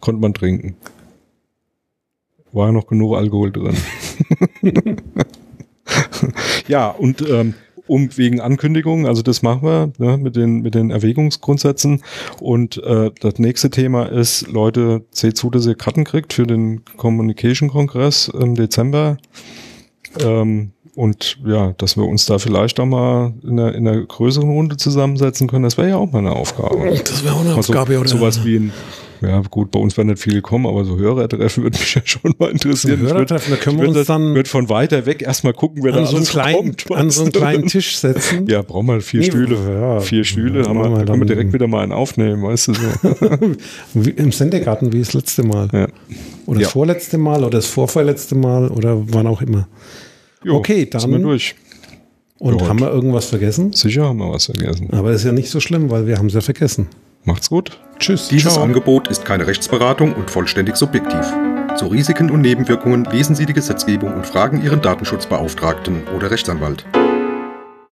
Konnte 0.00 0.20
man 0.20 0.34
trinken 0.34 0.76
war 2.54 2.66
ja 2.66 2.72
noch 2.72 2.86
genug 2.86 3.16
Alkohol 3.16 3.52
drin. 3.52 3.76
ja, 6.68 6.88
und 6.88 7.28
ähm, 7.28 7.54
um 7.86 8.16
wegen 8.16 8.40
Ankündigungen, 8.40 9.06
also 9.06 9.22
das 9.22 9.42
machen 9.42 9.62
wir 9.62 9.92
ne, 9.98 10.16
mit, 10.16 10.36
den, 10.36 10.62
mit 10.62 10.74
den 10.74 10.90
Erwägungsgrundsätzen. 10.90 12.02
Und 12.40 12.82
äh, 12.82 13.10
das 13.20 13.38
nächste 13.38 13.70
Thema 13.70 14.04
ist, 14.06 14.48
Leute, 14.48 15.04
seht 15.10 15.36
zu, 15.36 15.50
dass 15.50 15.66
ihr 15.66 15.74
Karten 15.74 16.04
kriegt 16.04 16.32
für 16.32 16.46
den 16.46 16.82
Communication-Kongress 16.96 18.28
im 18.28 18.54
Dezember. 18.54 19.18
Ähm, 20.20 20.72
und 20.94 21.38
ja, 21.44 21.72
dass 21.76 21.96
wir 21.96 22.04
uns 22.04 22.24
da 22.26 22.38
vielleicht 22.38 22.78
auch 22.78 22.86
mal 22.86 23.34
in 23.42 23.58
einer, 23.58 23.74
in 23.74 23.86
einer 23.86 24.00
größeren 24.00 24.48
Runde 24.48 24.76
zusammensetzen 24.76 25.48
können, 25.48 25.64
das 25.64 25.76
wäre 25.76 25.88
ja 25.88 25.96
auch 25.96 26.10
mal 26.10 26.20
eine 26.20 26.32
Aufgabe. 26.32 26.76
Das 27.04 27.24
wäre 27.24 27.34
auch 27.34 27.40
eine 27.40 27.54
also, 27.54 27.72
Aufgabe, 27.72 27.98
oder? 27.98 28.08
Sowas 28.08 28.44
wie 28.44 28.56
ein 28.56 28.72
ja, 29.20 29.40
gut, 29.50 29.70
bei 29.70 29.78
uns 29.78 29.96
werden 29.96 30.08
nicht 30.08 30.22
viele 30.22 30.42
kommen, 30.42 30.66
aber 30.66 30.84
so 30.84 30.96
Hörertreffen 30.96 31.62
würde 31.62 31.78
mich 31.78 31.94
ja 31.94 32.02
schon 32.04 32.34
mal 32.38 32.50
interessieren. 32.50 33.00
Hörertreffen, 33.00 33.52
da 33.52 33.56
können 33.56 33.80
wir 33.80 33.88
uns 33.88 33.96
das, 33.96 34.06
dann 34.06 34.34
wird 34.34 34.48
von 34.48 34.68
weiter 34.68 35.06
weg 35.06 35.22
erstmal 35.22 35.52
gucken, 35.52 35.82
wer 35.82 35.92
da 35.92 36.06
so 36.06 36.16
alles 36.16 36.30
kleinen, 36.30 36.76
kommt. 36.76 36.90
An 36.92 37.10
so 37.10 37.22
einen 37.22 37.32
kleinen 37.32 37.66
Tisch 37.66 37.98
setzen. 37.98 38.46
Ja, 38.48 38.62
brauchen 38.62 38.86
wir 38.86 39.00
vier 39.00 39.20
nee, 39.20 39.26
Stühle. 39.26 39.56
Ja, 39.56 40.00
vier 40.00 40.24
Stühle, 40.24 40.62
ja, 40.62 40.68
haben 40.68 40.78
wir, 40.78 40.98
da 40.98 41.04
können 41.04 41.20
wir 41.20 41.26
direkt 41.26 41.52
wieder 41.52 41.66
mal 41.66 41.82
einen 41.82 41.92
aufnehmen, 41.92 42.42
weißt 42.42 42.68
du 42.68 42.74
so. 42.74 44.00
Im 44.16 44.32
Sendegarten 44.32 44.92
wie 44.92 45.00
das 45.00 45.12
letzte 45.12 45.42
Mal. 45.42 45.68
Ja. 45.72 45.88
Oder 46.46 46.60
das 46.60 46.72
vorletzte 46.72 47.18
Mal 47.18 47.40
oder 47.40 47.50
das 47.50 47.66
vorvorletzte 47.66 48.34
Mal 48.34 48.68
oder 48.68 49.02
wann 49.12 49.26
auch 49.26 49.40
immer. 49.40 49.68
Jo, 50.42 50.56
okay, 50.56 50.86
dann. 50.88 51.00
Sind 51.00 51.12
wir 51.12 51.18
durch. 51.18 51.54
Und 52.38 52.60
ja, 52.60 52.68
haben 52.68 52.80
wir 52.80 52.90
irgendwas 52.90 53.26
vergessen? 53.26 53.72
Sicher 53.72 54.04
haben 54.04 54.18
wir 54.18 54.30
was 54.30 54.46
vergessen. 54.46 54.90
Aber 54.92 55.12
ist 55.12 55.24
ja 55.24 55.32
nicht 55.32 55.48
so 55.48 55.60
schlimm, 55.60 55.90
weil 55.90 56.06
wir 56.06 56.18
haben 56.18 56.26
es 56.26 56.34
ja 56.34 56.40
vergessen. 56.40 56.88
Macht's 57.24 57.48
gut. 57.50 57.78
Tschüss. 57.98 58.28
Dieses 58.28 58.54
ciao. 58.54 58.64
Angebot 58.64 59.08
ist 59.08 59.24
keine 59.24 59.46
Rechtsberatung 59.46 60.14
und 60.14 60.30
vollständig 60.30 60.76
subjektiv. 60.76 61.32
Zu 61.76 61.86
Risiken 61.86 62.30
und 62.30 62.42
Nebenwirkungen 62.42 63.04
lesen 63.04 63.34
Sie 63.34 63.46
die 63.46 63.52
Gesetzgebung 63.52 64.14
und 64.14 64.26
fragen 64.26 64.62
Ihren 64.62 64.80
Datenschutzbeauftragten 64.80 66.06
oder 66.14 66.30
Rechtsanwalt. 66.30 66.84